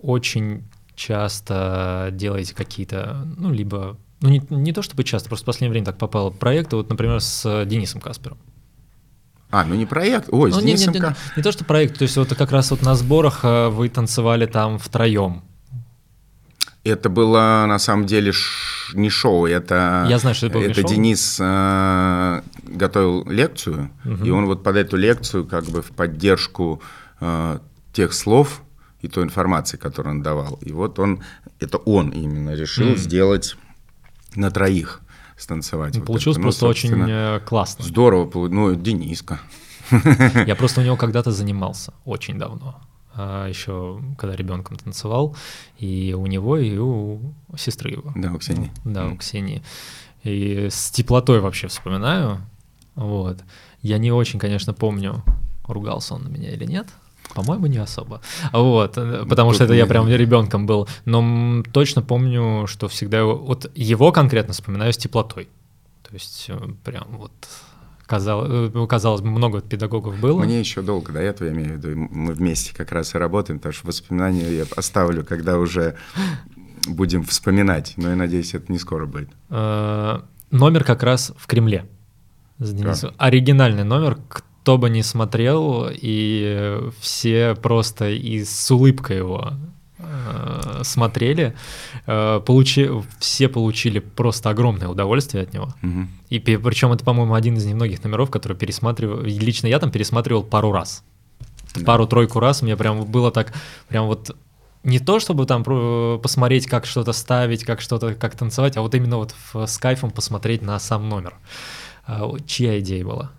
очень 0.00 0.64
часто 0.94 2.08
делаете 2.12 2.54
какие-то, 2.54 3.26
ну, 3.36 3.52
либо, 3.52 3.98
ну, 4.20 4.30
не, 4.30 4.42
не 4.48 4.72
то 4.72 4.82
чтобы 4.82 5.04
часто, 5.04 5.28
просто 5.28 5.44
в 5.44 5.46
последнее 5.46 5.72
время 5.72 5.86
так 5.86 5.98
попало 5.98 6.30
проекты, 6.30 6.76
вот, 6.76 6.88
например, 6.88 7.20
с 7.20 7.64
Денисом 7.66 8.00
Каспером. 8.00 8.38
А, 9.50 9.64
ну 9.64 9.74
не 9.74 9.86
проект. 9.86 10.28
Ой, 10.30 10.52
с 10.52 10.56
Ну, 10.56 10.60
не, 10.62 10.74
не- 10.74 10.86
не- 10.86 11.00
Ка- 11.00 11.16
не 11.36 11.42
то, 11.42 11.52
что 11.52 11.64
проект, 11.64 11.98
то 11.98 12.02
есть 12.02 12.16
вот 12.16 12.34
как 12.34 12.52
раз 12.52 12.70
вот 12.70 12.82
на 12.82 12.94
сборах 12.94 13.40
э, 13.44 13.68
вы 13.68 13.88
танцевали 13.88 14.46
там 14.46 14.78
втроем. 14.78 15.42
Это 16.84 17.08
было 17.10 17.64
на 17.66 17.78
самом 17.78 18.06
деле 18.06 18.32
ш- 18.32 18.96
не 18.96 19.10
шоу, 19.10 19.46
это, 19.46 20.06
Я 20.08 20.18
знаю, 20.18 20.34
что 20.34 20.46
это 20.46 20.54
было 20.54 20.62
не 20.64 20.70
это 20.72 20.80
шоу. 20.80 20.90
Денис 20.90 21.38
э, 21.40 22.42
готовил 22.64 23.28
лекцию, 23.28 23.90
и 24.24 24.30
он 24.30 24.46
вот 24.46 24.62
под 24.62 24.76
эту 24.76 24.96
лекцию 24.96 25.44
как 25.46 25.64
бы 25.64 25.82
в 25.82 25.90
поддержку 25.90 26.80
э, 27.20 27.58
тех 27.92 28.12
слов 28.12 28.62
и 29.02 29.08
той 29.08 29.24
информации, 29.24 29.76
которую 29.76 30.16
он 30.16 30.22
давал. 30.22 30.58
И 30.62 30.72
вот 30.72 30.98
он, 30.98 31.22
это 31.60 31.78
он 31.78 32.10
именно 32.10 32.54
решил 32.54 32.96
сделать 32.96 33.56
на 34.34 34.50
троих 34.50 35.00
станцевать. 35.38 35.94
Ну, 35.94 36.00
вот 36.00 36.06
Получилось 36.06 36.36
это. 36.36 36.40
Ну, 36.40 36.46
просто 36.46 36.66
очень 36.66 36.90
собственно, 36.90 37.36
э, 37.36 37.40
классно. 37.40 37.84
Здорово, 37.84 38.48
ну, 38.48 38.74
Дениска. 38.74 39.40
Я 40.46 40.54
просто 40.56 40.80
у 40.80 40.84
него 40.84 40.96
когда-то 40.96 41.32
занимался, 41.32 41.94
очень 42.04 42.38
давно. 42.38 42.80
А, 43.14 43.48
Еще 43.48 44.00
когда 44.16 44.36
ребенком 44.36 44.76
танцевал, 44.76 45.36
и 45.78 46.14
у 46.16 46.26
него, 46.26 46.56
и 46.56 46.76
у 46.76 47.20
сестры 47.56 47.90
его. 47.90 48.12
Да, 48.14 48.32
у 48.32 48.38
Ксении. 48.38 48.70
Ну, 48.84 48.92
Да, 48.92 49.06
у. 49.06 49.16
Ксении. 49.16 49.62
И 50.22 50.68
с 50.70 50.90
теплотой 50.90 51.40
вообще 51.40 51.68
вспоминаю. 51.68 52.40
Вот. 52.94 53.38
Я 53.82 53.98
не 53.98 54.12
очень, 54.12 54.38
конечно, 54.38 54.72
помню, 54.74 55.22
ругался 55.66 56.14
он 56.14 56.24
на 56.24 56.28
меня 56.28 56.50
или 56.52 56.64
нет. 56.64 56.86
По-моему, 57.34 57.66
не 57.66 57.78
особо. 57.78 58.20
Вот, 58.52 58.96
э, 58.96 59.24
потому 59.28 59.50
тут 59.50 59.56
что 59.56 59.64
это 59.64 59.74
я 59.74 59.86
прям 59.86 60.08
ребенком 60.08 60.66
был. 60.66 60.88
Но 61.04 61.62
точно 61.72 62.02
помню, 62.02 62.66
что 62.66 62.88
всегда 62.88 63.18
его- 63.18 63.36
вот 63.36 63.70
его 63.74 64.12
конкретно 64.12 64.52
вспоминаю 64.54 64.92
с 64.92 64.96
теплотой. 64.96 65.48
То 66.08 66.14
есть 66.14 66.46
э, 66.48 66.58
прям 66.84 67.06
вот 67.18 67.32
казалось, 68.06 68.72
казалось 68.88 69.20
бы, 69.20 69.28
много 69.30 69.60
педагогов 69.60 70.18
было. 70.18 70.42
Мне 70.42 70.58
еще 70.60 70.80
долго 70.80 71.12
до 71.12 71.20
этого, 71.20 71.48
я 71.48 71.54
имею 71.54 71.74
в 71.74 71.84
виду, 71.84 72.08
мы 72.10 72.32
вместе 72.32 72.74
как 72.74 72.90
раз 72.92 73.14
и 73.14 73.18
работаем, 73.18 73.58
потому 73.58 73.74
что 73.74 73.86
воспоминания 73.86 74.50
я 74.50 74.64
оставлю, 74.76 75.24
когда 75.24 75.58
уже 75.58 75.96
будем 76.88 77.22
вспоминать, 77.24 77.92
но 77.98 78.08
я 78.10 78.16
надеюсь, 78.16 78.54
это 78.54 78.72
не 78.72 78.78
скоро 78.78 79.04
будет. 79.04 79.28
Э, 79.50 80.20
номер 80.50 80.84
как 80.84 81.02
раз 81.02 81.32
в 81.36 81.46
Кремле. 81.46 81.84
С 82.58 82.72
Денисом. 82.72 83.12
Оригинальный 83.18 83.84
номер, 83.84 84.18
кто 84.68 84.76
бы 84.76 84.90
не 84.90 85.02
смотрел, 85.02 85.88
и 85.90 86.42
э, 86.44 86.90
все 87.00 87.54
просто 87.54 88.10
и 88.10 88.44
с 88.44 88.70
улыбкой 88.70 89.16
его 89.16 89.52
э, 89.98 90.80
смотрели. 90.84 91.54
Э, 92.06 92.42
получи, 92.44 92.90
все 93.18 93.48
получили 93.48 94.00
просто 94.00 94.50
огромное 94.50 94.88
удовольствие 94.88 95.44
от 95.44 95.54
него. 95.54 95.70
Мгм. 95.80 96.10
И 96.28 96.38
причем 96.38 96.92
это, 96.92 97.02
по-моему, 97.02 97.32
один 97.32 97.56
из 97.56 97.64
немногих 97.64 98.04
номеров, 98.04 98.30
который 98.30 98.58
пересматривал. 98.58 99.22
Лично 99.22 99.68
я 99.68 99.78
там 99.78 99.90
пересматривал 99.90 100.42
пару 100.42 100.70
раз. 100.70 101.02
Да. 101.74 101.86
Пару-тройку 101.86 102.38
раз 102.38 102.60
мне 102.60 102.76
прям 102.76 103.06
было 103.06 103.30
так, 103.30 103.54
прям 103.88 104.06
вот 104.06 104.36
не 104.84 104.98
то, 104.98 105.18
чтобы 105.18 105.46
там 105.46 105.64
посмотреть, 106.20 106.66
как 106.66 106.84
что-то 106.84 107.14
ставить, 107.14 107.64
как 107.64 107.80
что-то, 107.80 108.14
как 108.14 108.36
танцевать, 108.36 108.76
а 108.76 108.82
вот 108.82 108.94
именно 108.94 109.16
вот 109.16 109.34
в- 109.54 109.64
с 109.66 109.78
кайфом 109.78 110.10
посмотреть 110.10 110.60
на 110.60 110.78
сам 110.78 111.08
номер. 111.08 111.36
Вот 112.06 112.46
чья 112.46 112.78
идея 112.80 113.06
была? 113.06 113.32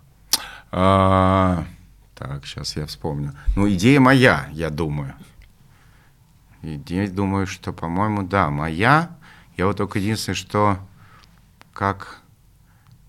А, 0.72 1.64
так, 2.14 2.46
сейчас 2.46 2.76
я 2.76 2.86
вспомню. 2.86 3.32
Ну, 3.56 3.68
идея 3.70 4.00
моя, 4.00 4.48
я 4.52 4.70
думаю. 4.70 5.14
Идея, 6.62 7.08
думаю, 7.08 7.46
что, 7.46 7.72
по-моему, 7.72 8.22
да, 8.22 8.50
моя. 8.50 9.16
Я 9.56 9.66
вот 9.66 9.76
только 9.76 9.98
единственное, 9.98 10.36
что 10.36 10.78
как 11.72 12.20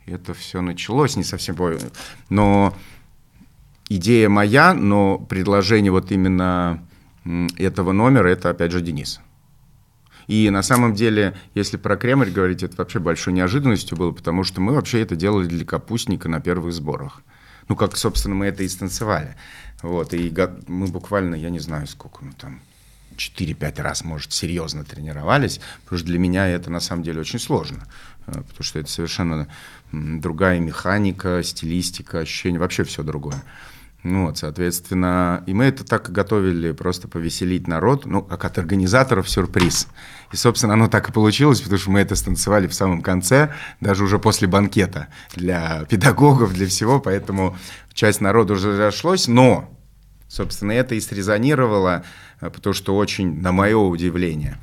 это 0.05 0.33
все 0.33 0.61
началось, 0.61 1.15
не 1.15 1.23
совсем 1.23 1.55
помню. 1.55 1.79
Но 2.29 2.73
идея 3.89 4.29
моя, 4.29 4.73
но 4.73 5.19
предложение 5.19 5.91
вот 5.91 6.11
именно 6.11 6.83
этого 7.57 7.91
номера, 7.91 8.27
это 8.29 8.49
опять 8.49 8.71
же 8.71 8.81
Денис. 8.81 9.19
И 10.27 10.49
на 10.49 10.61
самом 10.61 10.93
деле, 10.93 11.35
если 11.55 11.77
про 11.77 11.97
Кремль 11.97 12.31
говорить, 12.31 12.63
это 12.63 12.77
вообще 12.77 12.99
большой 12.99 13.33
неожиданностью 13.33 13.97
было, 13.97 14.11
потому 14.11 14.43
что 14.43 14.61
мы 14.61 14.73
вообще 14.73 15.01
это 15.01 15.15
делали 15.15 15.47
для 15.47 15.65
капустника 15.65 16.29
на 16.29 16.39
первых 16.39 16.73
сборах. 16.73 17.21
Ну, 17.71 17.77
как, 17.77 17.95
собственно, 17.95 18.35
мы 18.35 18.47
это 18.47 18.63
и 18.63 18.67
станцевали. 18.67 19.33
Вот, 19.81 20.13
и 20.13 20.29
мы 20.67 20.87
буквально, 20.87 21.35
я 21.35 21.49
не 21.49 21.59
знаю, 21.59 21.87
сколько 21.87 22.21
мы 22.21 22.33
там, 22.33 22.59
4-5 23.15 23.81
раз, 23.81 24.03
может, 24.03 24.33
серьезно 24.33 24.83
тренировались, 24.83 25.61
потому 25.85 25.99
что 25.99 26.07
для 26.07 26.19
меня 26.19 26.49
это 26.49 26.69
на 26.69 26.81
самом 26.81 27.03
деле 27.03 27.21
очень 27.21 27.39
сложно, 27.39 27.87
э, 28.27 28.33
потому 28.33 28.63
что 28.63 28.77
это 28.77 28.91
совершенно 28.91 29.47
другая 29.93 30.59
механика, 30.59 31.41
стилистика, 31.43 32.19
ощущение, 32.19 32.59
вообще 32.59 32.83
все 32.83 33.03
другое. 33.03 33.41
Ну 34.03 34.25
вот, 34.25 34.39
соответственно, 34.39 35.43
и 35.45 35.53
мы 35.53 35.65
это 35.65 35.85
так 35.85 36.11
готовили, 36.11 36.71
просто 36.71 37.07
повеселить 37.07 37.67
народ, 37.67 38.07
ну, 38.07 38.23
как 38.23 38.45
от 38.45 38.57
организаторов 38.57 39.29
сюрприз. 39.29 39.87
И, 40.31 40.35
собственно, 40.35 40.73
оно 40.73 40.87
так 40.87 41.09
и 41.09 41.11
получилось, 41.11 41.61
потому 41.61 41.77
что 41.77 41.91
мы 41.91 41.99
это 41.99 42.15
станцевали 42.15 42.65
в 42.65 42.73
самом 42.73 43.03
конце, 43.03 43.53
даже 43.79 44.03
уже 44.03 44.17
после 44.17 44.47
банкета 44.47 45.09
для 45.35 45.85
педагогов, 45.85 46.53
для 46.53 46.65
всего, 46.65 46.99
поэтому 46.99 47.55
часть 47.93 48.21
народа 48.21 48.53
уже 48.53 48.71
разошлось, 48.71 49.27
но, 49.27 49.69
собственно, 50.27 50.71
это 50.71 50.95
и 50.95 50.99
срезонировало, 50.99 52.03
э, 52.39 52.49
потому 52.49 52.73
что 52.73 52.95
очень, 52.95 53.39
на 53.39 53.51
мое 53.51 53.77
удивление, 53.77 54.57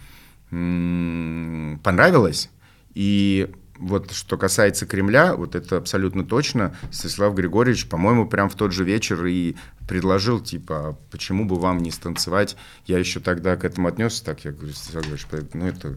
понравилось, 0.51 2.51
и 2.94 3.55
вот 3.78 4.12
что 4.12 4.36
касается 4.36 4.86
Кремля, 4.86 5.34
вот 5.34 5.54
это 5.54 5.76
абсолютно 5.76 6.24
точно. 6.24 6.74
Станислав 6.90 7.34
Григорьевич, 7.34 7.86
по-моему, 7.86 8.26
прям 8.26 8.48
в 8.48 8.54
тот 8.54 8.72
же 8.72 8.84
вечер 8.84 9.24
и 9.26 9.56
предложил, 9.88 10.40
типа, 10.40 10.88
«А 10.88 10.96
почему 11.10 11.44
бы 11.44 11.56
вам 11.56 11.78
не 11.78 11.90
станцевать? 11.90 12.56
Я 12.86 12.98
еще 12.98 13.20
тогда 13.20 13.56
к 13.56 13.64
этому 13.64 13.88
отнесся 13.88 14.24
так, 14.24 14.44
я 14.44 14.52
говорю, 14.52 14.72
Станислав 14.72 15.04
Григорьевич, 15.04 15.50
ну 15.54 15.66
это 15.66 15.96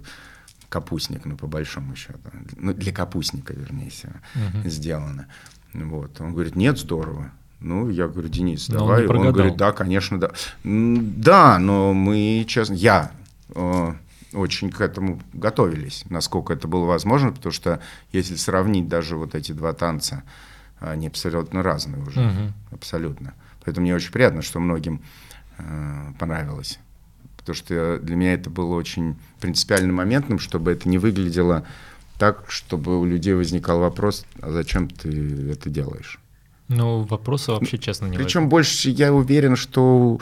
капустник, 0.69 1.25
ну 1.25 1.35
по 1.35 1.47
большому 1.47 1.95
счету. 1.95 2.19
Ну 2.55 2.73
для 2.73 2.93
капустника, 2.93 3.53
вернее 3.53 3.89
всего, 3.89 4.13
сделано. 4.63 5.27
Вот. 5.73 6.19
Он 6.21 6.33
говорит, 6.33 6.55
нет, 6.55 6.77
здорово. 6.77 7.31
Ну, 7.59 7.89
я 7.89 8.07
говорю, 8.07 8.27
Денис, 8.27 8.69
Но 8.69 8.75
он 8.75 8.79
давай. 8.79 9.01
Он, 9.03 9.07
прогадал. 9.07 9.33
говорит, 9.33 9.57
да, 9.57 9.71
конечно, 9.71 10.19
да. 10.19 10.31
Да, 10.63 11.59
но 11.59 11.93
мы, 11.93 12.43
честно, 12.47 12.73
я 12.73 13.11
э, 13.53 13.93
очень 14.33 14.69
к 14.69 14.81
этому 14.81 15.21
готовились, 15.33 16.03
насколько 16.09 16.53
это 16.53 16.67
было 16.67 16.85
возможно, 16.85 17.31
потому 17.31 17.51
что 17.51 17.79
если 18.11 18.35
сравнить 18.35 18.87
даже 18.87 19.17
вот 19.17 19.35
эти 19.35 19.51
два 19.51 19.73
танца, 19.73 20.23
они 20.79 21.07
абсолютно 21.07 21.61
разные 21.63 22.01
уже, 22.01 22.21
Мгм. 22.21 22.53
абсолютно. 22.71 23.33
Поэтому 23.63 23.85
мне 23.85 23.95
очень 23.95 24.11
приятно, 24.11 24.41
что 24.41 24.59
многим 24.59 25.01
э, 25.57 26.13
понравилось, 26.17 26.79
потому 27.37 27.55
что 27.55 27.99
для 28.01 28.15
меня 28.15 28.33
это 28.33 28.49
было 28.49 28.75
очень 28.75 29.15
принципиальным 29.39 29.95
моментом, 29.95 30.39
чтобы 30.39 30.71
это 30.71 30.89
не 30.89 30.97
выглядело 30.97 31.65
так, 32.17 32.45
чтобы 32.47 32.99
у 32.99 33.05
людей 33.05 33.34
возникал 33.34 33.79
вопрос, 33.79 34.25
а 34.41 34.51
зачем 34.51 34.88
ты 34.88 35.51
это 35.51 35.69
делаешь? 35.69 36.19
Ну, 36.67 37.01
вопроса 37.01 37.51
вообще, 37.51 37.77
честно, 37.77 38.05
не 38.05 38.17
Причем 38.17 38.47
больше 38.47 38.89
я 38.91 39.13
уверен, 39.13 39.55
что 39.55 40.19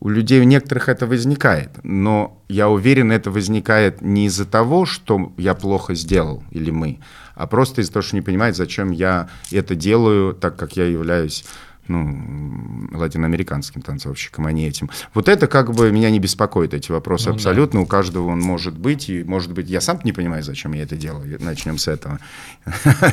у 0.00 0.08
людей 0.08 0.40
у 0.40 0.44
некоторых 0.44 0.88
это 0.88 1.06
возникает, 1.06 1.70
но 1.82 2.42
я 2.48 2.68
уверен, 2.68 3.12
это 3.12 3.30
возникает 3.30 4.00
не 4.00 4.26
из-за 4.26 4.46
того, 4.46 4.86
что 4.86 5.32
я 5.36 5.54
плохо 5.54 5.94
сделал 5.94 6.42
или 6.50 6.70
мы, 6.70 7.00
а 7.34 7.46
просто 7.46 7.82
из-за 7.82 7.92
того, 7.92 8.02
что 8.02 8.16
не 8.16 8.22
понимают, 8.22 8.56
зачем 8.56 8.90
я 8.90 9.28
это 9.52 9.74
делаю, 9.74 10.34
так 10.34 10.56
как 10.56 10.76
я 10.76 10.86
являюсь 10.86 11.44
ну, 11.86 12.88
латиноамериканским 12.92 13.82
танцовщикам, 13.82 14.46
а 14.46 14.52
не 14.52 14.66
этим. 14.66 14.90
Вот 15.12 15.28
это 15.28 15.48
как 15.48 15.74
бы 15.74 15.90
меня 15.90 16.10
не 16.10 16.20
беспокоит, 16.20 16.72
эти 16.72 16.92
вопросы 16.92 17.28
ну, 17.28 17.34
абсолютно. 17.34 17.80
Да. 17.80 17.84
У 17.84 17.86
каждого 17.86 18.28
он 18.28 18.40
может 18.40 18.78
быть, 18.78 19.10
и 19.10 19.24
может 19.24 19.52
быть, 19.52 19.68
я 19.68 19.80
сам 19.80 20.00
не 20.04 20.12
понимаю, 20.12 20.44
зачем 20.44 20.72
я 20.72 20.84
это 20.84 20.96
делаю. 20.96 21.38
Начнем 21.42 21.78
с 21.78 21.88
этого. 21.88 22.20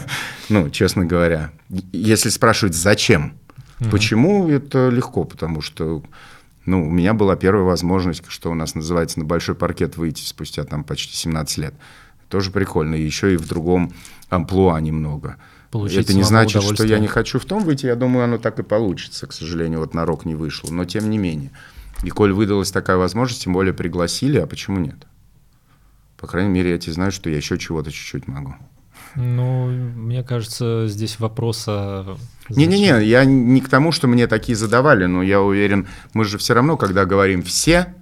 Ну, 0.49 0.69
честно 0.69 1.05
говоря. 1.05 1.51
Если 1.91 2.29
спрашивать, 2.29 2.75
зачем? 2.75 3.33
Почему, 3.91 4.47
это 4.47 4.89
легко, 4.89 5.23
потому 5.23 5.61
что 5.61 6.03
ну, 6.67 6.85
у 6.85 6.91
меня 6.91 7.13
была 7.13 7.37
первая 7.37 7.63
возможность, 7.63 8.21
что 8.27 8.51
у 8.51 8.53
нас 8.53 8.75
называется, 8.75 9.19
на 9.19 9.25
большой 9.25 9.55
паркет 9.55 9.95
выйти 9.95 10.21
спустя 10.21 10.65
там 10.65 10.83
почти 10.83 11.15
17 11.15 11.57
лет. 11.59 11.73
Тоже 12.27 12.51
прикольно. 12.51 12.95
Еще 12.95 13.33
и 13.33 13.37
в 13.37 13.47
другом 13.47 13.93
амплуа 14.27 14.77
немного. 14.81 15.37
Получить 15.71 15.99
Это 15.99 16.13
не 16.13 16.23
значит, 16.23 16.61
что 16.61 16.85
я 16.85 16.99
не 16.99 17.07
хочу 17.07 17.39
в 17.39 17.45
том 17.45 17.63
выйти. 17.63 17.85
Я 17.85 17.95
думаю, 17.95 18.25
оно 18.25 18.37
так 18.37 18.59
и 18.59 18.63
получится. 18.63 19.27
К 19.27 19.33
сожалению, 19.33 19.79
вот 19.79 19.93
на 19.93 20.05
рок 20.05 20.25
не 20.25 20.35
вышло. 20.35 20.69
Но 20.69 20.83
тем 20.83 21.09
не 21.09 21.17
менее. 21.17 21.51
И 22.03 22.09
коль 22.09 22.33
выдалась 22.33 22.69
такая 22.69 22.97
возможность, 22.97 23.43
тем 23.43 23.53
более 23.53 23.73
пригласили, 23.73 24.37
а 24.37 24.45
почему 24.45 24.79
нет? 24.79 25.07
По 26.17 26.27
крайней 26.27 26.51
мере, 26.51 26.71
я 26.71 26.77
тебе 26.77 26.91
знаю, 26.91 27.13
что 27.13 27.29
я 27.29 27.37
еще 27.37 27.57
чего-то 27.57 27.93
чуть-чуть 27.93 28.27
могу. 28.27 28.55
Ну, 29.15 29.67
мне 29.67 30.23
кажется, 30.23 30.87
здесь 30.87 31.19
вопроса... 31.19 32.17
Не-не-не, 32.49 33.03
я 33.03 33.25
не 33.25 33.61
к 33.61 33.69
тому, 33.69 33.91
что 33.91 34.07
мне 34.07 34.27
такие 34.27 34.55
задавали, 34.55 35.05
но 35.05 35.21
я 35.23 35.41
уверен, 35.41 35.87
мы 36.13 36.25
же 36.25 36.37
все 36.37 36.53
равно, 36.53 36.77
когда 36.77 37.05
говорим 37.05 37.43
«все», 37.43 37.93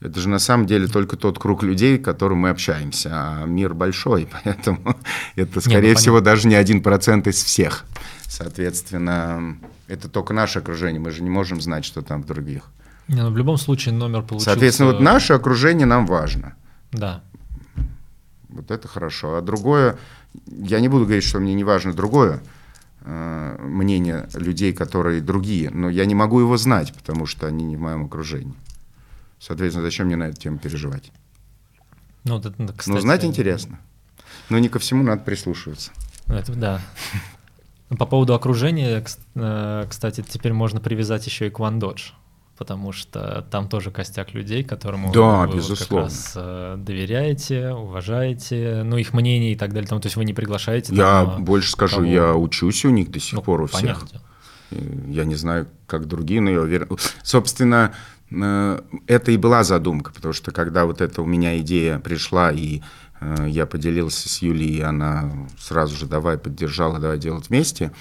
это 0.00 0.20
же 0.20 0.28
на 0.28 0.38
самом 0.38 0.66
деле 0.66 0.86
только 0.86 1.16
тот 1.16 1.38
круг 1.38 1.62
людей, 1.62 1.98
к 1.98 2.04
которым 2.04 2.38
мы 2.38 2.50
общаемся, 2.50 3.10
а 3.12 3.44
мир 3.46 3.74
большой, 3.74 4.28
поэтому 4.44 4.96
это, 5.34 5.60
скорее 5.60 5.88
не, 5.88 5.92
ну, 5.92 5.98
всего, 5.98 6.20
даже 6.20 6.46
не 6.48 6.54
один 6.54 6.82
процент 6.82 7.26
из 7.26 7.42
всех. 7.42 7.84
Соответственно, 8.26 9.58
это 9.88 10.08
только 10.08 10.34
наше 10.34 10.60
окружение, 10.60 11.00
мы 11.00 11.10
же 11.10 11.22
не 11.22 11.30
можем 11.30 11.60
знать, 11.60 11.84
что 11.84 12.02
там 12.02 12.22
в 12.22 12.26
других. 12.26 12.70
Не, 13.08 13.22
ну, 13.22 13.30
в 13.30 13.36
любом 13.36 13.56
случае 13.56 13.94
номер 13.94 14.22
получился... 14.22 14.50
Соответственно, 14.50 14.92
вот 14.92 15.00
наше 15.00 15.32
окружение 15.32 15.86
нам 15.86 16.06
важно. 16.06 16.54
Да. 16.92 17.22
Вот 18.50 18.70
это 18.70 18.86
хорошо. 18.86 19.36
А 19.36 19.40
другое, 19.40 19.98
я 20.46 20.80
не 20.80 20.88
буду 20.88 21.04
говорить, 21.04 21.24
что 21.24 21.40
мне 21.40 21.54
не 21.54 21.64
важно 21.64 21.92
другое 21.92 22.42
э, 23.02 23.56
мнение 23.60 24.28
людей, 24.34 24.72
которые 24.72 25.20
другие, 25.20 25.70
но 25.70 25.88
я 25.88 26.04
не 26.06 26.14
могу 26.14 26.40
его 26.40 26.56
знать, 26.56 26.92
потому 26.94 27.26
что 27.26 27.46
они 27.46 27.64
не 27.64 27.76
в 27.76 27.80
моем 27.80 28.04
окружении. 28.06 28.54
Соответственно, 29.40 29.84
зачем 29.84 30.06
мне 30.06 30.16
на 30.16 30.24
эту 30.24 30.40
тему 30.40 30.58
переживать? 30.58 31.12
Ну, 32.24 32.38
это, 32.38 32.50
кстати... 32.76 32.90
ну 32.90 33.00
знать 33.00 33.24
интересно. 33.24 33.78
Но 34.50 34.58
не 34.58 34.68
ко 34.68 34.78
всему 34.78 35.02
надо 35.02 35.22
прислушиваться. 35.22 35.92
Это 36.26 36.52
да. 36.54 36.80
По 37.98 38.04
поводу 38.04 38.34
окружения, 38.34 39.04
э, 39.34 39.86
кстати, 39.88 40.24
теперь 40.28 40.52
можно 40.52 40.80
привязать 40.80 41.26
еще 41.26 41.46
и 41.46 41.50
к 41.50 41.58
OneDodge, 41.58 42.12
потому 42.58 42.92
что 42.92 43.46
там 43.50 43.68
тоже 43.68 43.90
костяк 43.90 44.34
людей, 44.34 44.64
которым 44.64 45.10
да, 45.12 45.46
вы 45.46 45.56
безусловно. 45.56 46.06
как 46.06 46.14
раз 46.14 46.32
э, 46.34 46.74
доверяете, 46.78 47.70
уважаете, 47.70 48.82
ну, 48.84 48.96
их 48.96 49.14
мнение 49.14 49.52
и 49.52 49.56
так 49.56 49.72
далее. 49.72 49.88
Там, 49.88 50.00
то 50.00 50.06
есть 50.06 50.16
вы 50.16 50.24
не 50.24 50.34
приглашаете. 50.34 50.94
Я 50.94 51.24
там, 51.24 51.44
больше 51.44 51.70
скажу, 51.70 51.96
кого... 51.96 52.06
я 52.08 52.34
учусь 52.34 52.84
у 52.84 52.90
них 52.90 53.10
до 53.10 53.20
сих 53.20 53.34
ну, 53.34 53.42
пор 53.42 53.62
у 53.62 53.66
всех. 53.66 54.00
Понятно. 54.00 54.20
Я 55.08 55.24
не 55.24 55.34
знаю, 55.34 55.68
как 55.86 56.06
другие, 56.06 56.40
но 56.40 56.50
я 56.50 56.60
уверен. 56.60 56.88
Собственно, 57.22 57.94
Э, 58.30 58.80
это 59.06 59.30
и 59.30 59.36
была 59.36 59.64
задумка, 59.64 60.12
потому 60.12 60.34
что 60.34 60.50
когда 60.50 60.84
вот 60.84 61.00
эта 61.00 61.22
у 61.22 61.26
меня 61.26 61.58
идея 61.60 61.98
пришла, 61.98 62.52
и 62.52 62.82
э, 63.20 63.46
я 63.48 63.66
поделился 63.66 64.28
с 64.28 64.42
Юлией, 64.42 64.82
она 64.82 65.30
сразу 65.58 65.96
же 65.96 66.06
давай 66.06 66.38
поддержала, 66.38 66.98
давай 66.98 67.18
делать 67.18 67.48
вместе. 67.48 67.92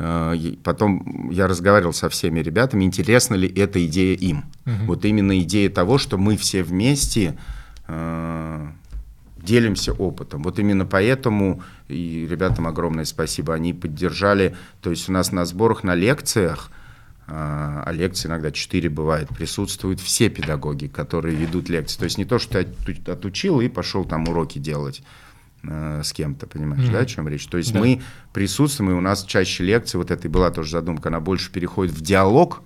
Э, 0.00 0.34
потом 0.64 1.30
я 1.30 1.46
разговаривал 1.46 1.92
со 1.92 2.08
всеми 2.08 2.40
ребятами, 2.40 2.84
интересна 2.84 3.34
ли 3.34 3.48
эта 3.48 3.84
идея 3.86 4.16
им. 4.16 4.44
Угу. 4.64 4.86
Вот 4.86 5.04
именно 5.04 5.38
идея 5.40 5.68
того, 5.68 5.98
что 5.98 6.16
мы 6.16 6.36
все 6.36 6.62
вместе 6.62 7.36
делимся 9.42 9.92
опытом. 9.92 10.42
Вот 10.42 10.58
именно 10.58 10.86
поэтому, 10.86 11.62
и 11.88 12.26
ребятам 12.30 12.66
огромное 12.66 13.04
спасибо, 13.04 13.54
они 13.54 13.72
поддержали, 13.72 14.54
то 14.80 14.90
есть 14.90 15.08
у 15.08 15.12
нас 15.12 15.32
на 15.32 15.44
сборах, 15.44 15.82
на 15.82 15.94
лекциях, 15.94 16.70
а, 17.26 17.82
а 17.86 17.92
лекции 17.92 18.28
иногда 18.28 18.50
четыре 18.50 18.88
бывает, 18.88 19.28
присутствуют 19.28 20.00
все 20.00 20.28
педагоги, 20.28 20.86
которые 20.88 21.36
ведут 21.36 21.68
лекции. 21.68 21.98
То 21.98 22.04
есть 22.04 22.18
не 22.18 22.24
то, 22.24 22.38
что 22.38 22.64
ты 22.64 23.10
отучил 23.10 23.60
и 23.60 23.68
пошел 23.68 24.04
там 24.04 24.28
уроки 24.28 24.58
делать 24.58 25.00
э, 25.00 25.04
с 25.62 26.12
кем-то, 26.12 26.46
понимаешь, 26.46 26.84
mm-hmm. 26.84 26.92
да, 26.92 26.98
о 27.00 27.06
чем 27.06 27.28
речь? 27.28 27.46
То 27.46 27.58
есть 27.58 27.72
да. 27.72 27.80
мы 27.80 28.02
присутствуем, 28.32 28.92
и 28.92 28.94
у 28.94 29.00
нас 29.00 29.24
чаще 29.24 29.64
лекции, 29.64 29.98
вот 29.98 30.10
это 30.10 30.26
и 30.26 30.30
была 30.30 30.50
тоже 30.50 30.70
задумка, 30.70 31.08
она 31.08 31.20
больше 31.20 31.52
переходит 31.52 31.94
в 31.94 32.00
диалог 32.00 32.62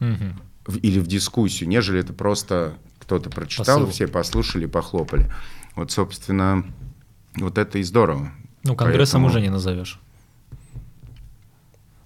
mm-hmm. 0.00 0.32
в, 0.66 0.76
или 0.78 0.98
в 0.98 1.06
дискуссию, 1.06 1.68
нежели 1.68 2.00
это 2.00 2.12
просто 2.12 2.74
кто-то 2.98 3.28
прочитал, 3.28 3.80
Посыл. 3.80 3.92
все 3.92 4.08
послушали, 4.08 4.66
похлопали. 4.66 5.30
Вот, 5.76 5.90
собственно, 5.90 6.64
вот 7.36 7.58
это 7.58 7.78
и 7.78 7.82
здорово. 7.82 8.32
Ну, 8.62 8.74
конгрессом 8.74 9.22
Поэтому... 9.22 9.26
уже 9.26 9.40
не 9.42 9.50
назовешь. 9.50 10.00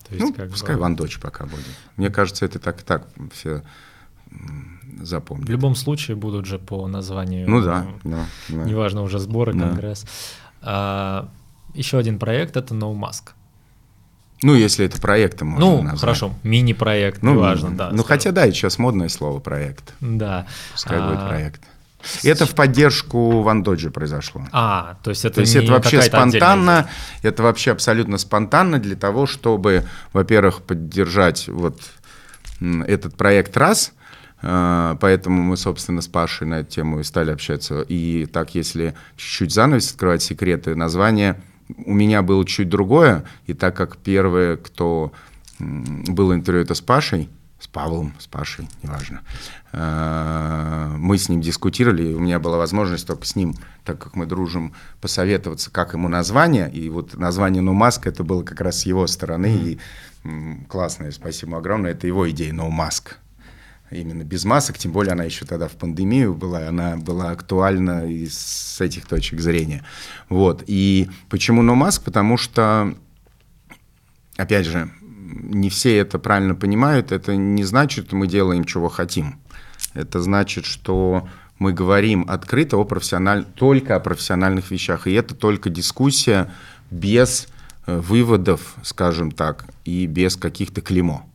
То 0.09 0.15
есть, 0.15 0.27
ну, 0.27 0.33
как 0.33 0.51
пускай 0.51 0.75
бы... 0.75 0.83
Вандоч 0.83 1.21
пока 1.21 1.45
будет. 1.45 1.65
Мне 1.97 2.11
кажется, 2.11 2.45
это 2.45 2.59
так 2.59 2.81
и 2.81 2.85
так 2.85 3.07
все 3.33 3.63
запомнят. 4.99 5.47
В 5.47 5.51
любом 5.51 5.75
случае 5.75 6.17
будут 6.17 6.47
же 6.47 6.59
по 6.59 6.87
названию. 6.87 7.49
Ну 7.49 7.63
да, 7.63 7.87
да, 8.05 8.25
да. 8.49 8.65
Неважно 8.65 9.03
уже 9.03 9.19
сборы, 9.19 9.53
да. 9.55 9.69
конгресс. 9.69 10.05
А, 10.61 11.29
еще 11.75 11.99
один 11.99 12.19
проект 12.19 12.57
это 12.57 12.75
No 12.75 12.95
Mask. 12.95 13.31
Ну, 14.43 14.55
если 14.55 14.87
это 14.87 15.01
проектом 15.01 15.49
можно 15.49 15.67
Ну, 15.67 15.83
назвать. 15.83 16.01
хорошо, 16.01 16.33
мини-проект, 16.45 17.23
ну, 17.23 17.35
неважно, 17.35 17.77
да. 17.77 17.91
Ну, 17.93 18.05
хотя 18.05 18.31
да, 18.31 18.47
сейчас 18.51 18.79
модное 18.79 19.09
слово 19.09 19.41
проект. 19.41 19.95
Да. 20.01 20.47
Пускай 20.73 20.99
а, 21.01 21.09
будет 21.09 21.27
проект. 21.27 21.63
Это 22.23 22.47
в 22.47 22.55
поддержку 22.55 23.43
Ван 23.43 23.65
Доджи 23.65 23.91
произошло. 23.91 24.47
А, 24.53 24.97
то 25.03 25.11
есть 25.11 25.25
это 25.25 25.37
То 25.37 25.41
есть 25.41 25.57
это 25.57 25.73
вообще 25.73 26.01
спонтанно, 26.03 26.89
это 27.23 27.43
вообще 27.43 27.73
абсолютно 27.73 28.19
спонтанно 28.19 28.79
для 28.79 28.95
того, 28.95 29.27
чтобы, 29.27 29.85
во-первых, 30.13 30.63
поддержать 30.63 31.49
вот 31.49 31.81
этот 32.61 33.17
проект 33.17 33.57
раз, 33.57 33.93
Поэтому 34.41 35.43
мы, 35.43 35.57
собственно, 35.57 36.01
с 36.01 36.07
Пашей 36.07 36.47
на 36.47 36.61
эту 36.61 36.71
тему 36.71 37.01
и 37.01 37.03
стали 37.03 37.31
общаться. 37.31 37.81
И 37.83 38.27
так, 38.27 38.55
если 38.55 38.95
чуть-чуть 39.17 39.53
занавес 39.53 39.91
открывать 39.91 40.23
секреты, 40.23 40.75
название 40.77 41.41
у 41.85 41.93
меня 41.93 42.23
было 42.23 42.45
чуть 42.47 42.69
другое. 42.69 43.25
И 43.47 43.55
так 43.55 43.77
как 43.77 43.97
первое, 43.99 44.57
кто 44.57 45.13
было 45.59 46.35
интервью, 46.35 46.63
это 46.63 46.75
с 46.75 46.81
Пашей, 46.81 47.29
с 47.59 47.67
Павлом, 47.67 48.15
с 48.19 48.27
Пашей, 48.27 48.69
неважно. 48.83 49.23
Э, 49.73 50.95
мы 50.97 51.19
с 51.19 51.29
ним 51.29 51.41
дискутировали, 51.41 52.05
и 52.05 52.15
у 52.15 52.21
меня 52.21 52.39
была 52.39 52.57
возможность 52.57 53.07
только 53.07 53.27
с 53.27 53.35
ним, 53.35 53.55
так 53.85 53.99
как 53.99 54.15
мы 54.15 54.27
дружим, 54.27 54.75
посоветоваться, 55.01 55.71
как 55.71 55.95
ему 55.95 56.09
название. 56.09 56.71
И 56.71 56.89
вот 56.89 57.15
название 57.15 57.63
«No 57.63 57.77
Mask» 57.77 58.09
это 58.09 58.23
было 58.23 58.45
как 58.45 58.61
раз 58.61 58.81
с 58.81 58.87
его 58.87 59.07
стороны. 59.09 59.57
И 59.57 59.79
классное, 60.69 61.11
спасибо 61.11 61.59
огромное, 61.59 61.93
это 61.93 62.07
его 62.07 62.31
идея 62.31 62.53
«No 62.53 62.71
Mask». 62.71 63.17
Именно 63.91 64.23
без 64.23 64.45
масок, 64.45 64.77
тем 64.77 64.93
более 64.93 65.13
она 65.13 65.25
еще 65.25 65.47
тогда 65.47 65.67
в 65.67 65.73
пандемию 65.73 66.35
была, 66.35 66.69
она 66.69 66.97
была 66.97 67.31
актуальна 67.31 68.07
и 68.07 68.27
с 68.29 68.81
этих 68.81 69.07
точек 69.07 69.41
зрения. 69.41 69.83
Вот. 70.29 70.63
И 70.67 71.09
почему 71.31 71.63
«No 71.63 71.75
Mask»? 71.75 72.03
Потому 72.05 72.37
что, 72.37 72.95
опять 74.37 74.67
же, 74.67 74.91
не 75.03 75.71
все 75.71 75.97
это 75.97 76.19
правильно 76.19 76.55
понимают, 76.55 77.13
это 77.13 77.35
не 77.35 77.65
значит, 77.65 78.13
мы 78.13 78.27
делаем, 78.27 78.65
чего 78.65 78.89
хотим. 78.89 79.41
Это 79.95 80.21
значит, 80.21 80.67
что 80.67 81.27
мы 81.59 81.73
говорим 81.73 82.25
открыто 82.29 82.77
о 82.77 82.85
профессиональ... 82.85 83.45
только 83.45 83.97
о 83.97 84.01
профессиональных 84.01 84.71
вещах. 84.71 85.07
И 85.07 85.13
это 85.13 85.35
только 85.35 85.71
дискуссия 85.71 86.53
без 86.91 87.49
э, 87.87 87.99
выводов, 87.99 88.77
скажем 88.83 89.31
так, 89.33 89.65
и 89.85 90.07
без 90.07 90.37
каких-то 90.37 90.83
клеймо 90.83 91.29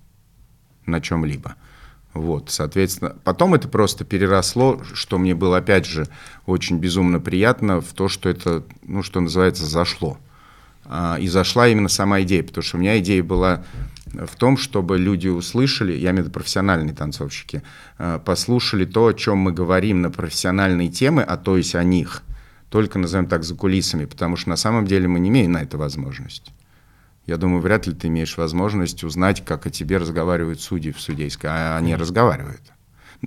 на 0.85 1.01
чем-либо. 1.01 1.55
Вот, 2.13 2.51
соответственно, 2.51 3.15
потом 3.23 3.55
это 3.55 3.67
просто 3.67 4.05
переросло, 4.05 4.81
что 4.93 5.17
мне 5.17 5.33
было, 5.33 5.57
опять 5.57 5.85
же, 5.85 6.07
очень 6.45 6.77
безумно 6.77 7.19
приятно, 7.19 7.81
в 7.81 7.91
то, 7.93 8.07
что 8.07 8.29
это, 8.29 8.63
ну, 8.83 9.01
что 9.01 9.19
называется, 9.19 9.65
зашло. 9.65 10.19
А, 10.85 11.17
и 11.19 11.27
зашла 11.27 11.67
именно 11.67 11.89
сама 11.89 12.21
идея, 12.21 12.43
потому 12.43 12.63
что 12.63 12.77
у 12.77 12.79
меня 12.79 12.99
идея 12.99 13.23
была 13.23 13.63
в 14.05 14.35
том, 14.35 14.57
чтобы 14.57 14.99
люди 14.99 15.27
услышали, 15.27 15.93
я 15.93 16.11
имею 16.11 16.25
в 16.25 16.27
виду 16.27 16.33
профессиональные 16.33 16.93
танцовщики, 16.93 17.63
а, 17.97 18.19
послушали 18.19 18.85
то, 18.85 19.07
о 19.07 19.13
чем 19.13 19.39
мы 19.39 19.51
говорим 19.51 20.01
на 20.01 20.11
профессиональные 20.11 20.89
темы, 20.89 21.23
а 21.23 21.37
то 21.37 21.57
есть 21.57 21.73
о 21.73 21.83
них, 21.83 22.21
только, 22.69 22.99
назовем 22.99 23.27
так, 23.27 23.43
за 23.43 23.55
кулисами, 23.55 24.05
потому 24.05 24.35
что 24.35 24.49
на 24.49 24.55
самом 24.55 24.85
деле 24.85 25.07
мы 25.07 25.19
не 25.19 25.29
имеем 25.29 25.53
на 25.53 25.63
это 25.63 25.77
возможность. 25.79 26.51
Я 27.25 27.37
думаю, 27.37 27.61
вряд 27.61 27.87
ли 27.87 27.93
ты 27.93 28.07
имеешь 28.07 28.37
возможность 28.37 29.03
узнать, 29.03 29.43
как 29.45 29.65
о 29.65 29.69
тебе 29.69 29.97
разговаривают 29.97 30.59
судьи 30.59 30.91
в 30.91 30.99
судейской, 30.99 31.49
а 31.49 31.77
они 31.77 31.95
разговаривают. 31.95 32.61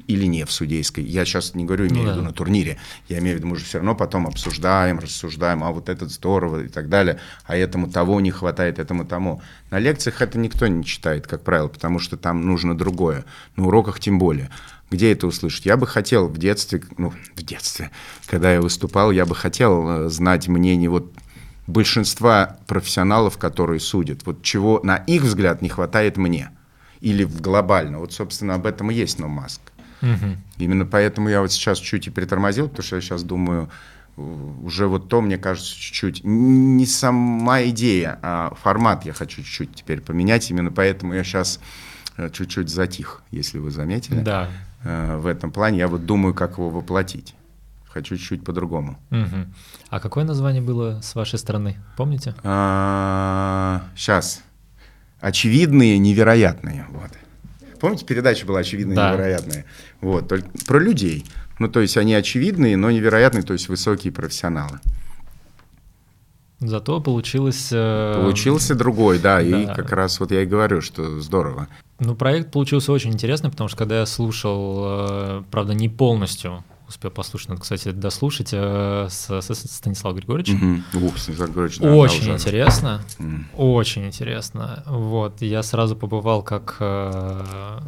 или 0.06 0.26
не 0.26 0.44
в 0.44 0.52
судейской. 0.52 1.02
Я 1.04 1.24
сейчас 1.24 1.54
не 1.54 1.64
говорю, 1.64 1.86
имею 1.86 2.04
ну, 2.04 2.10
в 2.10 2.12
виду 2.12 2.20
да. 2.20 2.26
на 2.28 2.32
турнире. 2.34 2.78
Я 3.08 3.18
имею 3.18 3.36
в 3.36 3.38
виду, 3.38 3.48
мы 3.48 3.56
же 3.56 3.64
все 3.64 3.78
равно 3.78 3.94
потом 3.94 4.26
обсуждаем, 4.26 4.98
рассуждаем, 4.98 5.64
а 5.64 5.70
вот 5.70 5.88
этот 5.88 6.10
здорово 6.10 6.64
и 6.64 6.68
так 6.68 6.90
далее, 6.90 7.18
а 7.46 7.56
этому 7.56 7.90
того 7.90 8.20
не 8.20 8.30
хватает, 8.30 8.78
этому 8.78 9.06
тому. 9.06 9.40
На 9.70 9.78
лекциях 9.78 10.20
это 10.20 10.38
никто 10.38 10.66
не 10.66 10.84
читает, 10.84 11.26
как 11.26 11.42
правило, 11.42 11.68
потому 11.68 11.98
что 11.98 12.18
там 12.18 12.44
нужно 12.44 12.76
другое. 12.76 13.24
На 13.56 13.66
уроках 13.66 13.98
тем 13.98 14.18
более. 14.18 14.50
Где 14.90 15.12
это 15.12 15.26
услышать? 15.26 15.66
Я 15.66 15.76
бы 15.76 15.86
хотел 15.86 16.28
в 16.28 16.36
детстве, 16.36 16.82
ну, 16.98 17.12
в 17.34 17.42
детстве, 17.42 17.90
когда 18.26 18.52
я 18.52 18.60
выступал, 18.60 19.10
я 19.10 19.24
бы 19.24 19.34
хотел 19.34 19.88
э, 19.88 20.08
знать 20.10 20.46
мнение 20.46 20.90
вот 20.90 21.10
большинства 21.66 22.58
профессионалов, 22.66 23.38
которые 23.38 23.80
судят. 23.80 24.24
Вот 24.24 24.42
чего, 24.42 24.80
на 24.82 24.96
их 24.96 25.22
взгляд, 25.22 25.62
не 25.62 25.68
хватает 25.68 26.16
мне. 26.16 26.50
Или 27.00 27.24
в 27.24 27.40
глобально. 27.40 27.98
Вот, 27.98 28.12
собственно, 28.12 28.54
об 28.54 28.66
этом 28.66 28.90
и 28.90 28.94
есть 28.94 29.18
No 29.18 29.28
Mask. 29.28 29.60
Угу. 30.02 30.36
Именно 30.58 30.86
поэтому 30.86 31.28
я 31.28 31.40
вот 31.40 31.52
сейчас 31.52 31.78
чуть 31.78 32.06
и 32.06 32.10
притормозил, 32.10 32.68
потому 32.68 32.84
что 32.84 32.96
я 32.96 33.02
сейчас 33.02 33.22
думаю, 33.22 33.68
уже 34.16 34.86
вот 34.86 35.08
то, 35.08 35.20
мне 35.20 35.36
кажется, 35.36 35.74
чуть-чуть 35.74 36.22
не 36.24 36.86
сама 36.86 37.62
идея, 37.64 38.18
а 38.22 38.54
формат 38.62 39.04
я 39.04 39.12
хочу 39.12 39.42
чуть-чуть 39.42 39.74
теперь 39.74 40.00
поменять. 40.00 40.50
Именно 40.50 40.70
поэтому 40.70 41.14
я 41.14 41.22
сейчас 41.22 41.60
э, 42.16 42.30
чуть-чуть 42.30 42.68
затих, 42.68 43.22
если 43.30 43.58
вы 43.58 43.70
заметили. 43.70 44.20
Да. 44.20 44.48
Э, 44.84 45.18
в 45.18 45.26
этом 45.26 45.50
плане 45.50 45.78
я 45.78 45.88
вот 45.88 46.06
думаю, 46.06 46.32
как 46.34 46.52
его 46.52 46.70
воплотить. 46.70 47.34
Хочу 47.96 48.18
чуть-чуть 48.18 48.44
по-другому. 48.44 48.98
Угу. 49.10 49.46
А 49.88 50.00
какое 50.00 50.24
название 50.24 50.60
было 50.60 51.00
с 51.00 51.14
вашей 51.14 51.38
стороны? 51.38 51.78
Помните? 51.96 52.34
А, 52.44 53.84
сейчас. 53.96 54.42
Очевидные, 55.18 55.96
невероятные. 55.96 56.86
Вот. 56.90 57.10
Помните, 57.80 58.04
передача 58.04 58.44
была 58.44 58.58
очевидная, 58.58 58.96
да. 58.96 59.12
невероятная? 59.12 59.64
Вот, 60.02 60.28
только 60.28 60.46
про 60.66 60.78
людей. 60.78 61.24
Ну, 61.58 61.68
то 61.68 61.80
есть 61.80 61.96
они 61.96 62.12
очевидные, 62.12 62.76
но 62.76 62.90
невероятные, 62.90 63.42
то 63.42 63.54
есть 63.54 63.70
высокие 63.70 64.12
профессионалы. 64.12 64.78
Зато 66.58 67.00
получилось... 67.00 67.70
Э... 67.72 68.12
Получился 68.14 68.74
другой, 68.74 69.18
да, 69.18 69.36
да, 69.36 69.40
и 69.40 69.66
как 69.74 69.90
раз 69.92 70.20
вот 70.20 70.32
я 70.32 70.42
и 70.42 70.46
говорю, 70.46 70.82
что 70.82 71.18
здорово. 71.22 71.68
Ну, 71.98 72.14
проект 72.14 72.52
получился 72.52 72.92
очень 72.92 73.14
интересный, 73.14 73.48
потому 73.50 73.68
что 73.68 73.78
когда 73.78 74.00
я 74.00 74.04
слушал, 74.04 74.82
э, 74.84 75.42
правда, 75.50 75.72
не 75.72 75.88
полностью 75.88 76.62
успел 76.88 77.10
послушать, 77.10 77.48
надо, 77.48 77.60
кстати, 77.62 77.90
дослушать 77.90 78.50
э, 78.52 79.08
с, 79.10 79.30
с 79.30 79.54
Станиславом 79.54 80.18
Григорьевичем. 80.18 80.84
Угу. 80.92 81.06
Ух, 81.06 81.18
Станислав 81.18 81.48
Григорьевич, 81.48 81.78
да, 81.78 81.94
Очень 81.94 82.32
интересно, 82.32 83.02
mm. 83.18 83.44
очень 83.56 84.06
интересно. 84.06 84.82
Вот, 84.86 85.42
я 85.42 85.62
сразу 85.62 85.96
побывал 85.96 86.42
как 86.42 86.76
э, 86.80 87.80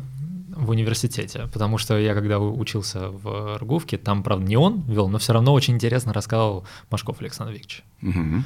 в 0.58 0.70
университете, 0.70 1.48
потому 1.52 1.78
что 1.78 1.96
я 1.96 2.14
когда 2.14 2.40
учился 2.40 3.10
в 3.10 3.58
Ргувке, 3.58 3.96
там, 3.96 4.22
правда, 4.22 4.44
не 4.46 4.56
он 4.56 4.82
вел, 4.82 5.08
но 5.08 5.18
все 5.18 5.32
равно 5.32 5.52
очень 5.52 5.74
интересно 5.74 6.12
рассказывал 6.12 6.64
Машков 6.90 7.20
Александр 7.20 7.52
Викторович. 7.52 7.84
Угу. 8.02 8.44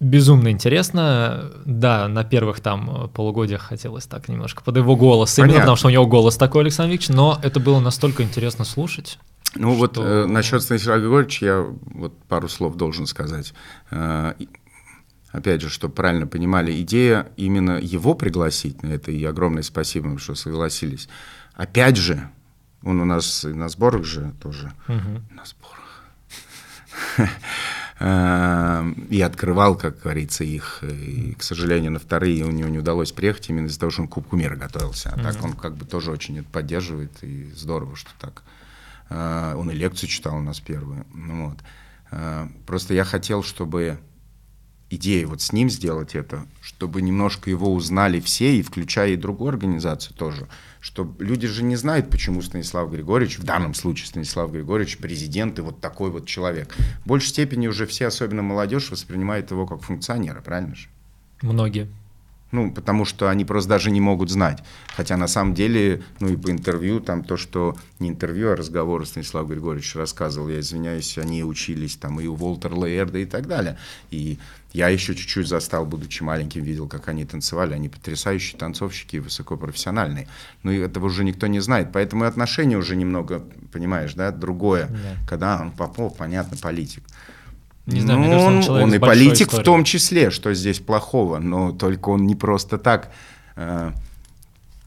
Безумно 0.00 0.50
интересно. 0.50 1.50
Да, 1.64 2.08
на 2.08 2.24
первых 2.24 2.60
там 2.60 3.08
полугодиях 3.14 3.62
хотелось 3.62 4.06
так 4.06 4.28
немножко 4.28 4.62
под 4.62 4.76
его 4.76 4.96
голос. 4.96 5.34
Понятно. 5.34 5.50
Именно 5.50 5.60
потому, 5.62 5.76
что 5.76 5.86
у 5.86 5.90
него 5.90 6.06
голос 6.06 6.36
такой, 6.36 6.62
Александр 6.62 6.92
Викторович, 6.92 7.16
но 7.16 7.38
это 7.42 7.60
было 7.60 7.80
настолько 7.80 8.22
интересно 8.22 8.64
слушать. 8.64 9.18
Ну 9.56 9.72
что... 9.72 9.78
вот 9.78 9.98
э, 9.98 10.26
насчет 10.26 10.62
Станислава 10.62 11.00
Григорьевича 11.00 11.46
я 11.46 11.60
вот 11.60 12.16
пару 12.24 12.48
слов 12.48 12.76
должен 12.76 13.06
сказать. 13.06 13.54
Э, 13.90 14.34
опять 15.30 15.60
же, 15.60 15.68
чтобы 15.68 15.94
правильно 15.94 16.26
понимали, 16.26 16.80
идея 16.82 17.28
именно 17.36 17.78
его 17.78 18.14
пригласить 18.14 18.82
на 18.82 18.88
это, 18.88 19.10
и 19.10 19.24
огромное 19.24 19.62
спасибо, 19.62 20.18
что 20.18 20.34
согласились. 20.34 21.08
Опять 21.54 21.96
же, 21.96 22.28
он 22.82 23.00
у 23.00 23.04
нас 23.04 23.44
на 23.44 23.68
сборах 23.68 24.04
же 24.04 24.32
тоже. 24.42 24.72
Угу. 24.88 25.34
На 25.34 25.44
сборах. 25.44 26.04
Э, 28.00 28.84
и 29.08 29.20
открывал, 29.20 29.76
как 29.76 30.00
говорится, 30.00 30.42
их. 30.42 30.82
И, 30.82 31.34
к 31.38 31.44
сожалению, 31.44 31.92
на 31.92 32.00
вторые 32.00 32.44
у 32.44 32.50
него 32.50 32.68
не 32.68 32.78
удалось 32.78 33.12
приехать 33.12 33.48
именно 33.50 33.66
из-за 33.66 33.78
того, 33.78 33.90
что 33.90 34.02
он 34.02 34.08
к 34.08 34.10
Кубку 34.10 34.36
мира 34.36 34.56
готовился. 34.56 35.14
А 35.14 35.22
так 35.22 35.42
он 35.44 35.52
как 35.52 35.76
бы 35.76 35.84
тоже 35.84 36.10
очень 36.10 36.38
это 36.38 36.48
поддерживает, 36.50 37.12
и 37.22 37.52
здорово, 37.54 37.94
что 37.94 38.10
так. 38.18 38.42
А, 39.10 39.56
он 39.56 39.70
и 39.70 39.74
лекцию 39.74 40.08
читал 40.08 40.36
у 40.36 40.40
нас 40.40 40.60
первую. 40.60 41.06
Ну, 41.14 41.50
вот. 41.50 41.58
А, 42.10 42.48
просто 42.66 42.94
я 42.94 43.04
хотел, 43.04 43.42
чтобы 43.42 43.98
идея 44.90 45.26
вот 45.26 45.40
с 45.40 45.52
ним 45.52 45.70
сделать 45.70 46.14
это, 46.14 46.46
чтобы 46.60 47.02
немножко 47.02 47.50
его 47.50 47.72
узнали 47.72 48.20
все, 48.20 48.56
и 48.56 48.62
включая 48.62 49.12
и 49.12 49.16
другую 49.16 49.50
организацию 49.50 50.14
тоже, 50.16 50.48
что 50.80 51.14
люди 51.18 51.46
же 51.46 51.62
не 51.62 51.76
знают, 51.76 52.10
почему 52.10 52.42
Станислав 52.42 52.90
Григорьевич, 52.90 53.38
в 53.38 53.44
данном 53.44 53.74
случае 53.74 54.06
Станислав 54.06 54.52
Григорьевич, 54.52 54.98
президент 54.98 55.58
и 55.58 55.62
вот 55.62 55.80
такой 55.80 56.10
вот 56.10 56.26
человек. 56.26 56.74
В 57.04 57.08
большей 57.08 57.28
степени 57.28 57.66
уже 57.66 57.86
все, 57.86 58.06
особенно 58.06 58.42
молодежь, 58.42 58.90
воспринимает 58.90 59.50
его 59.50 59.66
как 59.66 59.82
функционера, 59.82 60.40
правильно 60.40 60.74
же? 60.74 60.88
Многие. 61.42 61.88
Ну, 62.54 62.70
потому 62.70 63.04
что 63.04 63.28
они 63.28 63.44
просто 63.44 63.68
даже 63.68 63.90
не 63.90 64.00
могут 64.00 64.30
знать. 64.30 64.62
Хотя 64.94 65.16
на 65.16 65.26
самом 65.26 65.54
деле, 65.54 66.04
ну 66.20 66.28
и 66.28 66.36
по 66.36 66.52
интервью, 66.52 67.00
там 67.00 67.24
то, 67.24 67.36
что 67.36 67.76
не 67.98 68.08
интервью, 68.08 68.52
а 68.52 68.56
разговор 68.56 69.04
Станислав 69.04 69.48
Григорьевич 69.48 69.96
рассказывал, 69.96 70.48
я 70.48 70.60
извиняюсь, 70.60 71.18
они 71.18 71.42
учились 71.42 71.96
там 71.96 72.20
и 72.20 72.28
у 72.28 72.36
Волтера 72.36 72.76
Лейерда 72.76 73.18
и 73.18 73.24
так 73.24 73.48
далее. 73.48 73.76
И 74.12 74.38
я 74.72 74.88
еще 74.88 75.16
чуть-чуть 75.16 75.48
застал, 75.48 75.84
будучи 75.84 76.22
маленьким, 76.22 76.62
видел, 76.62 76.86
как 76.86 77.08
они 77.08 77.24
танцевали. 77.24 77.74
Они 77.74 77.88
потрясающие 77.88 78.56
танцовщики, 78.56 79.16
высокопрофессиональные. 79.16 80.28
Но 80.62 80.72
этого 80.72 81.06
уже 81.06 81.24
никто 81.24 81.48
не 81.48 81.58
знает. 81.58 81.88
Поэтому 81.92 82.22
и 82.22 82.28
отношение 82.28 82.78
уже 82.78 82.94
немного, 82.94 83.42
понимаешь, 83.72 84.14
да, 84.14 84.30
другое. 84.30 84.86
Да. 84.86 85.28
Когда 85.28 85.60
он 85.60 85.72
Попов, 85.72 86.16
понятно, 86.16 86.56
политик. 86.56 87.02
Не 87.86 88.00
знаю, 88.00 88.18
ну, 88.18 88.26
мне 88.26 88.38
кажется, 88.38 88.72
он, 88.72 88.82
он 88.82 88.94
и 88.94 88.98
политик 88.98 89.48
историей. 89.48 89.62
в 89.62 89.64
том 89.64 89.84
числе, 89.84 90.30
что 90.30 90.54
здесь 90.54 90.80
плохого, 90.80 91.38
но 91.38 91.72
только 91.72 92.08
он 92.08 92.26
не 92.26 92.34
просто 92.34 92.78
так 92.78 93.12
э, 93.56 93.92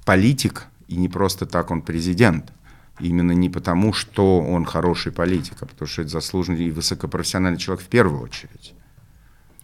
политик, 0.04 0.66
и 0.88 0.96
не 0.96 1.08
просто 1.08 1.46
так 1.46 1.70
он 1.70 1.82
президент. 1.84 2.52
Именно 3.00 3.34
не 3.34 3.50
потому, 3.50 3.94
что 3.94 4.40
он 4.40 4.66
хороший 4.66 5.12
политик, 5.12 5.58
а 5.60 5.68
потому 5.68 5.88
что 5.88 6.02
это 6.02 6.10
заслуженный 6.10 6.66
и 6.66 6.72
высокопрофессиональный 6.72 7.60
человек 7.60 7.86
в 7.86 7.88
первую 7.88 8.22
очередь. 8.22 8.74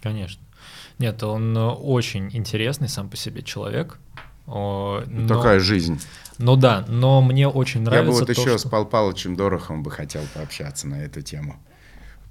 Конечно. 0.03 0.41
Нет, 0.99 1.23
он 1.23 1.57
э, 1.57 1.69
очень 1.69 2.29
интересный 2.33 2.87
сам 2.87 3.09
по 3.09 3.17
себе 3.17 3.41
человек. 3.41 3.97
но... 4.45 5.03
Такая 5.27 5.59
жизнь. 5.59 5.99
Ну 6.37 6.55
да, 6.55 6.85
но 6.87 7.23
мне 7.23 7.47
очень 7.47 7.81
нравится. 7.81 8.05
Я 8.05 8.11
бы 8.11 8.19
вот 8.19 8.27
то, 8.27 8.31
еще 8.31 8.57
что... 8.57 8.57
с 8.59 8.69
Пал 8.69 8.85
Палычем 8.85 9.35
Дорохом 9.35 9.81
бы 9.81 9.89
хотел 9.89 10.21
пообщаться 10.35 10.87
на 10.87 11.03
эту 11.03 11.21
тему 11.21 11.55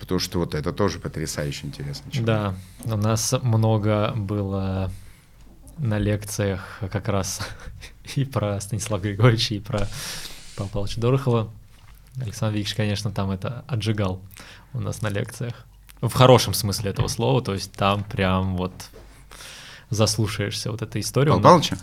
потому 0.03 0.19
что 0.19 0.41
вот 0.41 0.57
это 0.57 0.73
тоже 0.73 0.99
потрясающе 0.99 1.69
интересно. 1.69 2.11
Да, 2.25 2.55
у 2.83 2.97
нас 2.97 3.33
много 3.41 4.13
было 4.17 4.91
на 5.79 5.97
лекциях 5.99 6.81
как 6.91 7.07
раз 7.07 7.41
и 8.17 8.25
про 8.25 8.61
Станислава 8.61 9.01
Григорьевича, 9.01 9.55
и 9.55 9.61
про 9.61 9.87
Павла 10.57 10.71
Павловича 10.71 11.01
Дорохова. 11.01 11.51
Александр 12.21 12.57
Викторович, 12.57 12.75
конечно, 12.75 13.13
там 13.13 13.31
это 13.31 13.65
отжигал 13.69 14.21
у 14.73 14.81
нас 14.81 15.03
на 15.03 15.09
лекциях. 15.09 15.55
В 16.01 16.13
хорошем 16.13 16.53
смысле 16.53 16.91
этого 16.91 17.07
слова, 17.07 17.41
то 17.41 17.55
есть 17.55 17.71
там 17.71 18.03
прям 18.03 18.57
вот 18.57 18.73
заслушаешься 19.89 20.73
вот 20.73 20.83
этой 20.83 21.01
истории. 21.01 21.29
Павла 21.31 21.43
Павловича? 21.43 21.79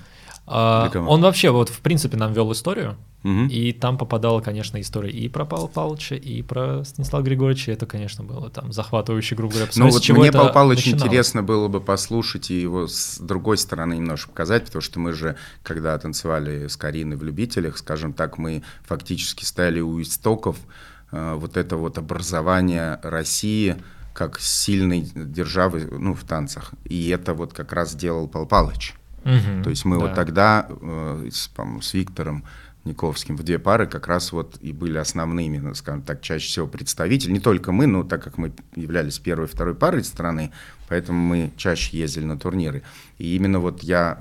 А, 0.52 0.91
он 1.08 1.22
вообще 1.22 1.52
вот 1.52 1.70
в 1.70 1.80
принципе 1.82 2.18
нам 2.18 2.34
вел 2.34 2.52
историю, 2.52 2.97
угу. 3.24 3.45
и 3.45 3.72
там 3.72 4.00
попадала, 4.00 4.41
конечно, 4.41 4.82
история 4.82 5.12
и 5.12 5.30
про 5.30 5.45
Павла 5.45 5.68
Павловича, 5.68 6.16
и 6.16 6.41
про 6.41 6.84
Станислава 6.84 7.22
Григорьевича. 7.22 7.72
Это, 7.72 7.86
конечно, 7.86 8.24
было 8.24 8.50
там 8.50 8.74
захватывающе, 8.74 9.36
грубо 9.36 9.54
говоря. 9.54 9.72
Ну 9.76 9.89
вот 9.89 10.10
мне 10.10 10.32
Павел 10.32 10.52
Павлович 10.52 10.80
начиналось. 10.80 11.04
интересно 11.04 11.43
было 11.43 11.68
бы 11.68 11.82
послушать 11.82 12.50
и 12.50 12.60
его 12.60 12.88
с 12.88 13.20
другой 13.20 13.60
стороны 13.60 13.93
немножко 13.93 14.30
показать, 14.30 14.66
потому 14.66 14.82
что 14.82 15.00
мы 15.00 15.14
же, 15.14 15.36
когда 15.62 15.97
танцевали 16.00 16.68
с 16.68 16.76
Кариной 16.76 17.16
в 17.16 17.24
«Любителях», 17.24 17.78
скажем 17.78 18.14
так, 18.14 18.39
мы 18.39 18.64
фактически 18.88 19.43
стояли 19.43 19.82
у 19.82 20.02
истоков 20.02 20.58
э, 21.12 21.36
вот 21.36 21.58
это 21.58 21.78
вот 21.78 22.00
образование 22.00 23.00
России 23.04 23.78
как 24.14 24.39
сильной 24.39 25.02
державы 25.14 25.88
ну, 25.91 26.16
в 26.16 26.24
танцах. 26.24 26.72
И 26.86 27.10
это 27.10 27.36
вот 27.36 27.54
как 27.54 27.72
раз 27.72 27.91
сделал 27.91 28.28
Павел 28.28 28.47
Павлович. 28.47 28.95
Угу, 29.26 29.64
То 29.64 29.70
есть 29.70 29.86
мы 29.86 29.98
да. 29.98 30.06
вот 30.06 30.16
тогда 30.16 30.68
э, 30.70 31.30
с, 31.32 31.50
с 31.82 31.94
Виктором 31.94 32.44
Никовским 32.86 33.36
в 33.36 33.44
две 33.44 33.60
пары 33.60 33.88
как 33.88 34.08
раз 34.08 34.32
вот 34.32 34.58
и 34.62 34.72
были 34.72 34.98
основными, 34.98 35.58
ну, 35.58 35.74
скажем 35.74 36.02
так, 36.02 36.22
чаще 36.22 36.48
всего 36.48 36.68
представители. 36.68 37.32
Не 37.32 37.40
только 37.40 37.72
мы, 37.72 37.88
но 37.88 38.04
так 38.04 38.24
как 38.24 38.38
мы 38.38 38.54
являлись 38.76 39.20
первой 39.20 39.46
и 39.46 39.50
второй 39.50 39.76
парой 39.76 40.04
страны, 40.04 40.52
поэтому 40.88 41.20
мы 41.20 41.52
чаще 41.58 41.98
ездили 41.98 42.26
на 42.26 42.40
турниры. 42.40 42.84
И 43.18 43.36
именно 43.36 43.60
вот 43.60 43.84
я 43.84 44.20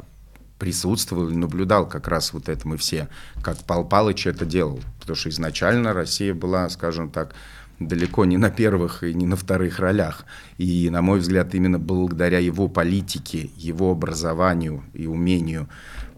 присутствовал 0.58 1.28
и 1.28 1.34
наблюдал 1.34 1.88
как 1.88 2.08
раз 2.08 2.32
вот 2.32 2.48
это 2.48 2.66
мы 2.66 2.76
все, 2.76 3.08
как 3.42 3.58
Пал 3.64 3.84
Палыч 3.84 4.26
это 4.26 4.44
делал. 4.44 4.80
Потому 5.00 5.16
что 5.16 5.28
изначально 5.30 5.92
Россия 5.92 6.34
была, 6.34 6.68
скажем 6.68 7.10
так, 7.10 7.34
далеко 7.78 8.24
не 8.24 8.36
на 8.36 8.50
первых 8.50 9.04
и 9.04 9.14
не 9.14 9.26
на 9.26 9.36
вторых 9.36 9.78
ролях. 9.78 10.24
И, 10.56 10.88
на 10.90 11.02
мой 11.02 11.20
взгляд, 11.20 11.54
именно 11.54 11.78
благодаря 11.78 12.38
его 12.38 12.68
политике, 12.68 13.50
его 13.56 13.92
образованию 13.92 14.84
и 14.94 15.06
умению 15.06 15.68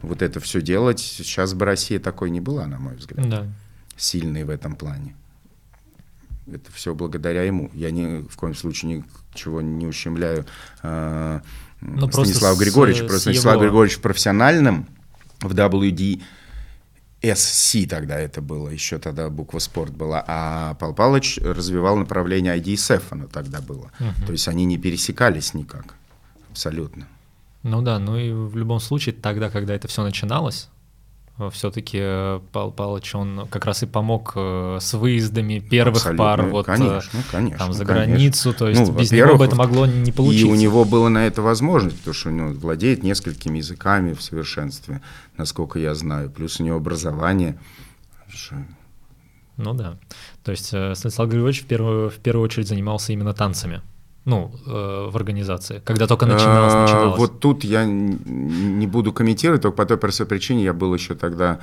вот 0.03 0.23
это 0.23 0.41
все 0.41 0.63
делать, 0.63 1.01
сейчас 1.01 1.55
бы 1.55 1.67
Россия 1.67 2.01
такой 2.01 2.31
не 2.31 2.41
была, 2.41 2.67
на 2.67 2.79
мой 2.79 2.97
взгляд. 2.97 3.29
Да. 3.29 3.47
Сильной 3.97 4.45
в 4.45 4.51
этом 4.51 4.75
плане. 4.75 5.15
Это 6.47 6.73
все 6.73 6.95
благодаря 6.95 7.43
ему. 7.43 7.71
Я 7.75 7.91
ни 7.91 8.27
в 8.27 8.37
коем 8.37 8.55
случае 8.55 9.05
ничего 9.33 9.61
не 9.61 9.87
ущемляю 9.87 10.47
э, 10.83 11.41
ну, 11.81 12.11
Станислава 12.11 12.59
Григорьевича. 12.59 13.05
Просто 13.05 13.21
Станислав 13.21 13.55
его... 13.55 13.65
Григорьевич 13.65 14.01
профессиональным 14.01 14.87
в 15.41 15.55
WD 15.55 16.23
SC 17.23 17.87
тогда 17.87 18.19
это 18.19 18.41
было, 18.41 18.69
еще 18.69 18.99
тогда 18.99 19.29
буква 19.29 19.59
спорт 19.59 19.93
была, 19.93 20.25
а 20.27 20.75
Пал 20.75 20.95
Палыч 20.95 21.39
развивал 21.39 21.97
направление 21.97 22.57
IDSF, 22.59 23.03
оно 23.11 23.27
тогда 23.27 23.61
было. 23.61 23.91
Угу. 24.01 24.27
То 24.27 24.33
есть 24.33 24.49
они 24.49 24.65
не 24.65 24.79
пересекались 24.79 25.55
никак, 25.55 25.95
абсолютно. 26.51 27.07
Ну 27.63 27.83
да, 27.83 27.99
ну 27.99 28.17
и 28.17 28.33
в 28.33 28.57
любом 28.57 28.81
случае 28.81 29.15
тогда, 29.15 29.51
когда 29.51 29.75
это 29.75 29.87
все 29.87 30.03
начиналось, 30.03 30.69
все-таки 31.49 31.99
э, 32.01 32.41
Павел 32.53 32.73
Павлович, 32.73 33.15
он 33.15 33.47
как 33.49 33.65
раз 33.65 33.83
и 33.83 33.87
помог 33.87 34.33
э, 34.37 34.79
с 34.81 34.93
выездами 34.95 35.61
первых 35.61 35.97
Абсолютно, 35.97 36.25
пар 36.25 36.43
вот 36.43 36.69
э, 36.69 36.77
конечно, 36.77 37.21
конечно, 37.31 37.59
там 37.59 37.73
за 37.73 37.85
конечно. 37.87 38.13
границу, 38.13 38.53
то 38.53 38.69
есть 38.69 38.81
ну, 38.81 38.93
без 38.93 39.11
него 39.13 39.37
бы 39.37 39.45
это 39.47 39.57
могло 39.57 39.87
не 39.87 40.13
получиться. 40.13 40.47
И 40.47 40.51
у 40.51 40.55
него 40.55 40.85
была 40.85 41.09
на 41.09 41.27
это 41.27 41.41
возможность, 41.41 41.97
потому 41.99 42.15
что 42.15 42.29
он 42.29 42.53
владеет 42.59 43.03
несколькими 43.03 43.59
языками 43.59 44.13
в 44.13 44.21
совершенстве, 44.21 45.01
насколько 45.39 45.79
я 45.79 45.95
знаю, 45.95 46.31
плюс 46.31 46.61
у 46.61 46.65
него 46.65 46.77
образование. 46.77 47.59
Ну 49.57 49.75
да, 49.75 49.99
то 50.45 50.51
есть 50.51 50.67
Станислав 50.67 51.29
Григорьевич 51.29 51.63
в 51.63 51.67
первую, 51.67 52.11
в 52.11 52.17
первую 52.17 52.45
очередь 52.45 52.69
занимался 52.69 53.13
именно 53.13 53.33
танцами 53.35 53.83
ну, 54.25 54.53
э, 54.67 55.09
в 55.11 55.17
организации, 55.17 55.81
когда 55.85 56.07
только 56.07 56.27
начиналось, 56.27 56.75
а, 56.75 56.83
начиналось? 56.83 57.19
Вот 57.19 57.41
тут 57.41 57.65
я 57.65 57.85
не 57.85 58.87
буду 58.87 59.13
комментировать, 59.13 59.63
только 59.63 59.77
по 59.77 59.87
той 59.87 59.97
простой 59.97 60.27
причине, 60.27 60.65
я 60.65 60.75
был 60.75 60.95
еще 60.95 61.15
тогда 61.15 61.61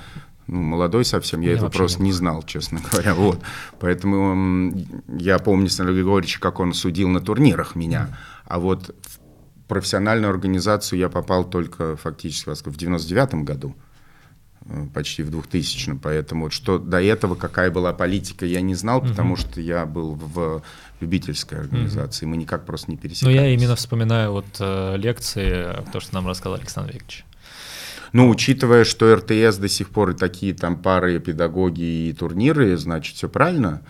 ну, 0.47 0.61
молодой 0.61 1.05
совсем, 1.05 1.41
я, 1.41 1.51
я 1.51 1.57
этого 1.57 1.69
просто 1.69 2.01
не, 2.01 2.07
не 2.07 2.13
знал, 2.13 2.41
честно 2.43 2.79
говоря. 2.91 3.13
Вот. 3.13 3.39
Поэтому 3.79 4.73
я 5.07 5.39
помню 5.39 5.69
Станлия 5.69 5.95
Григорьевича, 5.95 6.39
как 6.39 6.59
он 6.59 6.73
судил 6.73 7.09
на 7.09 7.19
турнирах 7.19 7.75
меня. 7.75 8.17
А 8.45 8.59
вот 8.59 8.95
в 9.03 9.67
профессиональную 9.67 10.31
организацию 10.31 10.99
я 10.99 11.09
попал 11.09 11.43
только 11.43 11.95
фактически 11.97 12.69
в 12.69 12.77
99 12.77 13.43
году 13.43 13.75
почти 14.93 15.23
в 15.23 15.29
2000 15.29 15.99
поэтому 16.03 16.45
вот 16.45 16.53
что 16.53 16.77
до 16.77 17.01
этого 17.01 17.35
какая 17.35 17.71
была 17.71 17.93
политика, 17.93 18.45
я 18.45 18.61
не 18.61 18.75
знал, 18.75 19.01
потому 19.01 19.35
что 19.35 19.61
я 19.61 19.85
был 19.85 20.15
в 20.15 20.61
любительской 20.99 21.59
организации, 21.59 22.25
угу. 22.25 22.31
мы 22.31 22.37
никак 22.37 22.65
просто 22.65 22.91
не 22.91 22.97
пересекались. 22.97 23.35
Ну, 23.35 23.41
я 23.41 23.53
именно 23.53 23.75
вспоминаю 23.75 24.31
вот 24.31 24.45
э, 24.59 24.97
лекции, 24.97 25.83
то, 25.91 25.99
что 25.99 26.15
нам 26.15 26.27
рассказал 26.27 26.55
Александр 26.55 26.93
Викторович. 26.93 27.25
Ну, 28.13 28.29
учитывая, 28.29 28.83
что 28.83 29.15
РТС 29.15 29.57
до 29.57 29.67
сих 29.67 29.89
пор 29.89 30.11
и 30.11 30.13
такие 30.13 30.53
там 30.53 30.77
пары, 30.81 31.19
педагоги 31.19 32.09
и 32.09 32.13
турниры, 32.13 32.77
значит, 32.77 33.15
все 33.15 33.29
правильно 33.29 33.81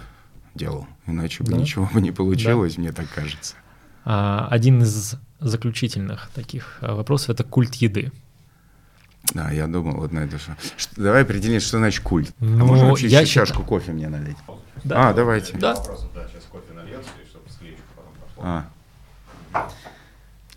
делал, 0.55 0.87
иначе 1.05 1.43
бы 1.43 1.51
да. 1.51 1.57
ничего 1.57 1.89
бы 1.93 2.01
не 2.01 2.11
получилось, 2.11 2.75
да. 2.75 2.81
мне 2.81 2.91
так 2.91 3.07
кажется. 3.13 3.55
А, 4.05 4.47
один 4.49 4.81
из 4.81 5.15
заключительных 5.39 6.29
таких 6.33 6.79
э, 6.81 6.93
вопросов— 6.93 7.29
это 7.31 7.43
культ 7.43 7.75
еды. 7.75 8.11
Да, 9.33 9.51
я 9.51 9.67
думал 9.67 9.97
вот 9.97 10.11
на 10.11 10.19
это. 10.19 10.37
Что... 10.39 10.55
Давай 10.95 11.23
определим, 11.23 11.59
что 11.59 11.77
значит 11.77 12.03
культ. 12.03 12.33
А 12.39 12.45
ну, 12.45 12.63
а 12.63 12.67
можно 12.67 12.89
вообще 12.89 13.07
я 13.07 13.25
считаю... 13.25 13.47
чашку 13.47 13.63
кофе 13.63 13.91
мне 13.91 14.07
налить? 14.07 14.37
Да. 14.83 15.09
А, 15.09 15.13
давайте. 15.13 15.57
Да. 15.57 15.75
сейчас 15.75 16.43
кофе 16.49 16.73
нальется, 16.73 17.09
и 17.23 17.27
чтобы 17.27 17.49
склеечка 17.49 17.83
потом 17.95 18.13
А. 18.45 18.69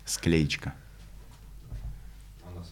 Склеечка. 0.05 0.73
Но 2.43 2.63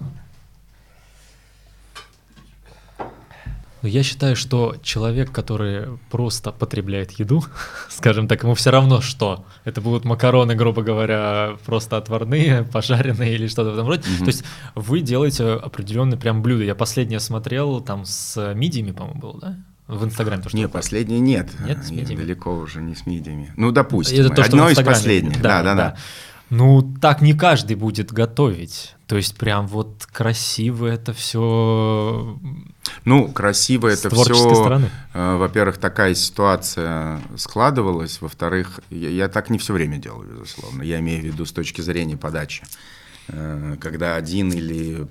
я 3.87 4.03
считаю, 4.03 4.35
что 4.35 4.75
человек, 4.83 5.31
который 5.31 5.97
просто 6.09 6.51
потребляет 6.51 7.11
еду, 7.11 7.43
скажем 7.89 8.27
так, 8.27 8.43
ему 8.43 8.53
все 8.55 8.71
равно 8.71 9.01
что. 9.01 9.45
Это 9.63 9.81
будут 9.81 10.05
макароны, 10.05 10.55
грубо 10.55 10.81
говоря, 10.81 11.57
просто 11.65 11.97
отварные, 11.97 12.63
пожаренные 12.73 13.35
или 13.35 13.47
что-то 13.47 13.71
в 13.71 13.73
этом 13.73 13.87
роде. 13.87 14.03
Mm-hmm. 14.03 14.19
То 14.19 14.27
есть 14.27 14.43
вы 14.75 15.01
делаете 15.01 15.53
определенные 15.53 16.17
прям 16.17 16.41
блюда. 16.41 16.63
Я 16.63 16.75
последнее 16.75 17.19
смотрел 17.19 17.81
там 17.81 18.05
с 18.05 18.53
мидиями, 18.53 18.91
по-моему, 18.91 19.19
был, 19.19 19.33
да? 19.39 19.57
В 19.87 20.05
Инстаграме 20.05 20.43
то, 20.43 20.49
что 20.49 20.57
Нет, 20.57 20.71
последнее 20.71 21.19
нет. 21.19 21.49
Нет, 21.65 21.83
с 21.83 21.89
мидиями? 21.89 22.21
Далеко 22.21 22.55
уже 22.55 22.79
не 22.79 22.93
с 22.93 23.07
мидиями. 23.07 23.51
Ну, 23.57 23.71
допустим. 23.71 24.19
Это 24.19 24.29
то, 24.29 24.43
что 24.43 24.51
Одно 24.51 24.69
из 24.69 24.77
последних. 24.79 25.41
Да, 25.41 25.63
да, 25.63 25.73
да. 25.73 25.75
да. 25.75 25.97
Ну, 26.49 26.81
так 26.99 27.21
не 27.21 27.33
каждый 27.33 27.75
будет 27.75 28.11
готовить. 28.11 28.95
То 29.07 29.17
есть 29.17 29.37
прям 29.37 29.67
вот 29.67 30.07
красиво 30.11 30.87
это 30.87 31.13
все. 31.13 32.37
Ну, 33.05 33.27
красиво 33.27 33.87
это 33.87 34.09
все. 34.09 34.81
Э, 35.13 35.35
во-первых, 35.37 35.77
такая 35.77 36.15
ситуация 36.15 37.19
складывалась. 37.37 38.21
Во-вторых, 38.21 38.81
я, 38.89 39.09
я 39.09 39.27
так 39.29 39.49
не 39.49 39.57
все 39.57 39.73
время 39.73 39.97
делаю, 39.97 40.29
безусловно. 40.29 40.81
Я 40.81 40.99
имею 40.99 41.21
в 41.21 41.25
виду 41.25 41.45
с 41.45 41.51
точки 41.51 41.81
зрения 41.81 42.17
подачи. 42.17 42.63
Э, 43.27 43.77
когда 43.79 44.15
один 44.15 44.51
или 44.51 45.07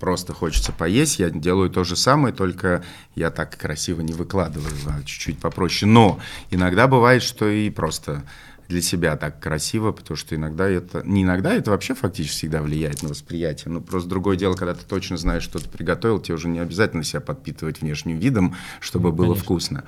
просто 0.00 0.32
хочется 0.32 0.72
поесть, 0.72 1.18
я 1.18 1.30
делаю 1.30 1.70
то 1.70 1.84
же 1.84 1.96
самое, 1.96 2.34
только 2.34 2.84
я 3.14 3.30
так 3.30 3.56
красиво 3.56 4.02
не 4.02 4.12
выкладываю, 4.12 4.74
а 4.86 5.02
чуть-чуть 5.04 5.38
попроще. 5.38 5.90
Но 5.90 6.20
иногда 6.50 6.86
бывает, 6.86 7.22
что 7.22 7.48
и 7.48 7.70
просто 7.70 8.24
для 8.68 8.82
себя 8.82 9.16
так 9.16 9.40
красиво, 9.40 9.92
потому 9.92 10.16
что 10.16 10.34
иногда 10.34 10.68
это, 10.68 11.02
не 11.04 11.22
иногда, 11.22 11.54
это 11.54 11.70
вообще 11.70 11.94
фактически 11.94 12.36
всегда 12.36 12.62
влияет 12.62 13.02
на 13.02 13.10
восприятие. 13.10 13.72
Но 13.72 13.80
просто 13.80 14.08
другое 14.08 14.36
дело, 14.36 14.54
когда 14.54 14.74
ты 14.74 14.84
точно 14.84 15.16
знаешь, 15.16 15.42
что 15.42 15.58
ты 15.58 15.68
приготовил, 15.68 16.20
тебе 16.20 16.34
уже 16.34 16.48
не 16.48 16.58
обязательно 16.58 17.04
себя 17.04 17.20
подпитывать 17.20 17.80
внешним 17.80 18.18
видом, 18.18 18.56
чтобы 18.80 19.10
ну, 19.10 19.16
было 19.16 19.26
конечно. 19.26 19.44
вкусно. 19.44 19.84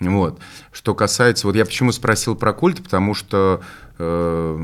Вот. 0.00 0.40
Что 0.72 0.94
касается, 0.94 1.46
вот 1.46 1.56
я 1.56 1.64
почему 1.64 1.92
спросил 1.92 2.34
про 2.34 2.52
культ, 2.52 2.82
потому 2.82 3.14
что, 3.14 3.62
э, 3.98 4.58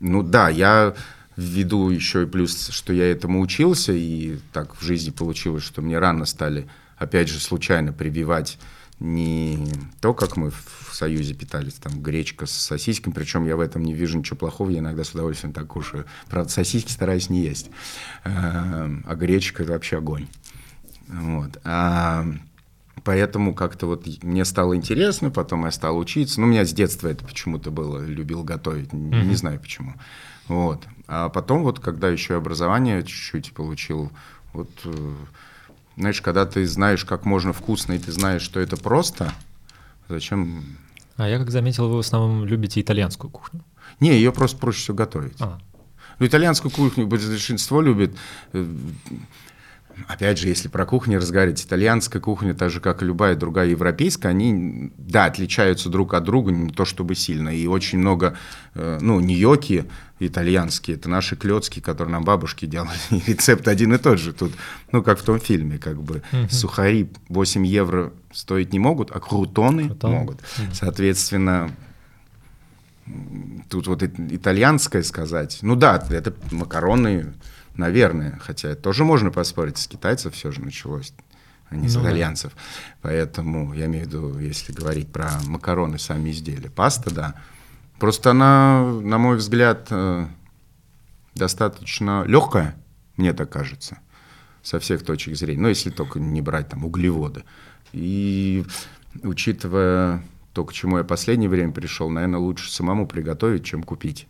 ну 0.00 0.22
да, 0.22 0.48
я 0.48 0.94
ввиду 1.36 1.88
еще 1.88 2.24
и 2.24 2.26
плюс, 2.26 2.68
что 2.68 2.92
я 2.92 3.10
этому 3.10 3.40
учился, 3.40 3.92
и 3.92 4.38
так 4.52 4.74
в 4.76 4.82
жизни 4.82 5.10
получилось, 5.10 5.62
что 5.62 5.82
мне 5.82 5.98
рано 5.98 6.24
стали, 6.24 6.68
опять 6.96 7.28
же, 7.28 7.38
случайно 7.38 7.92
прививать 7.92 8.58
не 9.00 9.68
то, 10.00 10.14
как 10.14 10.36
мы 10.36 10.50
в 10.50 10.87
Союзе 10.98 11.34
питались, 11.34 11.74
там 11.74 12.00
гречка 12.02 12.46
с 12.46 12.52
сосисками, 12.52 13.14
причем 13.14 13.46
я 13.46 13.56
в 13.56 13.60
этом 13.60 13.84
не 13.84 13.94
вижу 13.94 14.18
ничего 14.18 14.36
плохого, 14.36 14.70
я 14.70 14.80
иногда 14.80 15.04
с 15.04 15.10
удовольствием 15.10 15.52
так 15.52 15.66
кушаю. 15.66 16.04
Правда, 16.28 16.50
сосиски 16.50 16.90
стараюсь 16.90 17.30
не 17.30 17.42
есть, 17.42 17.70
эм, 18.24 19.04
а 19.06 19.14
гречка– 19.14 19.62
это 19.64 19.72
вообще 19.72 19.98
огонь. 19.98 20.26
Вот. 21.08 21.58
А, 21.64 22.26
поэтому 23.04 23.54
как-то 23.54 23.86
вот 23.86 24.06
мне 24.22 24.44
стало 24.44 24.76
интересно, 24.76 25.30
потом 25.30 25.64
я 25.64 25.70
стал 25.70 25.96
учиться. 25.96 26.40
Ну, 26.40 26.46
у 26.46 26.50
меня 26.50 26.64
с 26.64 26.72
детства 26.72 27.08
это 27.08 27.24
почему-то 27.24 27.70
было, 27.70 28.04
любил 28.04 28.44
готовить, 28.44 28.90
mm-hmm. 28.90 29.24
не 29.24 29.34
знаю 29.34 29.60
почему. 29.60 29.94
Вот. 30.48 30.86
А 31.06 31.28
потом 31.28 31.62
вот, 31.62 31.80
когда 31.80 32.08
еще 32.08 32.36
образование 32.36 33.02
чуть-чуть 33.02 33.52
получил, 33.52 34.10
вот 34.52 34.70
э, 34.84 35.14
знаешь, 35.96 36.20
когда 36.20 36.46
ты 36.46 36.66
знаешь, 36.66 37.04
как 37.04 37.24
можно 37.24 37.52
вкусно, 37.52 37.94
и 37.94 37.98
ты 37.98 38.12
знаешь, 38.12 38.42
что 38.42 38.60
это 38.60 38.76
просто, 38.76 39.32
зачем... 40.08 40.64
А 41.18 41.28
я, 41.28 41.38
как 41.38 41.50
заметил, 41.50 41.88
вы 41.88 41.96
в 41.96 41.98
основном 41.98 42.46
любите 42.46 42.80
итальянскую 42.80 43.30
кухню. 43.30 43.64
Не, 43.98 44.10
ее 44.10 44.32
просто 44.32 44.56
проще 44.56 44.78
всего 44.78 44.96
готовить. 44.96 45.36
А. 45.40 45.58
Ну, 46.20 46.26
итальянскую 46.26 46.70
кухню 46.70 47.08
большинство 47.08 47.82
любит. 47.82 48.16
Э, 48.52 48.64
опять 50.06 50.38
же, 50.38 50.46
если 50.46 50.68
про 50.68 50.86
кухню 50.86 51.18
разговаривать, 51.18 51.64
итальянская 51.64 52.22
кухня, 52.22 52.54
так 52.54 52.70
же, 52.70 52.80
как 52.80 53.02
и 53.02 53.04
любая 53.04 53.34
другая 53.34 53.66
европейская, 53.66 54.28
они, 54.28 54.92
да, 54.96 55.24
отличаются 55.24 55.88
друг 55.88 56.14
от 56.14 56.22
друга, 56.22 56.52
не 56.52 56.72
то 56.72 56.84
чтобы 56.84 57.16
сильно. 57.16 57.48
И 57.48 57.66
очень 57.66 57.98
много, 57.98 58.36
э, 58.74 58.98
ну, 59.00 59.18
ньоки 59.18 59.86
итальянские, 60.20 60.96
это 60.98 61.08
наши 61.08 61.34
клетки, 61.34 61.80
которые 61.80 62.12
нам 62.12 62.24
бабушки 62.24 62.66
делали. 62.66 62.90
Рецепт 63.26 63.66
один 63.66 63.92
и 63.92 63.98
тот 63.98 64.20
же 64.20 64.32
тут, 64.32 64.52
ну, 64.92 65.02
как 65.02 65.18
в 65.18 65.22
том 65.24 65.40
фильме, 65.40 65.78
как 65.78 66.00
бы. 66.00 66.22
Угу. 66.32 66.48
Сухари 66.50 67.10
8 67.28 67.66
евро 67.66 68.12
стоить 68.32 68.72
не 68.72 68.78
могут, 68.78 69.10
а 69.10 69.20
крутоны 69.20 69.86
Крутон. 69.86 70.12
могут. 70.12 70.40
Соответственно, 70.72 71.70
тут 73.68 73.86
вот 73.86 74.02
итальянское 74.02 75.02
сказать, 75.02 75.58
ну 75.62 75.76
да, 75.76 76.04
это 76.10 76.34
макароны, 76.50 77.34
Наверное, 77.78 78.36
хотя 78.42 78.74
тоже 78.74 79.04
можно 79.04 79.30
поспорить, 79.30 79.78
с 79.78 79.86
китайцев 79.86 80.34
все 80.34 80.50
же 80.50 80.60
началось, 80.60 81.14
а 81.70 81.76
не 81.76 81.88
с 81.88 81.94
ну, 81.94 82.02
итальянцев. 82.02 82.52
Да. 82.52 82.62
Поэтому 83.02 83.72
я 83.72 83.86
имею 83.86 84.04
в 84.04 84.08
виду, 84.08 84.38
если 84.40 84.72
говорить 84.72 85.12
про 85.12 85.30
макароны, 85.46 85.96
сами 85.96 86.30
изделия. 86.30 86.70
Паста, 86.70 87.14
да. 87.14 87.34
Просто 88.00 88.32
она, 88.32 88.82
на 88.82 89.18
мой 89.18 89.36
взгляд, 89.36 89.86
э, 89.90 90.26
достаточно 91.36 92.24
легкая, 92.26 92.74
мне 93.16 93.32
так 93.32 93.48
кажется, 93.48 93.98
со 94.60 94.80
всех 94.80 95.04
точек 95.04 95.36
зрения. 95.36 95.62
Ну, 95.62 95.68
если 95.68 95.90
только 95.90 96.18
не 96.18 96.42
брать 96.42 96.70
там 96.70 96.84
углеводы. 96.84 97.44
И 97.92 98.64
учитывая 99.22 100.22
То, 100.52 100.64
к 100.64 100.72
чему 100.72 100.98
я 100.98 101.04
последнее 101.04 101.48
время 101.48 101.72
пришел, 101.72 102.10
наверное, 102.10 102.40
лучше 102.40 102.72
самому 102.72 103.06
приготовить, 103.06 103.64
чем 103.64 103.84
купить. 103.84 104.26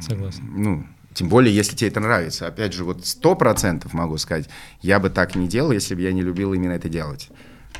Согласен. 0.00 0.42
Ну, 0.56 0.86
тем 1.12 1.28
более, 1.28 1.54
если 1.54 1.76
тебе 1.76 1.90
это 1.90 2.00
нравится. 2.00 2.46
Опять 2.46 2.72
же, 2.72 2.84
вот 2.84 3.06
сто 3.06 3.34
процентов 3.34 3.92
могу 3.92 4.16
сказать, 4.16 4.48
я 4.80 5.00
бы 5.00 5.10
так 5.10 5.34
не 5.34 5.48
делал, 5.48 5.72
если 5.72 5.94
бы 5.94 6.00
я 6.00 6.12
не 6.12 6.22
любил 6.22 6.54
именно 6.54 6.72
это 6.72 6.88
делать. 6.88 7.28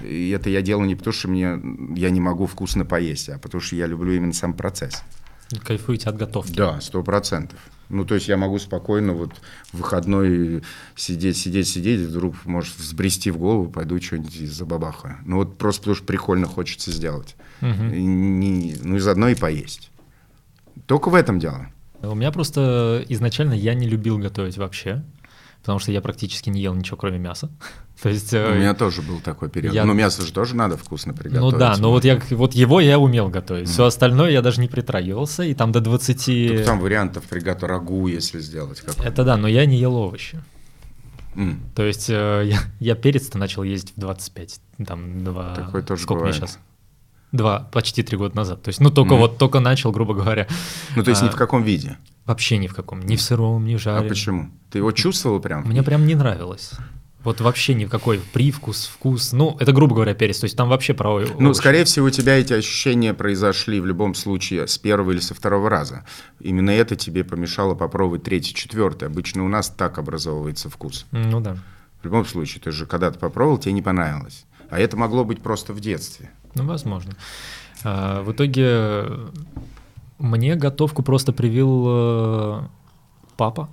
И 0.03 0.31
это 0.31 0.51
я 0.51 0.61
делаю 0.63 0.87
не 0.87 0.95
потому, 0.95 1.15
что 1.15 1.29
мне, 1.29 1.59
я 1.97 2.11
не 2.11 2.21
могу 2.21 2.47
вкусно 2.47 2.85
поесть, 2.85 3.31
а 3.31 3.39
потому 3.39 3.63
что 3.63 3.77
я 3.77 3.87
люблю 3.87 4.13
именно 4.13 4.33
сам 4.35 4.53
процесс. 4.53 5.03
Кайфуете 5.61 6.09
от 6.09 6.17
готовки. 6.17 6.55
Да, 6.55 6.81
сто 6.81 7.03
процентов. 7.03 7.59
Ну, 7.89 8.07
то 8.07 8.15
есть 8.15 8.27
я 8.27 8.39
могу 8.39 8.59
спокойно 8.59 9.13
вот 9.13 9.33
в 9.73 9.79
выходной 9.79 10.63
сидеть, 10.97 11.37
сидеть, 11.37 11.69
сидеть, 11.69 12.01
и 12.01 12.05
вдруг 12.05 12.47
может 12.47 12.75
взбрести 12.79 13.31
в 13.31 13.37
голову, 13.37 13.71
пойду 13.71 14.01
что-нибудь 14.01 14.35
забабахаю. 14.51 15.19
Ну, 15.27 15.37
вот 15.37 15.59
просто 15.59 15.83
потому 15.83 15.97
что 15.97 16.07
прикольно 16.07 16.47
хочется 16.47 16.91
сделать. 16.91 17.37
Угу. 17.61 17.95
И 17.95 18.03
не, 18.03 18.77
ну, 18.83 18.97
и 18.97 18.99
заодно 18.99 19.29
и 19.29 19.35
поесть. 19.35 19.91
Только 20.87 21.11
в 21.11 21.15
этом 21.15 21.39
дело. 21.39 21.69
У 22.01 22.15
меня 22.15 22.33
просто 22.33 23.05
изначально 23.09 23.53
я 23.53 23.75
не 23.75 23.87
любил 23.87 24.19
готовить 24.19 24.57
вообще, 24.57 25.05
потому 25.63 25.79
что 25.79 25.93
я 25.93 26.01
практически 26.01 26.51
не 26.51 26.61
ел 26.61 26.75
ничего, 26.75 26.97
кроме 26.97 27.19
мяса. 27.19 27.51
То 28.03 28.09
есть, 28.09 28.35
У 28.35 28.37
э, 28.37 28.59
меня 28.59 28.75
тоже 28.75 29.01
был 29.01 29.21
такой 29.21 29.49
период. 29.49 29.75
я- 29.75 29.85
Ну, 29.85 29.95
мясо 29.95 30.23
же 30.23 30.33
тоже 30.33 30.57
надо 30.57 30.77
вкусно 30.77 31.13
ну 31.13 31.19
приготовить. 31.19 31.59
да, 31.59 31.77
но 31.79 31.91
вот, 31.91 32.05
я, 32.05 32.21
вот 32.31 32.53
его 32.53 32.81
я 32.81 32.99
умел 32.99 33.29
готовить. 33.29 33.69
Все 33.69 33.85
остальное 33.85 34.31
я 34.31 34.43
даже 34.43 34.61
не 34.61 34.69
притрагивался, 34.69 35.45
и 35.45 35.55
там 35.55 35.71
до 35.71 35.81
20... 35.81 36.49
Только 36.49 36.65
там 36.65 36.81
вариантов 36.81 37.25
приготовить 37.25 37.71
рагу, 37.71 38.09
если 38.09 38.41
сделать. 38.41 38.83
Это 38.99 39.25
да, 39.25 39.37
но 39.37 39.47
я 39.47 39.65
не 39.67 39.77
ел 39.79 39.95
овощи. 39.95 40.43
М. 41.37 41.61
То 41.75 41.85
есть 41.85 42.11
э, 42.11 42.43
я, 42.47 42.59
я 42.81 42.95
перец-то 42.95 43.39
начал 43.39 43.63
есть 43.63 43.93
в 43.97 44.01
25, 44.01 44.61
там 44.87 45.25
два... 45.25 45.55
Такое 45.55 45.83
тоже 45.83 46.03
Сколько 46.03 46.21
бывает. 46.21 46.39
мне 46.39 46.47
сейчас? 46.47 46.59
Два, 47.33 47.69
почти 47.73 48.03
три 48.03 48.17
года 48.19 48.37
назад. 48.37 48.63
То 48.63 48.69
есть, 48.69 48.81
ну, 48.81 48.91
только 48.91 49.15
Мгм. 49.15 49.21
вот, 49.21 49.39
только 49.39 49.61
начал, 49.61 49.91
грубо 49.91 50.13
говоря. 50.15 50.47
Ну, 50.97 51.03
то 51.03 51.11
есть 51.11 51.23
ни 51.23 51.29
А, 51.29 51.31
в 51.31 51.37
каком 51.37 51.63
виде. 51.63 51.97
Вообще 52.27 52.59
ни 52.59 52.67
в 52.67 52.75
каком. 52.75 53.01
Ни 53.01 53.17
в 53.17 53.23
сыром, 53.23 53.65
ни 53.67 53.75
в 53.75 53.79
А 53.79 53.81
жареном. 53.81 54.09
почему? 54.09 54.51
Ты 54.71 54.79
его 54.79 54.93
чувствовал 54.93 55.41
прям? 55.41 55.65
Мне 55.65 55.83
прям 55.83 56.07
не 56.07 56.15
нравилось. 56.15 56.73
Вот 57.25 57.41
вообще 57.41 57.75
ни 57.75 57.85
в 57.85 57.89
какой 57.89 58.19
привкус, 58.33 58.91
вкус. 58.93 59.33
Ну, 59.33 59.57
это, 59.61 59.73
грубо 59.73 59.95
говоря, 59.95 60.13
перец. 60.13 60.41
То 60.41 60.45
есть 60.45 60.57
там 60.57 60.69
вообще 60.69 60.93
про 60.93 61.11
о- 61.15 61.21
Ну, 61.21 61.47
овощи. 61.47 61.57
скорее 61.59 61.85
всего, 61.85 62.07
у 62.07 62.11
тебя 62.11 62.37
эти 62.37 62.53
ощущения 62.53 63.15
произошли 63.15 63.81
в 63.81 63.87
любом 63.87 64.15
случае 64.15 64.67
с 64.67 64.77
первого 64.77 65.13
или 65.13 65.21
со 65.21 65.33
второго 65.33 65.71
раза. 65.71 66.05
Именно 66.41 66.71
это 66.71 66.97
тебе 66.97 67.23
помешало 67.25 67.75
попробовать 67.77 68.25
третий, 68.25 68.55
четвертый. 68.55 69.07
Обычно 69.07 69.45
у 69.45 69.49
нас 69.49 69.69
так 69.71 69.99
образовывается 69.99 70.69
вкус. 70.69 71.07
Ну 71.13 71.41
да. 71.41 71.57
В 72.03 72.05
любом 72.05 72.27
случае, 72.27 72.61
ты 72.61 72.73
же 72.73 72.87
когда-то 72.87 73.19
попробовал, 73.21 73.57
тебе 73.59 73.73
не 73.73 73.83
понравилось. 73.83 74.45
А 74.69 74.81
это 74.81 74.97
могло 74.97 75.25
быть 75.25 75.41
просто 75.43 75.73
в 75.73 75.81
детстве. 75.81 76.31
Ну, 76.55 76.65
возможно. 76.67 77.13
А, 77.85 78.23
в 78.23 78.33
итоге 78.33 78.65
э, 78.67 79.29
мне 80.19 80.55
готовку 80.57 81.03
просто 81.03 81.33
привил 81.33 81.85
э, 81.89 82.63
папа. 83.37 83.69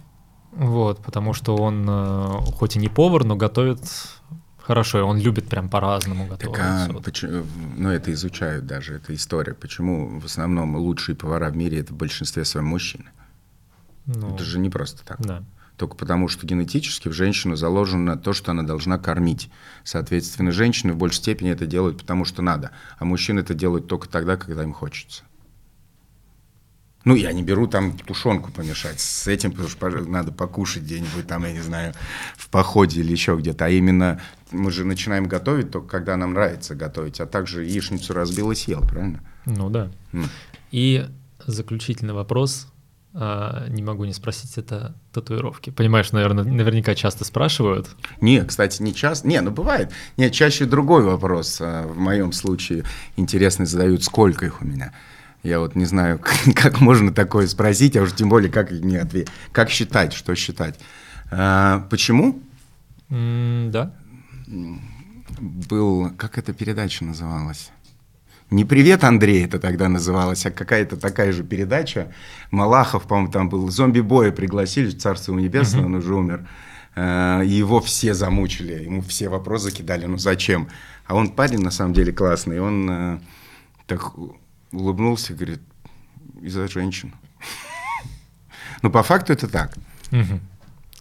Вот, 0.52 1.04
потому 1.04 1.34
что 1.34 1.56
он 1.56 1.86
э, 1.88 2.26
хоть 2.56 2.76
и 2.76 2.80
не 2.80 2.88
повар, 2.90 3.24
но 3.24 3.36
готовит 3.36 3.82
хорошо, 4.58 5.00
и 5.00 5.02
он 5.02 5.18
любит 5.20 5.48
прям 5.48 5.70
по-разному 5.70 6.28
готовить. 6.28 6.56
Так, 6.56 6.66
а 6.90 6.94
Вот. 6.94 7.04
почему- 7.06 7.46
ну, 7.78 7.90
это 7.90 8.12
изучают 8.14 8.66
даже, 8.66 8.96
это 8.96 9.14
история. 9.14 9.54
Почему 9.54 10.20
в 10.20 10.26
основном 10.26 10.76
лучшие 10.76 11.16
повара 11.16 11.50
в 11.50 11.56
мире 11.58 11.80
это 11.80 11.94
в 11.94 11.98
большинстве 11.98 12.46
своем 12.46 12.68
мужчины? 12.68 13.06
Ну, 14.06 14.34
Это 14.36 14.44
же 14.44 14.60
не 14.60 14.70
просто 14.70 15.06
так. 15.06 15.22
Да. 15.22 15.44
Только 15.80 15.96
потому, 15.96 16.28
что 16.28 16.46
генетически 16.46 17.08
в 17.08 17.14
женщину 17.14 17.56
заложено 17.56 18.18
то, 18.18 18.34
что 18.34 18.52
она 18.52 18.64
должна 18.64 18.98
кормить. 18.98 19.50
Соответственно, 19.86 20.52
женщины 20.52 20.92
в 20.92 20.98
большей 20.98 21.20
степени 21.20 21.52
это 21.52 21.66
делают, 21.66 22.00
потому 22.00 22.26
что 22.26 22.42
надо, 22.42 22.72
а 22.98 23.06
мужчины 23.06 23.40
это 23.40 23.54
делают 23.54 23.88
только 23.88 24.10
тогда, 24.10 24.36
когда 24.36 24.64
им 24.64 24.74
хочется. 24.74 25.24
Ну, 27.06 27.16
я 27.16 27.32
не 27.32 27.44
беру 27.44 27.66
там 27.66 27.98
тушенку 27.98 28.52
помешать 28.52 29.00
с 29.00 29.26
этим, 29.30 29.52
потому 29.52 29.70
что 29.70 29.88
надо 29.90 30.34
покушать 30.34 30.84
где-нибудь 30.84 31.26
там, 31.28 31.46
я 31.46 31.54
не 31.54 31.62
знаю, 31.62 31.94
в 32.36 32.50
походе 32.50 33.00
или 33.00 33.14
еще 33.14 33.38
где-то. 33.38 33.64
А 33.64 33.70
именно 33.70 34.20
мы 34.52 34.72
же 34.72 34.84
начинаем 34.84 35.28
готовить 35.28 35.72
только 35.72 35.88
когда 35.88 36.18
нам 36.18 36.34
нравится 36.34 36.76
готовить, 36.76 37.22
а 37.22 37.26
также 37.26 37.64
яичницу 37.64 38.14
разбил 38.14 38.52
и 38.52 38.56
съел, 38.56 38.82
правильно? 38.82 39.22
Ну 39.46 39.70
да. 39.70 39.90
М. 40.12 40.26
И 40.72 41.08
заключительный 41.48 42.14
вопрос, 42.14 42.68
а, 43.22 43.68
не 43.68 43.84
могу 43.84 44.06
не 44.06 44.14
спросить, 44.14 44.58
это 44.58 44.96
татуировки. 45.12 45.72
Понимаешь, 45.72 46.14
наверное, 46.14 46.46
наверняка 46.46 46.96
часто 46.96 47.26
спрашивают. 47.26 47.90
Не, 48.22 48.46
кстати, 48.46 48.82
не 48.82 48.94
часто. 48.96 49.28
Не, 49.28 49.42
ну 49.42 49.52
бывает. 49.52 49.92
Нет, 50.16 50.32
чаще 50.32 50.64
другой 50.66 51.04
вопрос. 51.04 51.58
а, 51.60 51.86
В 51.86 51.98
моем 51.98 52.32
случае 52.32 52.86
интересный 53.18 53.66
задают, 53.66 54.06
сколько 54.06 54.46
их 54.46 54.62
у 54.62 54.66
меня. 54.66 54.94
Я 55.44 55.60
вот 55.60 55.76
не 55.76 55.84
знаю, 55.84 56.22
как 56.56 56.80
можно 56.80 57.14
такое 57.14 57.48
спросить, 57.48 57.98
а 57.98 58.04
уж 58.04 58.14
тем 58.14 58.30
более, 58.30 58.50
как 58.50 58.72
не 58.72 58.96
ответить. 58.96 59.30
Как 59.52 59.70
считать, 59.70 60.14
что 60.14 60.34
считать. 60.36 60.80
А, 61.30 61.86
почему? 61.90 62.42
М, 63.10 63.70
да. 63.72 63.94
Был, 65.40 66.12
как 66.18 66.38
эта 66.38 66.54
передача 66.54 67.04
называлась? 67.04 67.72
Не 68.50 68.66
«Привет, 68.66 69.04
Андрей» 69.04 69.46
это 69.46 69.60
тогда 69.60 69.90
называлось, 69.90 70.44
а 70.46 70.52
какая-то 70.52 70.98
такая 70.98 71.32
же 71.32 71.44
передача. 71.44 72.12
Малахов, 72.50 73.04
по-моему, 73.04 73.32
там 73.32 73.48
был. 73.48 73.70
Зомби-боя 73.70 74.32
пригласили, 74.32 74.90
царство 74.90 75.36
небесное, 75.36 75.86
он 75.86 75.94
уже 75.96 76.16
умер. 76.16 76.48
Э, 76.96 77.44
Его 77.46 77.80
все 77.80 78.16
замучили, 78.16 78.86
ему 78.86 79.02
все 79.04 79.30
вопросы 79.30 79.72
кидали, 79.72 80.08
ну 80.08 80.18
зачем? 80.18 80.68
А 81.06 81.14
он 81.14 81.30
парень, 81.30 81.60
на 81.62 81.70
самом 81.70 81.94
деле, 81.94 82.12
классный. 82.12 82.60
Он 82.60 82.90
э, 82.90 83.20
так 83.86 84.14
улыбнулся, 84.72 85.36
говорит, 85.36 85.62
из-за 86.42 86.68
женщин. 86.68 87.14
Ну, 88.82 88.90
по 88.90 89.04
факту 89.04 89.34
это 89.34 89.50
так. 89.50 89.76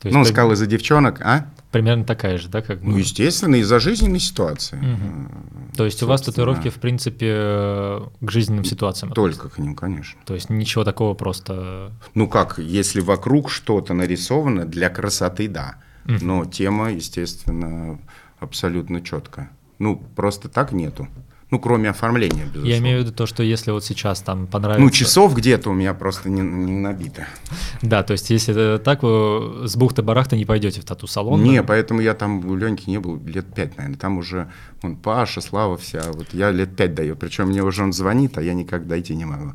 Ну, 0.03 0.19
он 0.19 0.25
сказал 0.25 0.51
из-за 0.51 0.67
девчонок, 0.67 1.21
а? 1.21 1.49
Примерно 1.71 2.05
такая 2.05 2.39
же, 2.39 2.49
да, 2.49 2.63
как 2.63 2.81
бы? 2.81 2.91
Ну, 2.91 2.97
естественно, 2.97 3.57
из-за 3.57 3.79
жизненной 3.79 4.21
ситуации. 4.21 4.77
Мгм. 4.77 5.73
То 5.77 5.85
есть 5.85 6.03
у 6.03 6.07
вас 6.07 6.23
татуировки, 6.23 6.71
в 6.71 6.77
принципе, 6.77 7.27
э, 7.31 8.01
к 8.21 8.31
жизненным 8.31 8.65
ситуациям? 8.65 9.13
Только 9.13 9.49
к 9.49 9.59
ним, 9.59 9.75
конечно. 9.75 10.21
То 10.25 10.35
есть 10.35 10.51
ничего 10.51 10.85
такого 10.85 11.15
просто... 11.15 11.93
Ну 12.15 12.29
как, 12.29 12.59
если 12.59 13.01
вокруг 13.01 13.51
что-то 13.51 13.95
нарисовано 13.95 14.65
для 14.65 14.89
красоты, 14.89 15.49
да. 15.49 15.77
Мгм. 16.05 16.19
Но 16.23 16.45
тема, 16.47 16.91
естественно, 16.91 17.99
абсолютно 18.41 19.03
четкая. 19.03 19.51
Ну, 19.79 20.03
просто 20.17 20.49
так 20.49 20.73
нету. 20.73 21.07
Ну, 21.51 21.59
кроме 21.59 21.89
оформления, 21.89 22.45
безусловно. 22.45 22.69
Я 22.69 22.79
имею 22.79 23.01
в 23.01 23.05
виду 23.05 23.17
то, 23.17 23.27
что 23.27 23.43
если 23.43 23.71
вот 23.71 23.83
сейчас 23.83 24.21
там 24.21 24.47
понравится... 24.47 24.85
Ну, 24.85 24.91
часов 24.91 25.35
где-то 25.35 25.71
у 25.71 25.73
меня 25.73 25.95
просто 25.95 26.29
не, 26.29 26.43
не 26.43 26.73
набито. 26.73 27.27
Да, 27.83 28.03
то 28.03 28.13
есть 28.13 28.29
если 28.29 28.53
это 28.53 28.83
так, 28.83 29.03
вы 29.03 29.67
с 29.67 29.77
бухты-барахта 29.77 30.37
не 30.37 30.45
пойдете 30.45 30.81
в 30.81 30.85
тату-салон. 30.85 31.43
не, 31.43 31.61
да? 31.61 31.63
поэтому 31.63 32.01
я 32.01 32.13
там 32.15 32.45
у 32.45 32.55
Леньки 32.55 32.91
не 32.91 32.99
был 32.99 33.19
лет 33.25 33.47
пять, 33.55 33.77
наверное. 33.79 33.99
Там 33.99 34.19
уже 34.19 34.51
он 34.83 34.97
Паша, 34.97 35.41
Слава 35.41 35.77
вся. 35.79 36.03
Вот 36.13 36.27
я 36.33 36.51
лет 36.51 36.77
пять 36.77 36.95
даю. 36.95 37.17
Причем 37.17 37.49
мне 37.49 37.63
уже 37.63 37.83
он 37.83 37.93
звонит, 37.93 38.37
а 38.37 38.43
я 38.43 38.53
никак 38.53 38.87
дойти 38.87 39.15
не 39.15 39.25
могу 39.25 39.55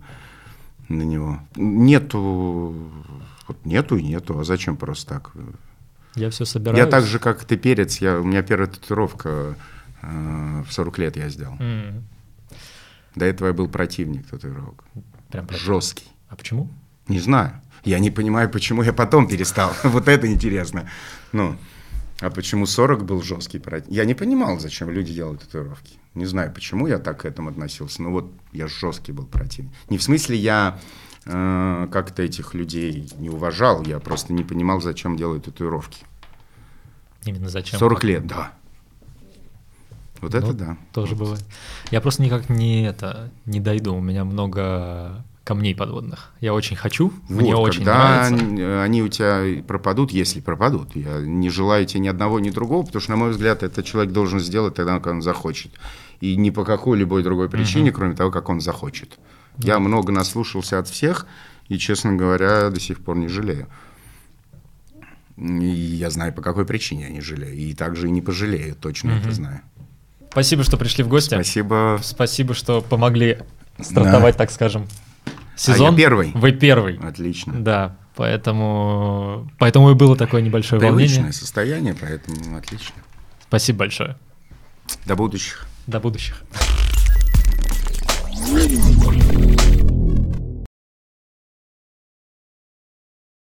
на 0.89 1.04
него. 1.04 1.39
Нету, 1.56 2.76
вот 3.48 3.58
нету 3.66 3.98
и 3.98 4.04
нету. 4.04 4.39
А 4.39 4.44
зачем 4.44 4.78
просто 4.78 5.16
так? 5.16 5.32
Я 6.16 6.30
все 6.30 6.46
собираюсь. 6.46 6.80
Я 6.80 6.86
так 6.86 7.06
же, 7.06 7.20
как 7.20 7.44
ты 7.44 7.58
перец, 7.58 7.98
я, 7.98 8.20
у 8.20 8.24
меня 8.24 8.41
первая 8.44 8.68
татуировка 8.68 9.56
в 10.04 10.72
40 10.72 10.97
лет 10.99 11.18
я 11.18 11.30
сделал. 11.30 11.56
М, 11.60 12.04
До 13.16 13.26
этого 13.26 13.47
я 13.47 13.54
был 13.54 13.68
противник 13.70 14.28
татуировок. 14.28 14.84
Прям 15.30 15.47
про- 15.47 15.58
Жесткий. 15.58 16.08
А 16.30 16.36
почему? 16.36 16.68
Не 17.08 17.20
знаю. 17.20 17.51
Я 17.86 17.99
не 17.99 18.12
понимаю, 18.12 18.49
почему 18.49 18.84
я 18.84 18.93
потом 18.93 19.28
перестал. 19.28 19.72
Вот 19.84 20.08
это 20.08 20.28
интересно. 20.32 20.89
Ну, 21.32 21.56
а 22.22 22.30
почему 22.30 22.66
40 22.66 23.04
был 23.06 23.22
жесткий 23.22 23.60
противник? 23.60 23.95
Я 23.97 24.06
не 24.06 24.14
понимал, 24.16 24.60
зачем 24.60 24.89
люди 24.89 25.14
делают 25.14 25.41
татуировки. 25.41 25.93
Не 26.16 26.26
знаю, 26.26 26.51
почему 26.54 26.88
я 26.88 26.97
так 26.99 27.22
к 27.22 27.26
этому 27.26 27.49
относился. 27.49 28.01
Но 28.01 28.12
вот 28.12 28.32
я 28.51 28.68
жесткий 28.68 29.12
был 29.12 29.26
противник. 29.26 29.72
Не 29.89 29.97
в 29.97 30.04
смысле 30.04 30.36
я 30.38 30.80
э, 31.26 31.88
как-то 31.91 32.24
этих 32.24 32.54
людей 32.54 33.10
не 33.20 33.30
уважал, 33.30 33.84
я 33.86 33.99
просто 33.99 34.34
не 34.34 34.43
понимал, 34.43 34.82
зачем 34.82 35.18
делают 35.18 35.45
татуировки. 35.45 36.04
Именно 37.26 37.49
зачем? 37.49 37.80
40 37.80 38.04
лет, 38.04 38.28
да. 38.28 38.54
Вот 40.24 40.36
это 40.36 40.47
Ну, 40.47 40.53
да. 40.53 40.78
Тоже 40.93 41.15
бывает. 41.15 41.43
Я 41.91 42.01
просто 42.01 42.24
никак 42.24 42.49
не 42.49 42.86
это 42.86 43.30
не 43.45 43.59
дойду. 43.59 43.95
У 43.95 44.01
меня 44.01 44.24
много 44.24 45.24
камней 45.43 45.76
подводных. 45.76 46.32
Я 46.39 46.53
очень 46.53 46.78
хочу, 46.78 47.11
мне 47.28 47.53
Вот, 47.53 47.67
очень 47.67 47.80
когда 47.80 48.28
нравится. 48.28 48.45
они, 48.45 48.61
они 48.61 49.03
у 49.03 49.09
тебя 49.09 49.61
пропадут, 49.63 50.11
если 50.11 50.39
пропадут. 50.39 50.95
Я 50.95 51.19
не 51.19 51.49
желаю 51.49 51.86
тебе 51.86 51.99
ни 51.99 52.07
одного, 52.07 52.39
ни 52.39 52.49
другого, 52.49 52.86
потому 52.86 53.01
что, 53.01 53.11
на 53.11 53.17
мой 53.17 53.32
взгляд, 53.32 53.61
это 53.61 53.84
человек 53.84 54.13
должен 54.13 54.39
сделать 54.39 54.76
тогда, 54.76 54.95
когда 54.95 55.11
он 55.11 55.21
захочет. 55.21 55.71
И 56.21 56.38
не 56.38 56.51
по 56.51 56.63
какой-либой 56.63 57.24
другой 57.24 57.49
причине, 57.49 57.91
кроме 57.91 58.15
того, 58.15 58.32
как 58.32 58.47
он 58.47 58.61
захочет. 58.61 59.19
Я 59.57 59.80
много 59.80 60.13
наслушался 60.13 60.80
от 60.80 60.88
всех, 60.88 61.28
и, 61.67 61.78
честно 61.78 62.13
говоря, 62.13 62.69
до 62.69 62.80
сих 62.80 63.03
пор 63.03 63.17
не 63.17 63.28
жалею. 63.28 63.67
И 65.38 65.65
я 65.65 66.09
знаю, 66.09 66.34
по 66.34 66.41
какой 66.41 66.65
причине 66.65 67.03
я 67.03 67.09
не 67.09 67.21
жалею. 67.21 67.55
И 67.55 67.74
также 67.74 68.07
и 68.07 68.11
не 68.11 68.21
пожалею, 68.21 68.76
точно 68.76 69.11
это 69.11 69.32
знаю. 69.32 69.61
Спасибо, 70.34 70.64
что 70.64 70.78
пришли 70.78 71.04
в 71.04 71.08
гости. 71.10 71.36
Спасибо. 71.36 72.00
Спасибо, 72.02 72.56
что 72.56 72.82
помогли 72.82 73.38
стартовать, 73.80 74.34
да. 74.34 74.40
так 74.40 74.50
скажем, 74.50 74.88
сезон. 75.56 75.90
А 75.90 75.92
я 75.92 75.96
первый? 75.96 76.32
Вы 76.34 76.52
первый. 76.54 76.98
Отлично. 76.98 77.54
Да, 77.54 77.96
поэтому, 78.16 79.48
поэтому 79.60 79.92
и 79.92 79.94
было 79.94 80.18
такое 80.18 80.42
небольшое 80.42 80.80
Привычное 80.80 81.18
волнение. 81.18 81.34
состояние, 81.34 81.96
поэтому 82.00 82.58
отлично. 82.58 82.96
Спасибо 83.48 83.80
большое. 83.80 84.18
До 85.06 85.16
будущих. 85.16 85.68
До 85.86 86.00
будущих. 86.00 86.44